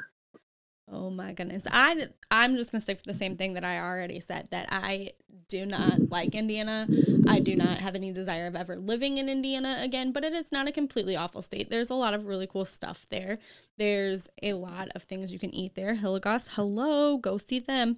Oh 0.91 1.09
my 1.09 1.33
goodness. 1.33 1.65
I 1.69 2.07
I'm 2.31 2.55
just 2.55 2.71
going 2.71 2.79
to 2.79 2.83
stick 2.83 2.97
with 2.97 3.05
the 3.05 3.13
same 3.13 3.37
thing 3.37 3.53
that 3.53 3.63
I 3.63 3.79
already 3.79 4.19
said 4.19 4.47
that 4.51 4.67
I 4.71 5.11
do 5.47 5.65
not 5.65 6.09
like 6.09 6.35
Indiana. 6.35 6.87
I 7.27 7.39
do 7.39 7.55
not 7.55 7.79
have 7.79 7.95
any 7.95 8.11
desire 8.11 8.47
of 8.47 8.55
ever 8.55 8.75
living 8.75 9.17
in 9.17 9.29
Indiana 9.29 9.79
again, 9.81 10.11
but 10.11 10.23
it 10.23 10.33
is 10.33 10.51
not 10.51 10.67
a 10.67 10.71
completely 10.71 11.15
awful 11.15 11.41
state. 11.41 11.69
There's 11.69 11.89
a 11.89 11.95
lot 11.95 12.13
of 12.13 12.25
really 12.25 12.47
cool 12.47 12.65
stuff 12.65 13.07
there. 13.09 13.39
There's 13.77 14.27
a 14.41 14.53
lot 14.53 14.89
of 14.95 15.03
things 15.03 15.31
you 15.33 15.39
can 15.39 15.53
eat 15.53 15.75
there. 15.75 15.95
Hilligoss, 15.95 16.49
hello, 16.51 17.17
go 17.17 17.37
see 17.37 17.59
them. 17.59 17.95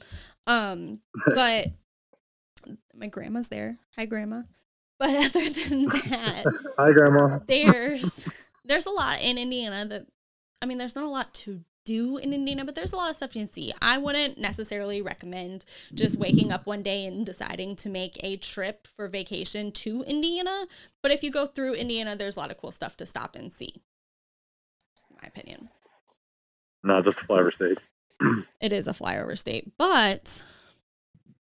Um, 0.48 1.00
but 1.36 1.68
my 2.96 3.08
grandma's 3.08 3.48
there. 3.48 3.78
Hi 3.98 4.06
grandma. 4.06 4.44
But 5.00 5.10
other 5.16 5.50
than 5.50 5.86
that, 5.86 6.44
Hi, 6.78 6.92
Grandma. 6.92 7.39
there's 7.48 8.30
there's 8.66 8.86
a 8.86 8.92
lot 8.92 9.20
in 9.22 9.38
Indiana 9.38 9.86
that 9.86 10.06
I 10.62 10.68
mean 10.68 10.78
there's 10.78 10.96
not 10.96 11.06
a 11.06 11.10
lot 11.10 11.34
to 11.36 11.64
do 11.86 12.18
in 12.18 12.34
Indiana, 12.34 12.66
but 12.66 12.76
there's 12.76 12.94
a 12.94 12.96
lot 12.96 13.10
of 13.10 13.16
stuff 13.16 13.36
you 13.36 13.42
can 13.42 13.48
see. 13.52 13.74
I 13.82 13.98
wouldn't 13.98 14.38
necessarily 14.38 15.02
recommend 15.02 15.66
just 15.94 16.18
waking 16.18 16.52
up 16.52 16.66
one 16.66 16.84
day 16.84 17.06
and 17.06 17.26
deciding 17.26 17.76
to 17.78 17.90
make 17.90 18.18
a 18.24 18.38
trip 18.38 18.88
for 18.88 19.08
vacation 19.08 19.72
to 19.74 20.04
Indiana, 20.04 20.66
but 21.02 21.12
if 21.12 21.24
you 21.24 21.32
go 21.32 21.46
through 21.46 21.74
Indiana, 21.74 22.16
there's 22.16 22.36
a 22.36 22.40
lot 22.40 22.52
of 22.52 22.58
cool 22.58 22.72
stuff 22.72 22.98
to 22.98 23.06
stop 23.06 23.36
and 23.36 23.52
see. 23.52 23.82
Just 24.96 25.08
my 25.22 25.28
opinion. 25.28 25.70
Not 26.84 27.04
just 27.04 27.20
a 27.20 27.26
flyover 27.26 27.54
state. 27.54 27.78
It 28.62 28.72
is 28.72 28.88
a 28.88 28.94
flyover 28.94 29.36
state, 29.36 29.72
but 29.80 30.44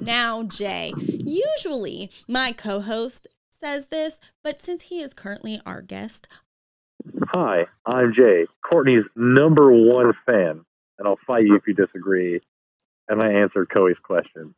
now 0.00 0.42
Jay, 0.42 0.92
usually 0.96 2.10
my 2.26 2.50
co-host 2.52 3.28
says 3.50 3.86
this, 3.86 4.18
but 4.42 4.60
since 4.60 4.82
he 4.82 5.00
is 5.00 5.14
currently 5.14 5.60
our 5.64 5.82
guest, 5.82 6.28
Hi, 7.28 7.66
I'm 7.86 8.12
Jay, 8.12 8.46
Courtney's 8.62 9.04
number 9.16 9.72
one 9.72 10.12
fan, 10.26 10.64
and 10.98 11.08
I'll 11.08 11.16
fight 11.16 11.44
you 11.44 11.56
if 11.56 11.66
you 11.66 11.74
disagree. 11.74 12.40
And 13.08 13.22
I 13.22 13.32
answered 13.32 13.68
Coey's 13.70 13.98
question. 13.98 14.54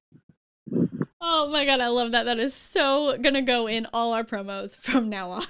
Oh 1.21 1.51
my 1.53 1.65
god, 1.65 1.81
I 1.81 1.89
love 1.89 2.13
that. 2.13 2.25
That 2.25 2.39
is 2.39 2.55
so 2.55 3.17
gonna 3.19 3.43
go 3.43 3.67
in 3.67 3.87
all 3.93 4.13
our 4.13 4.25
promos 4.25 4.77
from 4.77 5.09
now 5.09 5.31
on. 5.31 5.45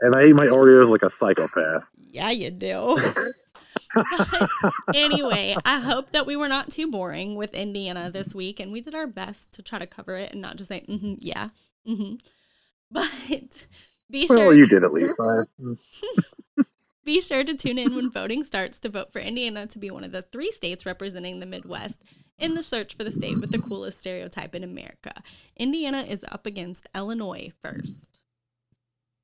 And 0.00 0.16
I 0.16 0.24
eat 0.24 0.34
my 0.34 0.46
Oreos 0.46 0.90
like 0.90 1.02
a 1.02 1.10
psychopath. 1.10 1.84
yeah, 1.96 2.30
you 2.30 2.50
do. 2.50 2.98
Anyway, 4.94 5.56
I 5.64 5.80
hope 5.80 6.10
that 6.10 6.26
we 6.26 6.36
were 6.36 6.48
not 6.48 6.70
too 6.70 6.90
boring 6.90 7.36
with 7.36 7.54
Indiana 7.54 8.10
this 8.10 8.34
week, 8.34 8.60
and 8.60 8.72
we 8.72 8.80
did 8.80 8.94
our 8.94 9.06
best 9.06 9.52
to 9.54 9.62
try 9.62 9.78
to 9.78 9.86
cover 9.86 10.16
it 10.16 10.32
and 10.32 10.40
not 10.40 10.56
just 10.56 10.68
say, 10.68 10.84
mm-hmm, 10.88 11.14
yeah, 11.18 11.48
mm-hmm. 11.86 12.14
But 12.90 13.66
be 14.12 14.26
Well, 14.28 14.38
sure 14.38 14.54
you 14.54 14.66
did 14.66 14.84
at 14.84 14.92
least. 14.92 15.18
Be 17.04 17.20
sure 17.20 17.42
to 17.42 17.54
tune 17.54 17.78
in 17.78 17.96
when 17.96 18.12
voting 18.12 18.44
starts 18.44 18.78
to 18.80 18.88
vote 18.88 19.12
for 19.12 19.18
Indiana 19.18 19.66
to 19.66 19.78
be 19.78 19.90
one 19.90 20.04
of 20.04 20.12
the 20.12 20.22
three 20.22 20.52
states 20.52 20.86
representing 20.86 21.40
the 21.40 21.46
Midwest 21.46 22.00
in 22.38 22.54
the 22.54 22.62
search 22.62 22.94
for 22.94 23.02
the 23.02 23.10
state 23.10 23.40
with 23.40 23.50
the 23.50 23.58
coolest 23.58 23.98
stereotype 23.98 24.54
in 24.54 24.62
America. 24.62 25.22
Indiana 25.56 26.02
is 26.02 26.24
up 26.30 26.46
against 26.46 26.88
Illinois 26.94 27.50
first. 27.60 28.20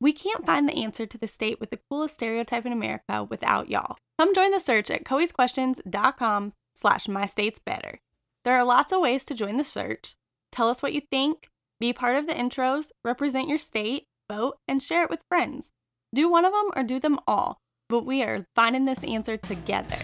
We 0.01 0.13
can't 0.13 0.45
find 0.45 0.69
the 0.69 0.83
answer 0.83 1.07
to 1.07 1.19
the 1.19 1.29
state 1.29 1.61
with 1.61 1.71
the 1.71 1.79
coolest 1.89 2.15
stereotype 2.15 2.67
in 2.67 2.73
America 2.73 3.23
without 3.23 3.69
y'all. 3.69 3.97
Come 4.19 4.35
join 4.35 4.51
the 4.51 4.59
search 4.59 4.91
at 4.91 5.05
coeysquestions.com 5.05 6.53
slash 6.75 7.07
my 7.07 7.27
state's 7.27 7.61
better. 7.61 8.01
There 8.45 8.57
are 8.57 8.65
lots 8.65 8.93
of 8.93 9.01
ways 9.01 9.25
to 9.27 9.35
join 9.35 9.57
the 9.57 9.65
search. 9.65 10.15
Tell 10.51 10.69
us 10.69 10.83
what 10.83 10.93
you 10.93 11.03
think, 11.13 11.49
be 11.79 11.93
part 11.93 12.17
of 12.17 12.27
the 12.27 12.33
intros, 12.33 12.91
represent 13.05 13.49
your 13.49 13.59
state, 13.59 14.07
vote, 14.29 14.59
and 14.67 14.83
share 14.83 15.03
it 15.05 15.11
with 15.11 15.25
friends. 15.29 15.73
Do 16.15 16.29
one 16.29 16.45
of 16.45 16.53
them 16.53 16.71
or 16.77 16.83
do 16.83 17.01
them 17.01 17.19
all, 17.27 17.61
but 17.89 18.05
we 18.05 18.23
are 18.23 18.47
finding 18.55 18.85
this 18.85 19.05
answer 19.05 19.37
together. 19.37 19.99